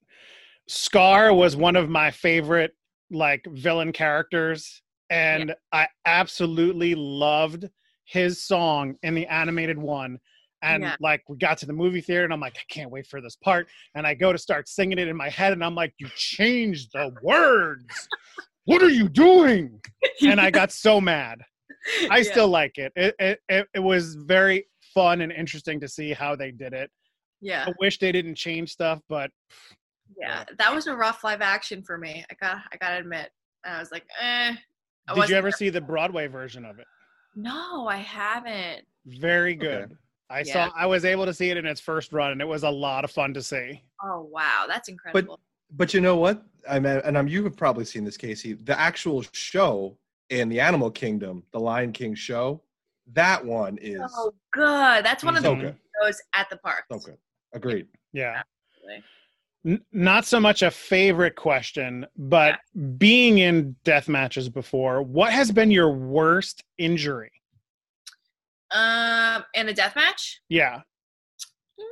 Scar 0.69 1.35
was 1.35 1.57
one 1.57 1.77
of 1.77 1.89
my 1.89 2.11
favorite 2.11 2.73
like 3.11 3.45
villain 3.51 3.93
characters, 3.93 4.83
and 5.11 5.55
I 5.73 5.89
absolutely 6.07 6.95
loved 6.95 7.69
his 8.05 8.45
song 8.45 8.95
in 9.03 9.15
the 9.15 9.27
animated 9.27 9.79
one. 9.79 10.19
And 10.63 10.83
Yeah. 10.83 10.97
like 11.01 11.23
we 11.29 11.39
got 11.39 11.59
to 11.59 11.67
the 11.67 11.73
movie 11.73 12.01
theater 12.03 12.25
and 12.25 12.33
I'm 12.33 12.41
like, 12.41 12.57
I 12.57 12.73
can't 12.73 12.91
wait 12.91 13.07
for 13.07 13.21
this 13.21 13.37
part. 13.37 13.69
And 13.95 14.07
I 14.07 14.15
go 14.15 14.31
to 14.33 14.39
start 14.39 14.69
singing 14.69 14.99
it 14.99 15.09
in 15.09 15.17
my 15.17 15.31
head 15.31 15.53
and 15.55 15.65
I'm 15.65 15.75
like, 15.75 15.95
you 15.99 16.07
changed 16.17 16.91
the 16.93 17.11
words. 17.23 18.09
What 18.67 18.83
are 18.83 18.91
you 18.91 19.09
doing? 19.09 19.81
And 20.23 20.39
I 20.39 20.51
got 20.51 20.71
so 20.71 21.01
mad. 21.01 21.41
I 22.11 22.19
Yeah. 22.19 22.23
still 22.25 22.49
like. 22.49 22.77
It, 22.77 22.93
it. 22.95 23.41
it 23.49 23.69
it 23.73 23.81
was 23.81 24.15
very 24.17 24.67
fun 24.93 25.23
and 25.23 25.33
interesting 25.33 25.81
to 25.81 25.89
see 25.89 26.13
how 26.13 26.37
they 26.37 26.51
did 26.51 26.75
it. 26.75 26.91
Yeah, 27.41 27.65
I 27.69 27.73
wish 27.81 27.99
they 27.99 28.13
didn't 28.13 28.35
change 28.35 28.71
stuff, 28.73 29.01
but 29.09 29.31
yeah. 30.19 30.45
That 30.59 30.75
was 30.75 30.87
a 30.87 30.95
rough 30.95 31.25
live 31.25 31.41
action 31.41 31.83
for 31.83 31.97
me. 31.97 32.25
I 32.31 32.35
got, 32.35 32.59
I 32.73 32.77
gotta 32.77 32.99
admit. 32.99 33.31
I 33.65 33.79
was 33.79 33.91
like, 33.93 34.05
eh. 34.21 34.25
I 34.51 34.53
did 34.53 34.57
you 35.17 35.17
wasn't 35.17 35.37
ever 35.39 35.47
there- 35.47 35.53
see 35.57 35.71
the 35.71 35.81
Broadway 35.81 36.27
version 36.27 36.65
of 36.65 36.79
it? 36.79 36.87
No, 37.35 37.87
I 37.89 37.97
haven't. 37.99 38.87
Very 39.07 39.53
Okay. 39.57 39.59
good. 39.67 39.97
I 40.29 40.41
Yeah. 40.41 40.69
saw 40.69 40.73
I 40.77 40.87
was 40.87 41.05
able 41.05 41.25
to 41.27 41.35
see 41.35 41.51
it 41.51 41.57
in 41.57 41.67
its 41.67 41.81
first 41.81 42.13
run 42.13 42.33
and 42.33 42.41
it 42.41 42.45
was 42.47 42.63
a 42.63 42.71
lot 42.71 43.05
of 43.05 43.11
fun 43.11 43.33
to 43.35 43.43
see. 43.43 43.83
Oh 44.05 44.23
wow, 44.31 44.67
that's 44.69 44.89
incredible. 44.89 45.37
But 45.71 45.77
but 45.77 45.95
you 45.95 46.01
know 46.01 46.17
what? 46.17 46.43
I 46.69 46.79
mean, 46.79 47.01
and 47.05 47.17
I'm, 47.17 47.27
you 47.29 47.43
have 47.45 47.57
probably 47.57 47.85
seen 47.85 48.05
this, 48.05 48.17
Kasey. 48.19 48.65
The 48.67 48.79
actual 48.79 49.23
show 49.33 49.97
in 50.29 50.49
the 50.49 50.61
Animal 50.61 50.91
Kingdom, 50.91 51.43
the 51.53 51.61
Lion 51.61 51.93
King 51.93 52.15
show, 52.15 52.61
that 53.13 53.45
one 53.45 53.79
is 53.79 54.01
oh 54.17 54.33
good. 54.53 55.05
That's 55.05 55.25
one 55.25 55.37
of 55.37 55.43
so 55.43 55.55
the 55.55 55.61
good. 55.63 55.77
shows 56.03 56.21
at 56.35 56.51
the 56.51 56.57
park. 56.59 56.85
So 56.93 56.99
good. 56.99 57.19
Agreed. 57.53 57.87
Yeah. 58.13 58.43
Absolutely. 58.77 59.05
N- 59.67 59.85
not 59.93 60.25
so 60.25 60.41
much 60.41 60.63
a 60.63 60.71
favorite 60.71 61.37
question, 61.37 62.07
but 62.17 62.59
being 62.97 63.39
in 63.39 63.77
death 63.85 64.09
matches 64.09 64.49
before, 64.49 65.03
what 65.03 65.33
has 65.33 65.53
been 65.53 65.71
your 65.71 65.93
worst 65.93 66.63
injury? 66.79 67.31
Um, 68.71 69.45
in 69.55 69.69
a 69.69 69.75
death 69.75 69.97
match. 69.97 70.41
Yeah. 70.49 70.77
Mm, 71.79 71.85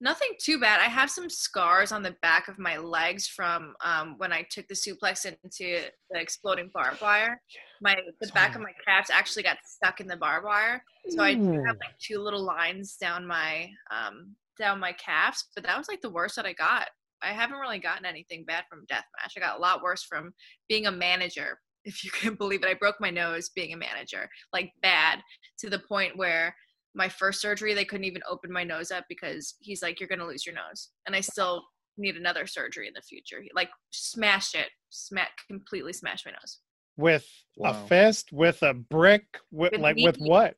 Nothing 0.00 0.28
too 0.40 0.58
bad. 0.60 0.80
I 0.80 0.84
have 0.84 1.10
some 1.10 1.28
scars 1.28 1.90
on 1.92 2.02
the 2.02 2.14
back 2.22 2.46
of 2.48 2.58
my 2.58 2.76
legs 2.78 3.26
from 3.26 3.74
um, 3.84 4.14
when 4.18 4.32
I 4.32 4.46
took 4.50 4.68
the 4.68 4.74
suplex 4.74 5.26
into 5.26 5.82
the 6.10 6.20
exploding 6.20 6.70
barbed 6.72 7.00
wire. 7.02 7.42
My 7.80 7.96
the 8.20 8.28
back 8.28 8.54
of 8.54 8.60
my 8.60 8.72
calves 8.86 9.10
actually 9.10 9.42
got 9.42 9.58
stuck 9.64 10.00
in 10.00 10.06
the 10.06 10.16
barbed 10.16 10.46
wire, 10.46 10.82
so 11.08 11.22
I 11.22 11.34
do 11.34 11.52
have 11.64 11.76
like 11.76 11.98
two 12.00 12.18
little 12.18 12.42
lines 12.42 12.96
down 13.00 13.26
my 13.26 13.68
um, 13.90 14.34
down 14.58 14.80
my 14.80 14.92
calves. 14.92 15.44
But 15.54 15.64
that 15.64 15.78
was 15.78 15.88
like 15.88 16.00
the 16.00 16.10
worst 16.10 16.36
that 16.36 16.46
I 16.46 16.52
got. 16.52 16.88
I 17.22 17.32
haven't 17.32 17.58
really 17.58 17.78
gotten 17.78 18.06
anything 18.06 18.44
bad 18.44 18.64
from 18.68 18.84
death 18.88 19.04
match. 19.20 19.34
I 19.36 19.40
got 19.40 19.58
a 19.58 19.62
lot 19.62 19.82
worse 19.82 20.04
from 20.04 20.32
being 20.68 20.86
a 20.86 20.92
manager. 20.92 21.58
If 21.84 22.04
you 22.04 22.10
can 22.14 22.34
believe 22.34 22.62
it, 22.62 22.68
I 22.68 22.74
broke 22.74 22.96
my 23.00 23.10
nose 23.10 23.50
being 23.54 23.72
a 23.72 23.76
manager, 23.76 24.28
like 24.52 24.72
bad 24.82 25.20
to 25.58 25.70
the 25.70 25.80
point 25.80 26.16
where 26.16 26.54
my 26.94 27.08
first 27.08 27.40
surgery 27.40 27.74
they 27.74 27.84
couldn't 27.84 28.04
even 28.04 28.22
open 28.28 28.52
my 28.52 28.64
nose 28.64 28.90
up 28.90 29.04
because 29.08 29.54
he's 29.60 29.82
like 29.82 30.00
you're 30.00 30.08
going 30.08 30.18
to 30.18 30.26
lose 30.26 30.44
your 30.44 30.54
nose 30.54 30.90
and 31.06 31.14
i 31.14 31.20
still 31.20 31.62
need 31.96 32.16
another 32.16 32.46
surgery 32.46 32.88
in 32.88 32.94
the 32.94 33.02
future 33.02 33.40
he 33.40 33.50
like 33.54 33.70
smashed 33.90 34.54
it 34.54 34.68
smash 34.90 35.28
completely 35.46 35.92
smashed 35.92 36.26
my 36.26 36.32
nose 36.32 36.58
With 36.98 37.26
Wow. 37.56 37.70
a 37.70 37.88
fist, 37.88 38.32
with 38.32 38.62
a 38.62 38.74
brick, 38.74 39.24
with, 39.50 39.72
With 39.72 39.80
like 39.80 39.96
with 39.96 40.16
what? 40.18 40.54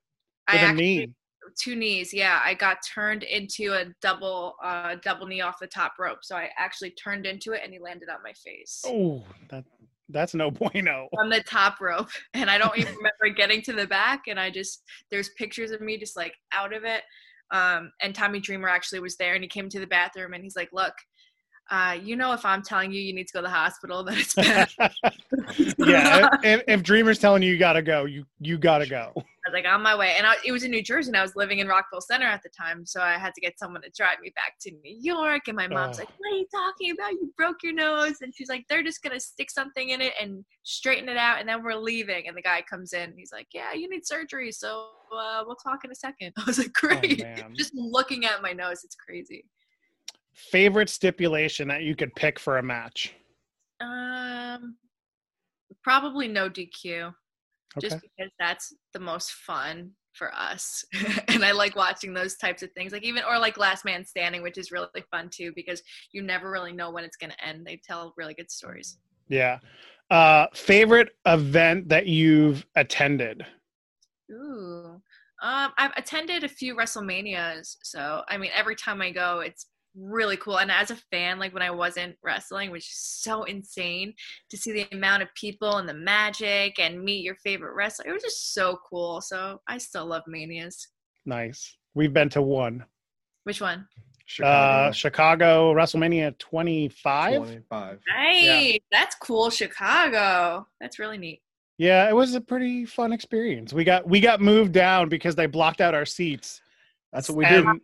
I 0.49 0.55
With 0.55 0.63
a 0.63 0.65
actually- 0.67 0.77
knee. 1.07 1.15
two 1.59 1.75
knees 1.75 2.15
yeah 2.15 2.41
i 2.45 2.55
got 2.55 2.79
turned 2.95 3.25
into 3.25 3.73
a 3.73 3.85
double 4.01 4.55
uh 4.63 4.95
double 5.03 5.27
knee 5.27 5.41
off 5.41 5.59
the 5.61 5.67
top 5.67 5.95
rope 5.99 6.19
so 6.23 6.37
i 6.37 6.49
actually 6.57 6.93
turned 6.93 7.27
into 7.27 7.51
it 7.53 7.61
and 7.65 7.73
he 7.73 7.81
landed 7.81 8.09
on 8.09 8.23
my 8.23 8.33
face 8.33 8.83
Oh, 8.87 9.25
that 9.49 9.65
that's 10.11 10.33
no 10.33 10.51
bueno. 10.61 11.09
on 11.19 11.29
the 11.29 11.43
top 11.43 11.81
rope 11.81 12.09
and 12.35 12.49
i 12.49 12.57
don't 12.57 12.79
even 12.79 12.95
remember 12.95 13.35
getting 13.37 13.63
to 13.63 13.73
the 13.73 13.87
back 13.87 14.23
and 14.29 14.39
i 14.39 14.49
just 14.49 14.85
there's 15.11 15.31
pictures 15.31 15.73
of 15.73 15.81
me 15.81 15.99
just 15.99 16.17
like 16.17 16.35
out 16.53 16.73
of 16.73 16.85
it 16.85 17.03
um 17.51 17.91
and 18.01 18.15
tommy 18.15 18.39
dreamer 18.39 18.69
actually 18.69 19.01
was 19.01 19.17
there 19.17 19.35
and 19.35 19.43
he 19.43 19.49
came 19.49 19.69
to 19.69 19.81
the 19.81 19.87
bathroom 19.89 20.35
and 20.35 20.45
he's 20.45 20.55
like 20.57 20.71
look 20.73 20.95
uh, 21.71 21.97
you 22.03 22.17
know, 22.17 22.33
if 22.33 22.45
I'm 22.45 22.63
telling 22.63 22.93
you 22.93 23.01
you 23.01 23.13
need 23.15 23.27
to 23.29 23.33
go 23.33 23.39
to 23.41 23.45
the 23.45 23.51
hospital, 23.51 24.03
that 24.05 24.19
it's 24.19 24.35
bad. 24.35 24.69
yeah, 25.79 26.29
if, 26.43 26.63
if 26.67 26.83
Dreamer's 26.83 27.19
telling 27.19 27.43
you 27.43 27.53
you 27.53 27.59
gotta 27.59 27.83
go, 27.83 28.05
you 28.05 28.25
you 28.41 28.59
gotta 28.59 28.87
go. 28.87 29.13
I 29.17 29.51
was 29.51 29.55
like 29.55 29.65
on 29.67 29.83
my 29.83 29.97
way, 29.97 30.15
and 30.19 30.27
I, 30.27 30.35
it 30.45 30.53
was 30.53 30.65
in 30.65 30.71
New 30.71 30.83
Jersey, 30.83 31.09
and 31.11 31.17
I 31.17 31.23
was 31.23 31.35
living 31.37 31.61
in 31.61 31.69
Rockville 31.69 32.01
Centre 32.03 32.27
at 32.27 32.43
the 32.43 32.51
time, 32.51 32.85
so 32.85 33.01
I 33.01 33.13
had 33.19 33.33
to 33.35 33.41
get 33.41 33.59
someone 33.59 33.83
to 33.83 33.91
drive 33.97 34.21
me 34.21 34.33
back 34.37 34.55
to 34.63 34.71
New 34.71 34.97
York. 35.01 35.43
And 35.49 35.57
my 35.57 35.67
mom's 35.69 35.97
Oh. 35.99 36.01
like, 36.01 36.09
"What 36.19 36.33
are 36.33 36.37
you 36.37 36.47
talking 36.53 36.91
about? 36.93 37.13
You 37.13 37.33
broke 37.37 37.63
your 37.63 37.73
nose," 37.73 38.17
and 38.21 38.35
she's 38.35 38.49
like, 38.49 38.65
"They're 38.69 38.83
just 38.83 39.03
gonna 39.03 39.21
stick 39.21 39.51
something 39.51 39.91
in 39.91 40.01
it 40.01 40.13
and 40.21 40.45
straighten 40.65 41.09
it 41.09 41.17
out, 41.17 41.41
and 41.41 41.49
then 41.49 41.63
we're 41.63 41.75
leaving." 41.77 42.29
And 42.29 42.37
the 42.37 42.43
guy 42.43 42.63
comes 42.69 42.93
in, 42.93 43.15
he's 43.17 43.33
like, 43.33 43.47
"Yeah, 43.55 43.73
you 43.73 43.89
need 43.89 44.07
surgery, 44.07 44.53
so 44.53 44.89
uh, 45.17 45.43
we'll 45.47 45.57
talk 45.57 45.85
in 45.85 45.91
a 45.91 45.95
second. 45.95 46.33
I 46.39 46.45
was 46.47 46.59
like, 46.59 46.73
"Great." 46.73 47.23
Oh, 47.25 47.49
just 47.55 47.73
looking 47.75 48.25
at 48.27 48.43
my 48.43 48.53
nose, 48.53 48.83
it's 48.85 48.97
crazy. 48.97 49.45
Favorite 50.35 50.89
stipulation 50.89 51.69
that 51.69 51.83
you 51.83 51.95
could 51.95 52.15
pick 52.15 52.39
for 52.39 52.59
a 52.59 52.63
match? 52.63 53.15
Um, 53.81 54.77
probably 55.83 56.29
no 56.29 56.49
DQ. 56.49 57.13
just 57.81 57.99
because 58.01 58.31
that's 58.39 58.75
the 58.93 59.01
most 59.01 59.33
fun 59.33 59.93
for 60.13 60.35
us 60.35 60.85
and 61.29 61.45
i 61.45 61.53
like 61.53 61.77
watching 61.77 62.13
those 62.13 62.37
types 62.37 62.65
of 62.65 62.71
things 62.73 62.91
like 62.93 63.05
even 63.05 63.23
or 63.29 63.39
like 63.39 63.57
last 63.57 63.85
man 63.85 64.05
standing 64.05 64.43
which 64.43 64.59
is 64.59 64.73
really 64.73 64.89
fun 65.09 65.31
too 65.33 65.53
because 65.55 65.81
you 66.13 66.21
never 66.21 66.51
really 66.51 66.73
know 66.73 66.91
when 66.91 67.05
it's 67.05 67.17
going 67.17 67.31
to 67.31 67.45
end 67.47 67.65
they 67.65 67.81
tell 67.87 68.13
really 68.17 68.35
good 68.35 68.51
stories 68.51 68.99
Yeah. 69.29 69.59
Uh, 70.11 70.47
favorite 70.53 71.11
event 71.27 71.89
that 71.91 72.07
you've 72.07 72.67
attended? 72.75 73.47
ooh 74.33 75.01
um 75.43 75.71
i've 75.79 75.93
attended 75.97 76.43
a 76.43 76.49
few 76.49 76.75
wrestlemanias 76.77 77.77
so 77.85 78.23
i 78.29 78.37
mean 78.37 78.51
every 78.53 78.75
time 78.75 79.01
i 79.01 79.11
go 79.13 79.39
it's 79.41 79.67
really 79.97 80.37
cool 80.37 80.59
and 80.61 80.71
as 80.71 80.91
a 80.91 80.97
fan 81.11 81.39
like 81.39 81.53
when 81.53 81.63
i 81.63 81.71
wasn't 81.71 82.17
wrestling 82.23 82.69
it 82.69 82.73
was 82.73 82.87
just 82.87 83.23
so 83.25 83.43
insane 83.45 84.15
to 84.49 84.57
see 84.57 84.71
the 84.73 84.87
amount 84.93 85.23
of 85.23 85.29
people 85.35 85.79
and 85.79 85.89
the 85.89 85.95
magic 85.95 86.79
and 86.79 87.03
meet 87.03 87.25
your 87.25 87.35
favorite 87.37 87.75
wrestler 87.75 88.07
it 88.07 88.13
was 88.13 88.23
just 88.23 88.55
so 88.55 88.79
cool 88.89 89.21
so 89.21 89.61
i 89.67 89.77
still 89.79 90.07
love 90.07 90.23
manias 90.27 90.89
Nice. 91.27 91.77
We've 91.95 92.13
been 92.15 92.31
to 92.31 92.41
one. 92.43 92.85
which 93.45 93.61
one 93.61 93.87
Uh, 94.43 94.91
Chicago 94.93 95.75
WrestleMania 95.75 96.39
25. 96.39 97.37
25. 97.37 97.99
Nice. 98.17 98.79
That's 98.91 99.17
cool, 99.17 99.51
Chicago. 99.51 100.67
That's 100.81 100.99
really 100.99 101.19
neat. 101.19 101.43
Yeah, 101.79 102.09
it 102.09 102.15
was 102.15 102.35
a 102.35 102.41
pretty 102.41 102.85
fun 102.87 103.13
experience. 103.13 103.73
We 103.73 103.85
got 103.85 104.09
we 104.09 104.21
got 104.21 104.41
moved 104.41 104.73
down 104.73 105.09
because 105.09 105.35
they 105.35 105.47
blocked 105.47 105.81
out 105.81 105.95
our 105.95 106.07
seats. 106.07 106.63
That's 107.13 107.29
what 107.29 107.39
we 107.39 107.47
do. 107.47 107.69
and, 107.69 107.81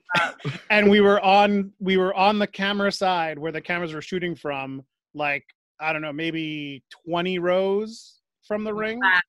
and 0.71 0.91
we 0.91 1.01
were 1.01 1.21
on 1.21 1.73
we 1.81 1.97
were 1.97 2.15
on 2.15 2.39
the 2.39 2.47
camera 2.47 2.93
side 2.93 3.39
where 3.39 3.53
the 3.53 3.61
cameras 3.61 3.93
were 3.93 4.03
shooting 4.03 4.35
from 4.37 4.85
like 5.15 5.45
I 5.81 5.93
don't 5.93 6.03
know, 6.03 6.12
maybe 6.12 6.83
20 7.09 7.39
rows 7.39 8.21
from 8.47 8.65
the 8.65 8.73
ring. 8.73 8.99
Wow. 9.01 9.21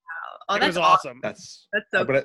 Oh, 0.49 0.55
it 0.55 0.59
that's 0.59 0.67
was 0.69 0.77
awesome. 0.77 0.93
awesome. 1.09 1.19
That's 1.21 1.67
That's 1.73 1.85
so 1.91 1.99
I'm 2.01 2.05
gonna, 2.07 2.23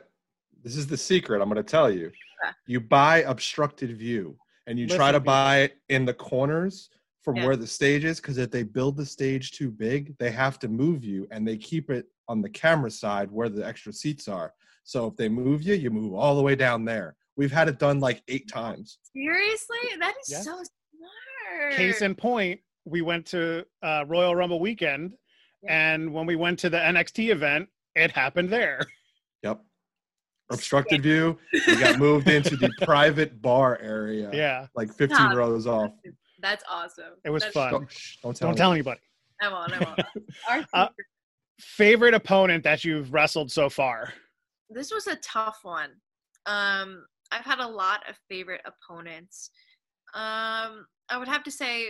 this 0.63 0.77
is 0.77 0.87
the 0.87 0.97
secret. 0.97 1.43
I'm 1.43 1.49
going 1.49 1.57
to 1.57 1.69
tell 1.69 1.91
you. 1.91 2.13
Yeah. 2.45 2.53
You 2.67 2.81
buy 2.81 3.23
obstructed 3.23 3.97
view, 3.97 4.37
and 4.69 4.79
you 4.79 4.87
try 4.87 5.11
to 5.11 5.19
dude. 5.19 5.25
buy 5.27 5.59
it 5.63 5.79
in 5.89 6.05
the 6.05 6.15
corners 6.15 6.89
from 7.23 7.37
Yeah. 7.37 7.47
where 7.47 7.57
the 7.57 7.67
stage 7.67 8.05
is. 8.05 8.21
Because 8.21 8.39
if 8.39 8.53
they 8.53 8.63
build 8.63 8.97
the 8.97 9.05
stage 9.07 9.51
too 9.53 9.73
big, 9.73 10.17
they 10.19 10.31
have 10.31 10.61
to 10.61 10.69
move 10.69 11.03
you, 11.05 11.27
and 11.33 11.47
they 11.47 11.57
keep 11.57 11.91
it 11.91 12.07
on 12.29 12.43
the 12.43 12.49
camera 12.51 12.93
side 12.93 13.29
where 13.33 13.49
the 13.49 13.67
extra 13.67 13.93
seats 13.93 14.29
are. 14.29 14.55
So 14.85 15.09
if 15.09 15.17
they 15.17 15.29
move 15.29 15.63
you, 15.63 15.75
you 15.75 15.91
move 15.91 16.15
all 16.15 16.37
the 16.37 16.43
way 16.43 16.55
down 16.55 16.85
there. 16.85 17.17
We've 17.37 17.53
had 17.53 17.69
it 17.69 17.79
done 17.79 18.01
like 18.01 18.23
eight 18.29 18.49
times. 18.49 18.99
Seriously? 19.15 19.79
That 19.99 20.15
is 20.23 20.31
Yeah. 20.31 20.41
so 20.43 20.53
smart. 20.63 21.73
Case 21.75 22.03
in 22.03 22.15
point, 22.15 22.61
we 22.85 23.01
went 23.01 23.27
to 23.27 23.65
uh, 23.83 24.05
Royal 24.07 24.35
Rumble 24.35 24.61
weekend 24.61 25.15
Yeah. 25.63 25.93
and 25.93 26.13
when 26.13 26.27
we 26.27 26.37
went 26.37 26.59
to 26.61 26.71
the 26.71 26.79
NXT 26.79 27.31
event, 27.31 27.69
it 27.95 28.11
happened 28.11 28.51
there. 28.51 28.81
Yep. 29.43 29.61
Obstructed 30.51 31.03
view. 31.03 31.39
We 31.53 31.77
got 31.77 31.99
moved 31.99 32.29
into 32.37 32.57
the 32.57 32.71
private 32.83 33.41
bar 33.41 33.79
area. 33.81 34.31
Yeah, 34.33 34.67
Like 34.75 34.89
15 34.93 35.17
Stop. 35.17 35.35
rows 35.37 35.67
off. 35.67 35.93
That's 36.41 36.65
awesome. 36.71 37.15
it 37.25 37.31
was 37.31 37.43
That's- 37.45 37.55
fun. 37.55 37.73
Don't, 37.73 37.91
shh, 37.93 38.17
don't 38.23 38.37
tell 38.37 38.49
Don't 38.49 38.57
tell 38.57 38.73
anybody. 38.73 39.01
I 39.41 39.49
won't. 39.49 39.73
I 39.73 39.79
won't. 39.85 40.01
Our 40.49 40.65
Uh, 40.75 40.89
Favorite 41.61 42.13
opponent 42.15 42.65
that 42.65 42.85
you've 42.85 43.13
wrestled 43.13 43.51
so 43.51 43.69
far? 43.71 44.13
this 44.71 44.91
was 44.91 45.07
a 45.07 45.17
tough 45.17 45.59
one. 45.63 45.91
Um, 46.47 47.05
I've 47.33 47.45
had 47.45 47.59
a 47.59 47.67
lot 47.67 48.01
of 48.09 48.17
favorite 48.29 48.61
opponents. 48.65 49.51
Um, 50.15 50.87
I 51.09 51.19
would 51.19 51.29
have 51.29 51.43
to 51.45 51.51
say, 51.51 51.89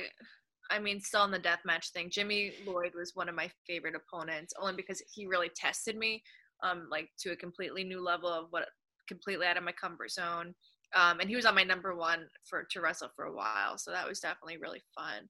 I 0.71 0.79
mean, 0.79 1.01
still 1.01 1.25
in 1.25 1.31
the 1.31 1.39
deathmatch 1.39 1.91
thing, 1.91 2.11
Jimmy 2.11 2.53
Lloyd 2.65 2.93
was 2.95 3.13
one 3.15 3.29
of 3.29 3.35
my 3.35 3.51
favorite 3.67 3.95
opponents, 3.97 4.55
only 4.61 4.75
because 4.75 5.03
he 5.13 5.27
really 5.27 5.51
tested 5.55 5.97
me, 5.97 6.23
um, 6.63 6.87
like 6.91 7.11
to 7.21 7.33
a 7.33 7.37
completely 7.37 7.85
new 7.85 8.03
level 8.03 8.29
of 8.29 8.47
what 8.51 8.69
completely 9.09 9.47
out 9.47 9.57
of 9.57 9.65
my 9.65 9.73
comfort 9.73 10.13
zone. 10.13 10.55
Um, 10.95 11.21
and 11.21 11.29
he 11.29 11.37
was 11.37 11.47
on 11.47 11.55
my 11.55 11.65
number 11.65 11.95
one 11.97 12.27
for 12.45 12.67
to 12.71 12.81
wrestle 12.81 13.11
for 13.17 13.25
a 13.25 13.35
while, 13.35 13.79
so 13.79 13.91
that 13.91 14.09
was 14.09 14.21
definitely 14.21 14.59
really 14.59 14.83
fun. 14.95 15.29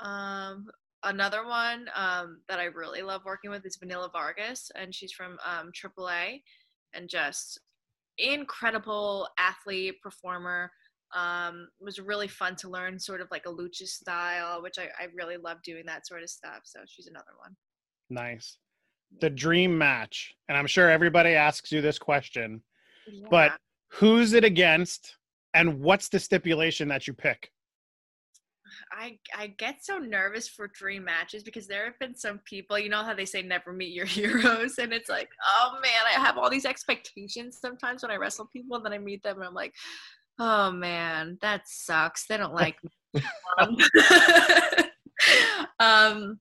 Um, 0.00 0.66
another 1.04 1.46
one 1.46 1.86
um, 1.94 2.40
that 2.48 2.58
I 2.58 2.64
really 2.64 3.02
love 3.02 3.22
working 3.24 3.50
with 3.50 3.64
is 3.64 3.76
Vanilla 3.76 4.10
Vargas, 4.12 4.70
and 4.74 4.94
she's 4.94 5.12
from 5.12 5.38
um, 5.46 5.70
AAA, 5.72 6.42
and 6.94 7.08
just 7.08 7.60
incredible 8.18 9.28
athlete, 9.38 10.00
performer. 10.02 10.70
Um, 11.14 11.68
it 11.80 11.84
was 11.84 11.98
really 11.98 12.28
fun 12.28 12.54
to 12.56 12.68
learn 12.68 12.98
sort 12.98 13.20
of 13.20 13.28
like 13.30 13.46
a 13.46 13.52
lucha 13.52 13.86
style, 13.86 14.62
which 14.62 14.78
I, 14.78 14.88
I 15.02 15.08
really 15.14 15.36
love 15.36 15.62
doing 15.62 15.84
that 15.86 16.06
sort 16.06 16.22
of 16.22 16.28
stuff. 16.28 16.60
So 16.64 16.80
she's 16.86 17.06
another 17.06 17.32
one. 17.38 17.56
Nice. 18.10 18.58
The 19.20 19.30
dream 19.30 19.78
match, 19.78 20.34
and 20.48 20.58
I'm 20.58 20.66
sure 20.66 20.90
everybody 20.90 21.30
asks 21.30 21.72
you 21.72 21.80
this 21.80 21.98
question, 21.98 22.62
but 23.30 23.52
who's 23.88 24.34
it 24.34 24.44
against, 24.44 25.16
and 25.54 25.80
what's 25.80 26.10
the 26.10 26.18
stipulation 26.18 26.88
that 26.88 27.06
you 27.06 27.14
pick? 27.14 27.50
I 28.92 29.18
I 29.36 29.48
get 29.48 29.84
so 29.84 29.98
nervous 29.98 30.48
for 30.48 30.68
dream 30.68 31.04
matches 31.04 31.42
because 31.42 31.66
there 31.66 31.84
have 31.84 31.98
been 31.98 32.16
some 32.16 32.38
people, 32.44 32.78
you 32.78 32.88
know 32.88 33.02
how 33.02 33.14
they 33.14 33.24
say 33.24 33.42
never 33.42 33.72
meet 33.72 33.92
your 33.92 34.06
heroes, 34.18 34.78
and 34.78 34.92
it's 34.92 35.08
like, 35.08 35.28
oh 35.58 35.78
man, 35.82 36.02
I 36.06 36.20
have 36.20 36.38
all 36.38 36.50
these 36.50 36.64
expectations 36.64 37.58
sometimes 37.60 38.02
when 38.02 38.10
I 38.10 38.16
wrestle 38.16 38.48
people, 38.52 38.76
and 38.76 38.84
then 38.84 38.92
I 38.92 38.98
meet 38.98 39.22
them, 39.22 39.36
and 39.36 39.46
I'm 39.46 39.54
like, 39.54 39.74
oh 40.38 40.70
man, 40.70 41.38
that 41.42 41.62
sucks. 41.66 42.26
They 42.26 42.36
don't 42.36 42.54
like 42.54 42.76
me. 42.82 43.22
um, 43.58 43.76
um, 45.80 46.40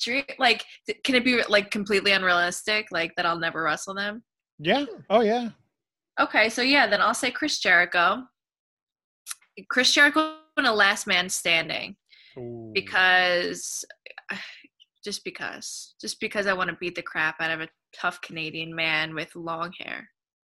dream 0.00 0.24
like, 0.38 0.64
can 1.04 1.14
it 1.14 1.24
be 1.24 1.42
like 1.48 1.70
completely 1.70 2.12
unrealistic, 2.12 2.88
like 2.90 3.14
that 3.16 3.26
I'll 3.26 3.38
never 3.38 3.62
wrestle 3.62 3.94
them? 3.94 4.22
Yeah. 4.58 4.86
Oh 5.10 5.20
yeah. 5.20 5.50
Okay, 6.20 6.48
so 6.48 6.62
yeah, 6.62 6.86
then 6.86 7.00
I'll 7.00 7.14
say 7.14 7.30
Chris 7.30 7.58
Jericho. 7.58 8.22
Chris 9.68 9.92
Jericho 9.92 10.36
in 10.58 10.66
a 10.66 10.72
last 10.72 11.06
man 11.06 11.28
standing 11.28 11.96
Ooh. 12.38 12.70
because 12.74 13.84
just 15.04 15.24
because 15.24 15.94
just 16.00 16.20
because 16.20 16.46
I 16.46 16.52
want 16.52 16.70
to 16.70 16.76
beat 16.80 16.94
the 16.94 17.02
crap 17.02 17.40
out 17.40 17.50
of 17.50 17.60
a 17.60 17.68
tough 17.94 18.20
Canadian 18.22 18.74
man 18.74 19.14
with 19.14 19.34
long 19.36 19.72
hair. 19.78 20.08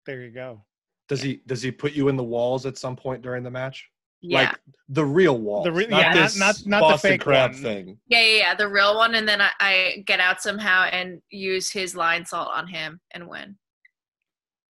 there 0.05 0.21
you 0.21 0.31
go. 0.31 0.63
Does 1.07 1.21
he 1.21 1.41
does 1.45 1.61
he 1.61 1.71
put 1.71 1.93
you 1.93 2.07
in 2.09 2.15
the 2.15 2.23
walls 2.23 2.65
at 2.65 2.77
some 2.77 2.95
point 2.95 3.21
during 3.21 3.43
the 3.43 3.51
match? 3.51 3.87
Yeah. 4.23 4.41
Like 4.49 4.59
the 4.89 5.03
real 5.03 5.39
wall 5.39 5.63
The 5.63 5.71
re- 5.71 5.87
not 5.87 5.99
yeah, 6.01 6.13
not- 6.13 6.23
this 6.23 6.37
not- 6.37 6.55
not 6.67 6.77
the 6.77 6.81
Boston 6.93 7.11
fake 7.11 7.21
crab 7.21 7.53
one. 7.53 7.61
thing. 7.61 7.97
yeah, 8.07 8.21
yeah, 8.21 8.37
yeah, 8.37 8.55
the 8.55 8.67
real 8.67 8.95
one, 8.95 9.15
and 9.15 9.27
then 9.27 9.41
I, 9.41 9.49
I 9.59 10.03
get 10.05 10.19
out 10.19 10.41
somehow 10.43 10.83
and 10.91 11.19
use 11.31 11.71
his 11.71 11.95
Lionsault 11.95 12.47
on 12.49 12.67
him 12.67 12.99
and 13.15 13.27
win. 13.27 13.57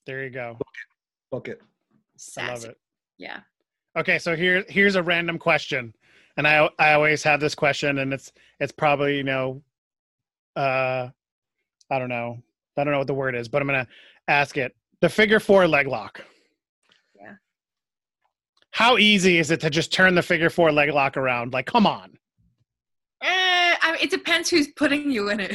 There 0.05 0.23
you 0.23 0.29
go. 0.29 0.57
Book 1.31 1.49
it. 1.49 1.59
I 2.37 2.47
love 2.47 2.63
it. 2.65 2.77
Yeah. 3.17 3.41
Okay, 3.97 4.19
so 4.19 4.35
here 4.35 4.63
here's 4.69 4.95
a 4.95 5.03
random 5.03 5.37
question, 5.37 5.93
and 6.37 6.47
I 6.47 6.69
I 6.79 6.93
always 6.93 7.23
have 7.23 7.39
this 7.39 7.55
question, 7.55 7.99
and 7.99 8.13
it's 8.13 8.31
it's 8.59 8.71
probably 8.71 9.17
you 9.17 9.23
know, 9.23 9.61
uh, 10.55 11.09
I 11.89 11.99
don't 11.99 12.09
know, 12.09 12.41
I 12.77 12.83
don't 12.83 12.93
know 12.93 12.99
what 12.99 13.07
the 13.07 13.13
word 13.13 13.35
is, 13.35 13.47
but 13.49 13.61
I'm 13.61 13.67
gonna 13.67 13.87
ask 14.27 14.57
it. 14.57 14.75
The 15.01 15.09
figure 15.09 15.39
four 15.41 15.67
leg 15.67 15.87
lock. 15.87 16.23
Yeah. 17.15 17.33
How 18.71 18.97
easy 18.97 19.39
is 19.39 19.51
it 19.51 19.59
to 19.61 19.69
just 19.69 19.91
turn 19.91 20.15
the 20.15 20.21
figure 20.21 20.49
four 20.49 20.71
leg 20.71 20.89
lock 20.91 21.17
around? 21.17 21.51
Like, 21.53 21.65
come 21.65 21.85
on, 21.85 22.17
Eh, 23.21 23.75
I 23.81 23.91
mean, 23.91 23.99
it 24.01 24.09
depends 24.09 24.49
who's 24.49 24.67
putting 24.69 25.11
you 25.11 25.29
in 25.29 25.39
it. 25.41 25.51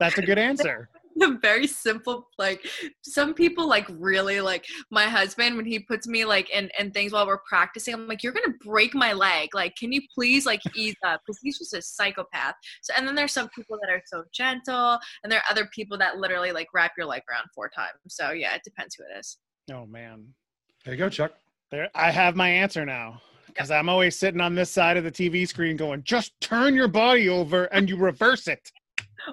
that's 0.00 0.18
a 0.18 0.22
good 0.22 0.38
answer. 0.50 0.88
A 1.22 1.38
very 1.38 1.66
simple 1.66 2.28
like 2.38 2.66
some 3.02 3.34
people 3.34 3.68
like 3.68 3.86
really 3.90 4.40
like 4.40 4.64
my 4.90 5.04
husband 5.04 5.56
when 5.56 5.66
he 5.66 5.78
puts 5.78 6.06
me 6.06 6.24
like 6.24 6.50
in, 6.50 6.70
in 6.78 6.90
things 6.90 7.12
while 7.12 7.26
we're 7.26 7.40
practicing 7.48 7.94
i'm 7.94 8.06
like 8.06 8.22
you're 8.22 8.32
gonna 8.32 8.54
break 8.64 8.94
my 8.94 9.12
leg. 9.12 9.48
Like 9.54 9.74
can 9.76 9.92
you 9.92 10.00
please 10.14 10.46
like 10.46 10.60
ease 10.74 10.94
up? 11.04 11.20
Because 11.26 11.38
he's 11.42 11.58
just 11.58 11.74
a 11.74 11.82
psychopath. 11.82 12.54
So 12.82 12.92
and 12.96 13.06
then 13.06 13.14
there's 13.14 13.32
some 13.32 13.48
people 13.50 13.78
that 13.82 13.90
are 13.90 14.02
so 14.06 14.24
gentle 14.32 14.98
and 15.22 15.30
there 15.30 15.40
are 15.40 15.50
other 15.50 15.68
people 15.74 15.98
that 15.98 16.18
literally 16.18 16.52
like 16.52 16.68
wrap 16.74 16.92
your 16.96 17.06
leg 17.06 17.22
around 17.30 17.46
four 17.54 17.68
times. 17.68 17.98
So 18.08 18.30
yeah 18.30 18.54
it 18.54 18.62
depends 18.64 18.94
who 18.94 19.04
it 19.04 19.18
is. 19.18 19.38
Oh 19.72 19.86
man, 19.86 20.26
There 20.84 20.94
you 20.94 20.98
go, 20.98 21.08
Chuck. 21.08 21.32
there 21.70 21.88
I 21.94 22.10
have 22.10 22.36
my 22.36 22.48
answer 22.48 22.84
now 22.84 23.20
because 23.46 23.70
I'm 23.70 23.88
always 23.88 24.18
sitting 24.18 24.40
on 24.40 24.54
this 24.54 24.70
side 24.70 24.96
of 24.96 25.04
the 25.04 25.10
TV 25.10 25.46
screen 25.46 25.76
going, 25.76 26.02
just 26.04 26.40
turn 26.40 26.74
your 26.74 26.88
body 26.88 27.28
over 27.28 27.64
and 27.64 27.88
you 27.88 27.96
reverse 27.96 28.46
it. 28.46 28.70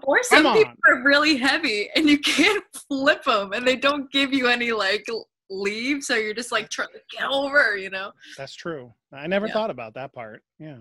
Or 0.04 0.22
some 0.24 0.44
Come 0.44 0.58
people 0.58 0.74
on. 0.88 0.94
are 1.00 1.04
really 1.04 1.38
heavy 1.38 1.90
and 1.96 2.10
you 2.10 2.20
can't 2.20 2.64
flip 2.90 3.24
them 3.24 3.54
and 3.54 3.68
they 3.68 3.76
don't 3.76 4.12
give 4.12 4.34
you 4.34 4.48
any 4.48 4.72
like 4.72 5.06
leave 5.50 6.04
so 6.04 6.16
you're 6.16 6.34
just 6.34 6.52
like 6.52 6.70
trying 6.70 6.90
to 6.90 7.00
get 7.18 7.28
over 7.30 7.78
you 7.78 7.90
know 7.90 8.12
That's 8.38 8.54
true. 8.56 8.94
I 9.14 9.28
never 9.28 9.48
Yeah. 9.48 9.54
thought 9.54 9.70
about 9.70 9.94
that 9.94 10.14
part. 10.14 10.44
Yeah. 10.60 10.78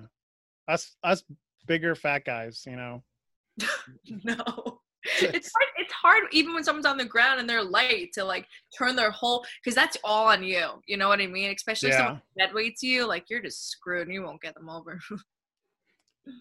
Us 0.68 0.96
us 1.04 1.22
bigger 1.66 1.94
fat 1.94 2.24
guys, 2.24 2.64
you 2.66 2.76
know. 2.76 3.02
No. 4.24 4.34
It's 5.20 5.52
hard, 5.54 5.68
it's 5.76 5.92
hard 5.92 6.22
even 6.32 6.52
when 6.52 6.64
someone's 6.64 6.84
on 6.84 6.96
the 6.96 7.04
ground 7.04 7.38
and 7.38 7.48
they're 7.48 7.62
light 7.62 8.10
to 8.14 8.24
like 8.24 8.44
turn 8.76 8.96
their 8.96 9.12
whole 9.12 9.46
because 9.62 9.76
that's 9.76 9.96
all 10.02 10.26
on 10.26 10.42
you. 10.42 10.66
You 10.88 10.96
know 10.96 11.06
what 11.08 11.20
I 11.20 11.28
mean? 11.28 11.52
Especially 11.54 11.90
if 11.90 11.94
Yeah. 11.94 11.98
someone 12.06 12.22
dead 12.36 12.52
weights 12.52 12.82
you, 12.82 13.06
like 13.06 13.30
you're 13.30 13.40
just 13.40 13.68
screwed 13.70 14.08
and 14.08 14.12
you 14.12 14.24
won't 14.24 14.42
get 14.42 14.54
them 14.54 14.68
over. 14.68 14.98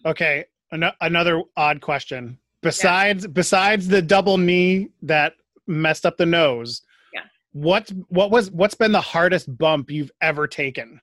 Okay, 0.04 0.46
an- 0.72 0.90
another 1.00 1.42
odd 1.56 1.80
question. 1.80 2.38
Besides 2.62 3.26
besides 3.26 3.88
the 3.88 4.02
double 4.02 4.38
knee 4.38 4.88
that 5.02 5.34
messed 5.66 6.06
up 6.06 6.16
the 6.16 6.26
nose, 6.26 6.82
Yeah. 7.12 7.22
What 7.52 7.90
what 8.08 8.30
was 8.30 8.50
what's 8.50 8.74
been 8.74 8.92
the 8.92 9.00
hardest 9.00 9.56
bump 9.56 9.90
you've 9.90 10.10
ever 10.20 10.46
taken? 10.46 11.00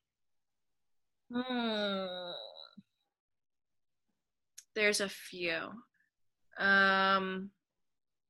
Hmm. 1.32 2.06
There's 4.76 5.02
a 5.02 5.10
few. 5.10 5.58
Um, 6.60 7.52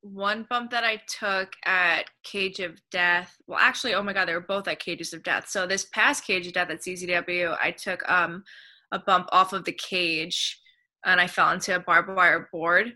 one 0.02 0.46
bump 0.50 0.72
that 0.72 0.84
I 0.84 1.02
took 1.08 1.54
at 1.66 2.10
Cage 2.24 2.60
of 2.60 2.78
Death. 2.92 3.36
Well, 3.48 3.60
actually, 3.60 3.94
oh 3.94 4.04
my 4.04 4.12
god, 4.14 4.28
they 4.28 4.34
were 4.34 4.42
both 4.42 4.68
at 4.68 4.80
Cages 4.80 5.14
of 5.14 5.24
Death. 5.24 5.48
So 5.48 5.66
this 5.66 5.86
past 5.94 6.26
Cage 6.26 6.46
of 6.48 6.54
Death 6.54 6.70
at 6.70 6.82
CZW, 6.82 7.58
I 7.62 7.72
took 7.72 8.08
um 8.10 8.44
a 8.92 9.00
bump 9.00 9.28
off 9.32 9.54
of 9.54 9.66
the 9.66 9.72
cage, 9.72 10.60
and 11.06 11.20
I 11.20 11.28
fell 11.28 11.50
into 11.52 11.76
a 11.76 11.80
barbed 11.80 12.16
wire 12.16 12.48
board, 12.52 12.94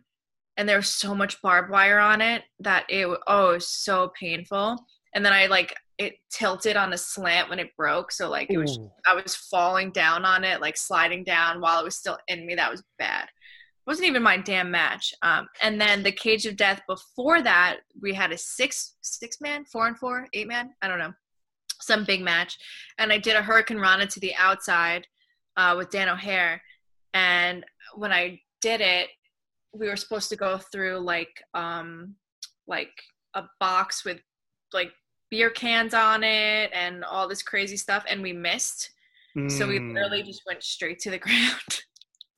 and 0.57 0.67
there 0.67 0.77
was 0.77 0.89
so 0.89 1.15
much 1.15 1.41
barbed 1.41 1.69
wire 1.69 1.99
on 1.99 2.19
it 2.21 2.43
that 2.59 2.85
it 2.89 3.07
oh 3.27 3.51
it 3.51 3.53
was 3.53 3.67
so 3.67 4.11
painful. 4.19 4.77
And 5.13 5.25
then 5.25 5.33
I 5.33 5.47
like 5.47 5.73
it 5.97 6.15
tilted 6.29 6.75
on 6.75 6.93
a 6.93 6.97
slant 6.97 7.49
when 7.49 7.59
it 7.59 7.75
broke, 7.77 8.11
so 8.11 8.29
like 8.29 8.51
it 8.51 8.57
was 8.57 8.77
Ooh. 8.77 8.91
I 9.07 9.15
was 9.15 9.35
falling 9.35 9.91
down 9.91 10.25
on 10.25 10.43
it, 10.43 10.61
like 10.61 10.77
sliding 10.77 11.23
down 11.23 11.61
while 11.61 11.79
it 11.79 11.85
was 11.85 11.95
still 11.95 12.17
in 12.27 12.45
me. 12.45 12.55
That 12.55 12.71
was 12.71 12.83
bad. 12.99 13.23
It 13.23 13.89
wasn't 13.89 14.07
even 14.07 14.21
my 14.21 14.37
damn 14.37 14.69
match. 14.69 15.13
Um, 15.21 15.47
and 15.61 15.79
then 15.79 16.03
the 16.03 16.11
Cage 16.11 16.45
of 16.45 16.57
Death 16.57 16.81
before 16.87 17.41
that, 17.41 17.77
we 18.01 18.13
had 18.13 18.31
a 18.31 18.37
six 18.37 18.95
six 19.01 19.39
man, 19.39 19.65
four 19.65 19.87
and 19.87 19.97
four, 19.97 20.27
eight 20.33 20.47
man, 20.47 20.71
I 20.81 20.87
don't 20.87 20.99
know, 20.99 21.13
some 21.79 22.03
big 22.03 22.21
match. 22.21 22.57
And 22.97 23.11
I 23.11 23.17
did 23.17 23.35
a 23.35 23.41
Hurricanrana 23.41 24.09
to 24.09 24.19
the 24.19 24.35
outside 24.35 25.07
uh, 25.55 25.75
with 25.77 25.89
Dan 25.89 26.09
O'Hare. 26.09 26.61
And 27.13 27.65
when 27.95 28.11
I 28.11 28.41
did 28.61 28.81
it, 28.81 29.09
we 29.73 29.87
were 29.87 29.95
supposed 29.95 30.29
to 30.29 30.35
go 30.35 30.57
through 30.57 30.97
like 30.99 31.43
um, 31.53 32.15
like 32.67 32.91
a 33.35 33.43
box 33.59 34.03
with 34.05 34.19
like 34.73 34.91
beer 35.29 35.49
cans 35.49 35.93
on 35.93 36.23
it 36.23 36.71
and 36.73 37.03
all 37.03 37.27
this 37.27 37.41
crazy 37.43 37.77
stuff, 37.77 38.03
and 38.09 38.21
we 38.21 38.33
missed. 38.33 38.91
So 39.49 39.67
we 39.67 39.77
Mm. 39.79 39.93
literally 39.93 40.23
just 40.23 40.41
went 40.47 40.63
straight 40.63 40.97
to 40.99 41.11
the 41.11 41.17
ground. 41.19 41.81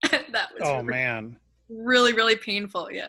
that 0.11 0.49
was 0.53 0.61
Oh 0.63 0.75
really, 0.77 0.83
man, 0.87 1.37
really, 1.69 2.11
really 2.13 2.35
painful. 2.35 2.89
Yeah. 2.91 3.07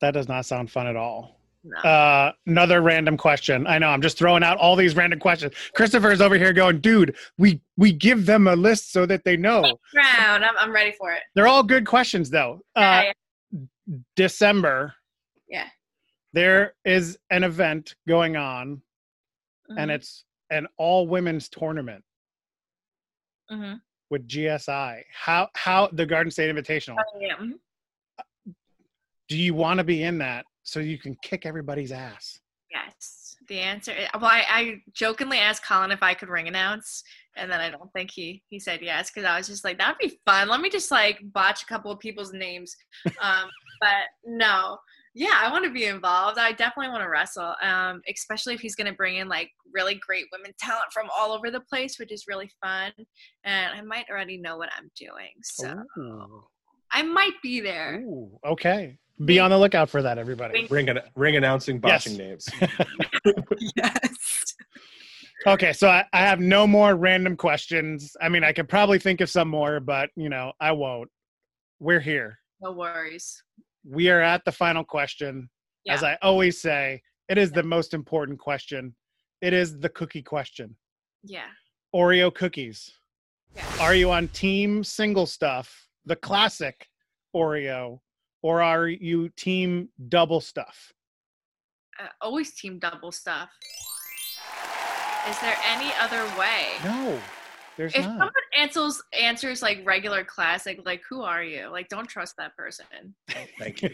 that 0.00 0.12
does 0.14 0.26
not 0.28 0.46
sound 0.46 0.70
fun 0.70 0.86
at 0.88 0.96
all. 0.96 1.40
No. 1.62 1.78
Uh, 1.78 2.32
another 2.46 2.82
random 2.82 3.16
question. 3.16 3.66
I 3.66 3.78
know 3.78 3.88
I'm 3.88 4.02
just 4.02 4.18
throwing 4.18 4.42
out 4.42 4.58
all 4.58 4.74
these 4.76 4.96
random 4.96 5.18
questions. 5.20 5.54
Christopher's 5.74 6.20
over 6.20 6.36
here 6.36 6.52
going, 6.52 6.80
dude, 6.80 7.16
we 7.38 7.60
we 7.76 7.92
give 7.92 8.26
them 8.26 8.48
a 8.48 8.56
list 8.56 8.92
so 8.92 9.06
that 9.06 9.24
they 9.24 9.36
know. 9.36 9.62
Round. 9.94 10.44
I'm, 10.44 10.54
I'm 10.58 10.72
ready 10.72 10.92
for 10.98 11.12
it. 11.12 11.20
They're 11.36 11.46
all 11.48 11.62
good 11.62 11.86
questions 11.86 12.28
though. 12.30 12.60
Uh, 12.76 13.02
Yeah, 13.04 13.12
December, 14.16 14.94
yeah. 15.48 15.68
there 16.32 16.74
is 16.84 17.18
an 17.30 17.44
event 17.44 17.94
going 18.08 18.36
on, 18.36 18.82
and 19.68 19.90
Mhm, 19.90 19.94
it's 19.94 20.24
an 20.50 20.66
all 20.76 21.06
women's 21.06 21.48
tournament 21.48 22.04
mhm. 23.50 23.80
with 24.10 24.26
GSI. 24.28 25.02
How 25.12 25.48
how 25.54 25.88
the 25.88 26.06
Garden 26.06 26.30
State 26.30 26.54
Invitational? 26.54 26.96
Oh, 26.98 27.20
yeah. 27.20 27.36
mhm. 27.36 27.58
Do 29.28 29.38
you 29.38 29.54
want 29.54 29.78
to 29.78 29.84
be 29.84 30.02
in 30.02 30.18
that 30.18 30.44
so 30.64 30.80
you 30.80 30.98
can 30.98 31.16
kick 31.22 31.46
everybody's 31.46 31.92
ass? 31.92 32.38
Yes. 32.70 33.23
The 33.48 33.58
answer. 33.58 33.92
Well, 34.14 34.24
I, 34.24 34.44
I 34.48 34.82
jokingly 34.92 35.38
asked 35.38 35.66
Colin 35.66 35.90
if 35.90 36.02
I 36.02 36.14
could 36.14 36.28
ring 36.28 36.48
announce, 36.48 37.02
and 37.36 37.50
then 37.50 37.60
I 37.60 37.70
don't 37.70 37.92
think 37.92 38.10
he 38.10 38.42
he 38.48 38.58
said 38.58 38.80
yes 38.82 39.10
because 39.10 39.28
I 39.28 39.36
was 39.36 39.46
just 39.46 39.64
like 39.64 39.78
that'd 39.78 39.98
be 39.98 40.18
fun. 40.24 40.48
Let 40.48 40.60
me 40.60 40.70
just 40.70 40.90
like 40.90 41.20
botch 41.32 41.62
a 41.62 41.66
couple 41.66 41.90
of 41.90 41.98
people's 41.98 42.32
names. 42.32 42.74
Um, 43.20 43.48
but 43.80 44.06
no. 44.24 44.78
Yeah, 45.16 45.38
I 45.40 45.52
want 45.52 45.64
to 45.64 45.70
be 45.70 45.84
involved. 45.84 46.38
I 46.38 46.50
definitely 46.50 46.88
want 46.88 47.04
to 47.04 47.08
wrestle, 47.08 47.54
um, 47.62 48.02
especially 48.12 48.54
if 48.54 48.60
he's 48.60 48.74
going 48.74 48.88
to 48.88 48.96
bring 48.96 49.18
in 49.18 49.28
like 49.28 49.48
really 49.72 49.94
great 50.04 50.24
women 50.32 50.52
talent 50.58 50.92
from 50.92 51.08
all 51.16 51.30
over 51.30 51.52
the 51.52 51.60
place, 51.60 52.00
which 52.00 52.10
is 52.10 52.24
really 52.26 52.50
fun. 52.60 52.90
And 53.44 53.78
I 53.78 53.80
might 53.82 54.06
already 54.10 54.38
know 54.38 54.56
what 54.56 54.70
I'm 54.76 54.90
doing, 54.96 55.30
so 55.40 55.84
Ooh. 55.98 56.44
I 56.90 57.02
might 57.02 57.40
be 57.44 57.60
there. 57.60 58.02
Ooh, 58.04 58.38
okay. 58.44 58.98
Be 59.24 59.38
on 59.38 59.50
the 59.50 59.58
lookout 59.58 59.88
for 59.88 60.02
that, 60.02 60.18
everybody. 60.18 60.66
Wink. 60.68 60.88
Ring, 60.88 60.98
ring 61.14 61.36
announcing 61.36 61.80
Yes. 61.84 62.08
names. 62.08 62.48
yes. 63.76 64.54
Okay, 65.46 65.72
so 65.72 65.88
I, 65.88 66.04
I 66.12 66.20
have 66.20 66.40
no 66.40 66.66
more 66.66 66.96
random 66.96 67.36
questions. 67.36 68.16
I 68.20 68.28
mean, 68.28 68.42
I 68.42 68.52
could 68.52 68.68
probably 68.68 68.98
think 68.98 69.20
of 69.20 69.30
some 69.30 69.48
more, 69.48 69.78
but 69.78 70.10
you 70.16 70.28
know, 70.28 70.52
I 70.60 70.72
won't. 70.72 71.10
We're 71.80 72.00
here. 72.00 72.38
No 72.60 72.72
worries. 72.72 73.42
We 73.84 74.08
are 74.08 74.20
at 74.20 74.44
the 74.44 74.52
final 74.52 74.82
question. 74.82 75.50
As 75.86 76.02
I 76.02 76.16
always 76.22 76.62
say, 76.62 77.02
it 77.28 77.36
is 77.36 77.52
the 77.52 77.62
most 77.62 77.92
important 77.92 78.38
question. 78.38 78.94
It 79.42 79.52
is 79.52 79.78
the 79.78 79.90
cookie 79.90 80.22
question. 80.22 80.74
Yeah. 81.22 81.48
Oreo 81.94 82.34
cookies. 82.34 82.90
Yeah. 83.54 83.66
Are 83.80 83.94
you 83.94 84.10
on 84.10 84.28
team 84.28 84.82
single 84.82 85.26
stuff, 85.26 85.86
the 86.06 86.16
classic 86.16 86.88
Oreo, 87.36 88.00
or 88.44 88.60
are 88.60 88.86
you 88.86 89.30
team 89.30 89.88
double 90.10 90.38
stuff? 90.38 90.92
Uh, 91.98 92.08
always 92.20 92.52
team 92.52 92.78
double 92.78 93.10
stuff. 93.10 93.48
Is 95.30 95.40
there 95.40 95.56
any 95.66 95.90
other 95.98 96.22
way? 96.38 96.66
No, 96.84 97.18
there's 97.78 97.94
If 97.94 98.02
not. 98.04 98.10
someone 98.10 98.30
answers 98.58 99.02
answers 99.18 99.62
like 99.62 99.80
regular 99.86 100.24
classic, 100.24 100.80
like 100.84 101.00
who 101.08 101.22
are 101.22 101.42
you? 101.42 101.68
Like 101.68 101.88
don't 101.88 102.06
trust 102.06 102.34
that 102.36 102.54
person. 102.54 102.84
Thank 103.58 103.80
you. 103.80 103.88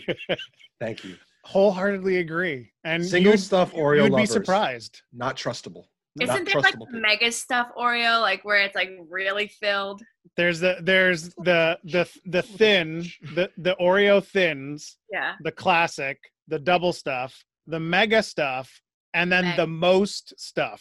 Thank 0.80 1.04
you. 1.04 1.14
Wholeheartedly 1.44 2.16
agree. 2.16 2.72
And 2.82 3.06
Single 3.06 3.38
stuff 3.38 3.72
Oreo 3.72 4.08
you'd 4.10 4.16
be 4.16 4.26
surprised. 4.26 5.02
Not 5.12 5.36
trustable. 5.36 5.84
Isn't 6.20 6.34
Not 6.34 6.44
there 6.44 6.60
like 6.60 6.74
trustable 6.74 6.78
the 6.80 6.86
people. 6.86 7.00
mega 7.02 7.30
stuff 7.30 7.68
Oreo, 7.78 8.20
like 8.20 8.44
where 8.44 8.56
it's 8.62 8.74
like 8.74 8.90
really 9.08 9.46
filled? 9.46 10.02
There's 10.40 10.58
the 10.60 10.78
there's 10.80 11.34
the 11.34 11.78
the 11.84 12.08
the 12.24 12.40
thin 12.40 13.04
the 13.34 13.50
the 13.58 13.76
Oreo 13.78 14.24
thins, 14.24 14.96
Yeah. 15.12 15.34
the 15.42 15.52
classic, 15.52 16.18
the 16.48 16.58
double 16.58 16.94
stuff, 16.94 17.44
the 17.66 17.78
mega 17.78 18.22
stuff, 18.22 18.80
and 19.12 19.30
then 19.30 19.44
Meg. 19.44 19.56
the 19.58 19.66
most 19.66 20.32
stuff, 20.40 20.80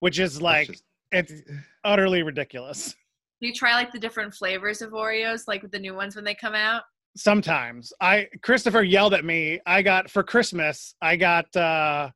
which 0.00 0.18
is 0.18 0.42
like 0.42 0.66
just- 0.66 0.82
it's 1.12 1.32
utterly 1.84 2.24
ridiculous. 2.24 2.96
Do 3.40 3.46
you 3.46 3.54
try 3.54 3.74
like 3.74 3.92
the 3.92 3.98
different 4.00 4.34
flavors 4.34 4.82
of 4.82 4.90
Oreos, 4.90 5.42
like 5.46 5.62
with 5.62 5.70
the 5.70 5.78
new 5.78 5.94
ones 5.94 6.16
when 6.16 6.24
they 6.24 6.34
come 6.34 6.56
out? 6.56 6.82
Sometimes 7.16 7.92
I 8.00 8.26
Christopher 8.42 8.82
yelled 8.82 9.14
at 9.14 9.24
me. 9.24 9.60
I 9.66 9.82
got 9.82 10.10
for 10.10 10.24
Christmas. 10.24 10.96
I 11.00 11.14
got 11.14 11.54
uh, 11.54 12.10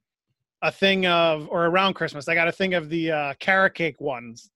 a 0.63 0.73
thing 0.73 1.07
of 1.07 1.47
or 1.53 1.67
around 1.67 1.95
Christmas. 1.95 2.27
I 2.27 2.35
got 2.35 2.49
a 2.49 2.53
thing 2.53 2.75
of 2.75 2.89
the 2.89 3.13
uh, 3.13 3.35
carrot 3.39 3.75
cake 3.75 4.01
ones, 4.01 4.51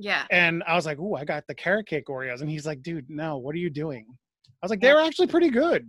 Yeah. 0.00 0.24
and 0.30 0.62
I 0.66 0.74
was 0.74 0.86
like, 0.86 0.98
"Ooh, 0.98 1.14
I 1.14 1.24
got 1.24 1.44
the 1.46 1.54
carrot 1.54 1.86
cake 1.86 2.06
Oreos," 2.06 2.40
and 2.40 2.50
he's 2.50 2.66
like, 2.66 2.82
"Dude, 2.82 3.08
no, 3.08 3.36
what 3.38 3.54
are 3.54 3.58
you 3.58 3.70
doing?" 3.70 4.06
I 4.08 4.66
was 4.66 4.70
like, 4.70 4.80
"They 4.80 4.92
were 4.92 5.00
actually 5.00 5.28
pretty 5.28 5.50
good." 5.50 5.86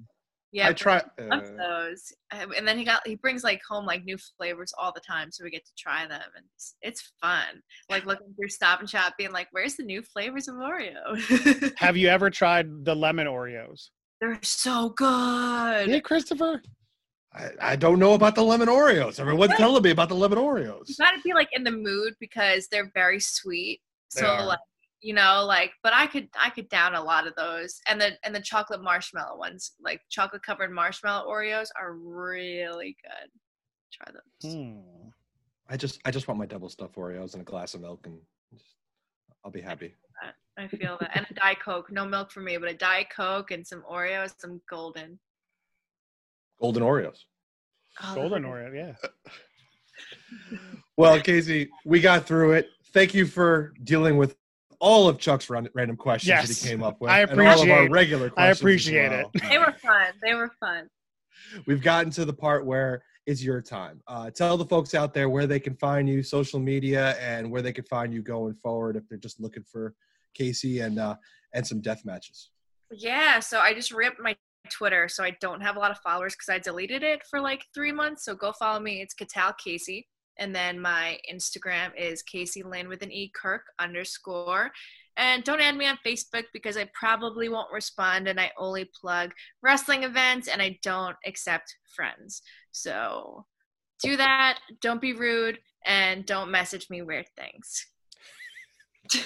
Yeah. 0.52 0.66
I 0.66 0.70
but 0.70 0.78
try. 0.78 1.02
I 1.18 1.24
love 1.24 1.44
uh, 1.44 1.58
those. 1.58 2.14
And 2.32 2.68
then 2.68 2.78
he 2.78 2.84
got 2.84 3.08
he 3.08 3.16
brings 3.16 3.44
like 3.44 3.62
home 3.68 3.86
like 3.86 4.04
new 4.04 4.18
flavors 4.38 4.74
all 4.78 4.92
the 4.94 5.02
time, 5.02 5.32
so 5.32 5.44
we 5.44 5.50
get 5.50 5.66
to 5.66 5.72
try 5.78 6.06
them, 6.06 6.22
and 6.36 6.46
it's, 6.56 6.76
it's 6.82 7.14
fun. 7.22 7.62
Like 7.90 8.06
looking 8.06 8.34
through 8.36 8.50
Stop 8.50 8.82
and 8.82 8.90
Shop, 8.90 9.14
being 9.18 9.32
like, 9.32 9.48
"Where's 9.52 9.76
the 9.76 9.84
new 9.84 10.02
flavors 10.02 10.48
of 10.48 10.56
Oreo?" 10.56 11.74
Have 11.78 11.96
you 11.96 12.08
ever 12.10 12.30
tried 12.30 12.86
the 12.86 12.96
lemon 12.96 13.28
Oreos? 13.28 13.90
They're 14.20 14.40
so 14.44 14.90
good. 14.90 15.90
Yeah, 15.90 16.00
Christopher. 16.00 16.62
I, 17.34 17.50
I 17.62 17.76
don't 17.78 17.98
know 17.98 18.14
about 18.14 18.36
the 18.36 18.44
lemon 18.44 18.68
Oreos. 18.68 19.20
Everyone's 19.20 19.56
telling 19.56 19.82
me 19.82 19.92
about 19.92 20.10
the 20.10 20.16
lemon 20.16 20.38
Oreos. 20.38 20.90
You 20.90 20.96
gotta 21.00 21.22
be 21.24 21.34
like 21.34 21.50
in 21.54 21.64
the 21.64 21.72
mood 21.72 22.14
because 22.20 22.68
they're 22.68 22.92
very 22.94 23.22
sweet. 23.22 23.80
They 24.16 24.22
So 24.22 24.28
are. 24.28 24.46
like 24.46 24.60
you 25.02 25.14
know, 25.16 25.44
like 25.48 25.72
but 25.84 25.94
I 25.94 26.06
could 26.08 26.28
I 26.40 26.50
could 26.52 26.70
down 26.70 26.94
a 26.96 27.04
lot 27.04 27.26
of 27.28 27.34
those. 27.36 27.80
And 27.88 28.00
the 28.00 28.12
and 28.24 28.36
the 28.36 28.42
chocolate 28.42 28.84
marshmallow 28.84 29.38
ones, 29.38 29.72
like 29.82 30.02
chocolate 30.10 30.44
covered 30.44 30.72
marshmallow 30.72 31.28
Oreos 31.30 31.68
are 31.80 31.94
really 31.94 32.96
good. 33.04 33.30
Try 33.92 34.14
those. 34.14 34.54
Hmm. 34.54 34.80
I 35.70 35.78
just 35.78 36.00
I 36.06 36.12
just 36.12 36.28
want 36.28 36.38
my 36.40 36.46
double 36.46 36.70
stuffed 36.70 36.96
Oreos 36.96 37.34
and 37.34 37.42
a 37.42 37.46
glass 37.46 37.74
of 37.74 37.82
milk, 37.82 38.06
and 38.06 38.20
just, 38.54 38.66
I'll 39.44 39.52
be 39.52 39.62
happy. 39.62 39.96
I 40.58 40.68
feel 40.68 40.98
that. 41.00 41.12
And 41.16 41.26
a 41.30 41.34
Diet 41.34 41.58
Coke. 41.64 41.90
No 41.92 42.06
milk 42.06 42.30
for 42.30 42.42
me, 42.42 42.58
but 42.58 42.70
a 42.70 42.74
Diet 42.76 43.08
Coke 43.16 43.52
and 43.52 43.66
some 43.66 43.84
Oreos, 43.90 44.34
some 44.38 44.62
golden. 44.70 45.18
Golden 46.60 46.84
Oreos. 46.84 47.18
Oh, 48.04 48.14
Golden 48.16 48.44
those- 48.44 48.52
Oreo, 48.52 48.76
yeah. 48.76 49.10
Well, 50.98 51.20
Kasey, 51.20 51.70
we 51.86 52.00
got 52.02 52.26
through 52.28 52.52
it. 52.54 52.68
Thank 52.94 53.14
you 53.14 53.26
for 53.26 53.74
dealing 53.84 54.18
with 54.18 54.36
all 54.80 55.08
of 55.08 55.18
Chuck's 55.20 55.50
random 55.50 55.96
questions 55.96 56.48
that 56.48 56.50
he 56.50 56.70
came 56.70 56.84
up 56.84 57.00
with. 57.00 57.12
I 57.12 57.22
and 57.22 57.32
all 57.32 57.40
of 57.40 57.70
our 57.70 57.84
appreciate- 57.84 57.92
regular 57.92 58.26
I 58.26 58.30
questions. 58.30 58.52
as 58.58 58.60
appreciate 58.62 59.10
well. 59.12 59.32
They 59.50 59.58
were 59.58 59.76
fun. 59.82 60.08
They 60.24 60.34
were 60.34 60.52
fun. 60.60 60.88
We've 61.68 61.82
gotten 61.82 62.12
to 62.14 62.26
the 62.26 62.34
part 62.34 62.66
where 62.66 63.04
it's 63.28 63.44
your 63.44 63.62
time. 63.62 64.02
Uh, 64.08 64.32
tell 64.32 64.58
the 64.58 64.66
folks 64.66 64.96
out 64.96 65.14
there 65.14 65.30
where 65.30 65.46
they 65.48 65.60
can 65.60 65.76
find 65.76 66.10
you, 66.10 66.24
social 66.24 66.60
media, 66.60 67.12
and 67.20 67.50
where 67.52 67.62
they 67.62 67.72
can 67.74 67.86
find 67.86 68.14
you 68.14 68.22
going 68.22 68.56
forward 68.56 68.96
if 68.96 69.08
they're 69.08 69.18
just 69.18 69.40
looking 69.40 69.64
for 69.64 69.94
Kasey 70.40 70.84
and 70.84 70.98
uh, 71.00 71.16
and 71.54 71.66
some 71.66 71.80
death 71.82 72.04
matches. 72.04 72.50
Yeah, 72.92 73.40
so 73.40 73.60
I 73.60 73.74
just 73.74 73.92
ripped 73.92 74.20
my 74.20 74.36
Twitter, 74.72 75.08
so 75.08 75.24
I 75.24 75.36
don't 75.42 75.62
have 75.62 75.76
a 75.76 75.80
lot 75.80 75.92
of 75.92 76.00
followers 76.00 76.36
because 76.36 76.50
I 76.54 76.60
deleted 76.60 77.04
it 77.04 77.22
for 77.30 77.40
like 77.40 77.64
three 77.74 77.92
months. 77.92 78.26
So 78.26 78.36
go 78.36 78.52
follow 78.54 78.80
me. 78.80 79.02
It's 79.02 79.14
Catal 79.14 79.52
Kasey. 79.66 80.06
And 80.40 80.56
then 80.56 80.80
my 80.80 81.18
Instagram 81.32 81.92
is 81.98 82.24
Kasey 82.24 82.64
Lynn 82.64 82.88
with 82.88 83.02
an 83.02 83.12
E 83.12 83.32
Kirk 83.36 83.64
underscore. 83.80 84.72
And 85.18 85.44
don't 85.44 85.62
add 85.62 85.76
me 85.76 85.88
on 85.88 86.00
Facebook 86.06 86.46
because 86.54 86.78
I 86.78 86.90
probably 86.94 87.50
won't 87.50 87.72
respond 87.72 88.28
and 88.28 88.40
I 88.40 88.52
only 88.58 88.90
plug 89.00 89.32
wrestling 89.62 90.04
events 90.04 90.48
and 90.48 90.62
I 90.62 90.80
don't 90.82 91.18
accept 91.26 91.76
friends. 91.96 92.42
So 92.72 93.46
do 94.02 94.18
that. 94.18 94.60
Don't 94.82 95.02
be 95.02 95.14
rude 95.14 95.60
and 95.86 96.26
don't 96.26 96.50
message 96.50 96.90
me 96.90 97.02
weird 97.02 97.28
things. 97.38 97.88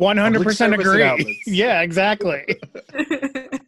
100% 0.00 0.78
agree. 0.78 1.42
yeah, 1.46 1.82
exactly. 1.82 2.58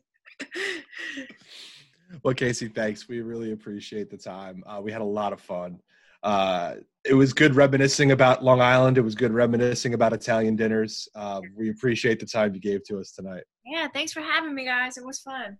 Well, 2.24 2.32
Kasey, 2.32 2.74
thanks. 2.74 3.06
We 3.06 3.20
really 3.20 3.52
appreciate 3.52 4.10
the 4.10 4.16
time. 4.16 4.64
Uh, 4.66 4.80
we 4.82 4.90
had 4.90 5.02
a 5.02 5.04
lot 5.04 5.34
of 5.34 5.42
fun. 5.42 5.78
Uh, 6.22 6.76
it 7.04 7.12
was 7.12 7.34
good 7.34 7.54
reminiscing 7.54 8.12
about 8.12 8.42
Long 8.42 8.62
Island. 8.62 8.96
It 8.96 9.02
was 9.02 9.14
good 9.14 9.30
reminiscing 9.30 9.92
about 9.92 10.14
Italian 10.14 10.56
dinners. 10.56 11.06
Uh, 11.14 11.42
we 11.54 11.68
appreciate 11.68 12.18
the 12.18 12.24
time 12.24 12.54
you 12.54 12.60
gave 12.60 12.82
to 12.84 12.98
us 12.98 13.12
tonight. 13.12 13.44
yeah, 13.66 13.88
thanks 13.92 14.10
for 14.14 14.20
having 14.20 14.54
me, 14.54 14.64
guys. 14.64 14.96
It 14.96 15.04
was 15.04 15.18
fun. 15.18 15.58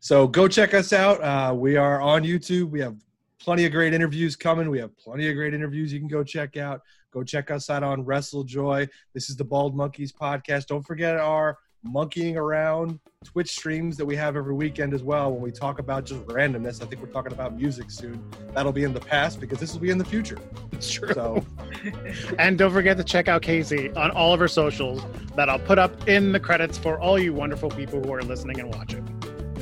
So 0.00 0.28
go 0.28 0.48
check 0.48 0.74
us 0.74 0.92
out. 0.92 1.22
Uh, 1.22 1.54
we 1.54 1.76
are 1.76 1.98
on 2.02 2.24
YouTube. 2.24 2.68
We 2.68 2.80
have 2.80 2.96
plenty 3.40 3.64
of 3.64 3.72
great 3.72 3.94
interviews 3.94 4.36
coming. 4.36 4.68
We 4.68 4.80
have 4.80 4.94
plenty 4.98 5.30
of 5.30 5.34
great 5.34 5.54
interviews 5.54 5.94
you 5.94 5.98
can 5.98 6.08
go 6.08 6.22
check 6.22 6.58
out. 6.58 6.82
Go 7.10 7.22
check 7.22 7.50
us 7.50 7.70
out 7.70 7.82
on 7.82 8.04
Wrestle 8.04 8.44
Joy. 8.44 8.86
This 9.14 9.30
is 9.30 9.36
the 9.36 9.44
Bald 9.44 9.74
Monkeys 9.74 10.12
podcast. 10.12 10.66
Don't 10.66 10.82
forget 10.82 11.16
our 11.16 11.56
monkeying 11.84 12.36
around 12.36 12.98
Twitch 13.24 13.50
streams 13.50 13.96
that 13.96 14.04
we 14.04 14.16
have 14.16 14.36
every 14.36 14.54
weekend 14.54 14.92
as 14.92 15.02
well 15.02 15.32
when 15.32 15.40
we 15.40 15.50
talk 15.50 15.78
about 15.78 16.04
just 16.04 16.20
randomness. 16.26 16.82
I 16.82 16.86
think 16.86 17.00
we're 17.00 17.08
talking 17.08 17.32
about 17.32 17.56
music 17.56 17.90
soon. 17.90 18.22
That'll 18.54 18.72
be 18.72 18.84
in 18.84 18.92
the 18.92 19.00
past 19.00 19.40
because 19.40 19.58
this 19.58 19.72
will 19.72 19.80
be 19.80 19.90
in 19.90 19.98
the 19.98 20.04
future. 20.04 20.38
It's 20.72 20.90
true. 20.90 21.12
So 21.14 21.44
And 22.38 22.58
don't 22.58 22.72
forget 22.72 22.96
to 22.96 23.04
check 23.04 23.28
out 23.28 23.42
Kasey 23.42 23.96
on 23.96 24.10
all 24.10 24.32
of 24.32 24.40
her 24.40 24.48
socials 24.48 25.02
that 25.36 25.48
I'll 25.48 25.58
put 25.58 25.78
up 25.78 26.08
in 26.08 26.32
the 26.32 26.40
credits 26.40 26.78
for 26.78 26.98
all 27.00 27.18
you 27.18 27.32
wonderful 27.32 27.70
people 27.70 28.02
who 28.02 28.12
are 28.12 28.22
listening 28.22 28.60
and 28.60 28.74
watching. 28.74 29.04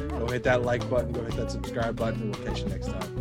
go 0.08 0.26
hit 0.28 0.42
that 0.44 0.62
like 0.62 0.88
button, 0.88 1.12
go 1.12 1.22
hit 1.22 1.36
that 1.36 1.50
subscribe 1.50 1.96
button, 1.96 2.22
and 2.22 2.36
we'll 2.36 2.46
catch 2.46 2.60
you 2.60 2.68
next 2.68 2.88
time. 2.88 3.18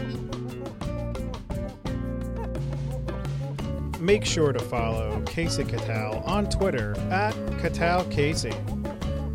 Make 3.99 4.25
sure 4.25 4.51
to 4.51 4.59
follow 4.59 5.21
Kasey 5.25 5.67
Catal 5.69 6.23
on 6.25 6.49
Twitter 6.49 6.97
at 7.11 7.33
Catal 7.59 8.03
Kasey. 8.05 8.55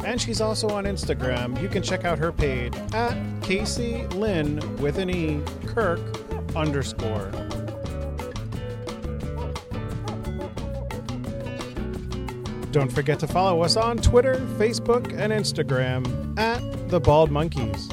And 0.06 0.20
she's 0.20 0.40
also 0.40 0.68
on 0.68 0.84
Instagram. 0.84 1.60
You 1.60 1.68
can 1.68 1.82
check 1.82 2.04
out 2.04 2.16
her 2.18 2.30
page 2.30 2.72
at 2.94 3.14
Kasey 3.40 4.08
Lynn 4.14 4.60
with 4.76 4.98
an 4.98 5.10
E 5.10 5.42
Kirk 5.66 5.98
underscore. 6.54 7.32
Don't 12.70 12.92
forget 12.92 13.18
to 13.18 13.26
follow 13.26 13.62
us 13.62 13.76
on 13.76 13.96
Twitter, 13.96 14.36
Facebook, 14.58 15.12
and 15.18 15.32
Instagram 15.32 16.38
at 16.38 16.60
The 16.88 17.00
Bald 17.00 17.32
Monkeys. 17.32 17.88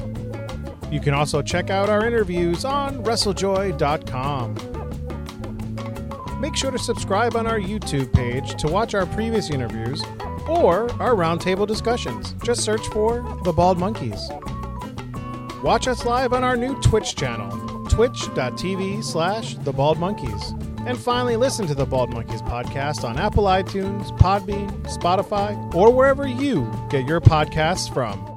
You 0.92 1.00
can 1.00 1.16
also 1.16 1.42
check 1.42 1.72
out 1.72 1.90
our 1.90 2.06
interviews 2.06 2.64
on 2.64 3.04
WrestleJoy.com. 3.04 4.54
Make 6.40 6.56
sure 6.56 6.70
to 6.70 6.78
subscribe 6.78 7.36
on 7.36 7.48
our 7.48 7.60
YouTube 7.60 8.14
page 8.14 8.54
to 8.62 8.68
watch 8.68 8.94
our 8.94 9.08
previous 9.08 9.50
interviews 9.50 10.04
or 10.48 10.92
our 11.02 11.16
roundtable 11.16 11.68
discussions. 11.68 12.34
Just 12.44 12.64
search 12.64 12.86
for 12.88 13.22
The 13.44 13.54
Bald 13.54 13.78
Monkeys. 13.78 14.30
Watch 15.64 15.88
us 15.88 16.06
live 16.06 16.34
on 16.34 16.44
our 16.44 16.58
new 16.58 16.80
Twitch 16.82 17.16
channel, 17.16 17.50
twitch.tv 17.88 19.04
slash 19.04 19.56
The 19.56 19.72
Bald 19.72 20.00
Monkeys. 20.00 20.54
And 20.86 20.98
finally, 20.98 21.38
listen 21.38 21.66
to 21.68 21.76
The 21.76 21.86
Bald 21.86 22.10
Monkeys 22.14 22.42
podcast 22.42 23.08
on 23.08 23.18
Apple 23.18 23.46
iTunes, 23.46 24.18
Podbean, 24.20 24.70
Spotify, 24.84 25.74
or 25.74 25.94
wherever 25.94 26.28
you 26.28 26.70
get 26.90 27.08
your 27.08 27.22
podcasts 27.22 27.94
from. 27.94 28.33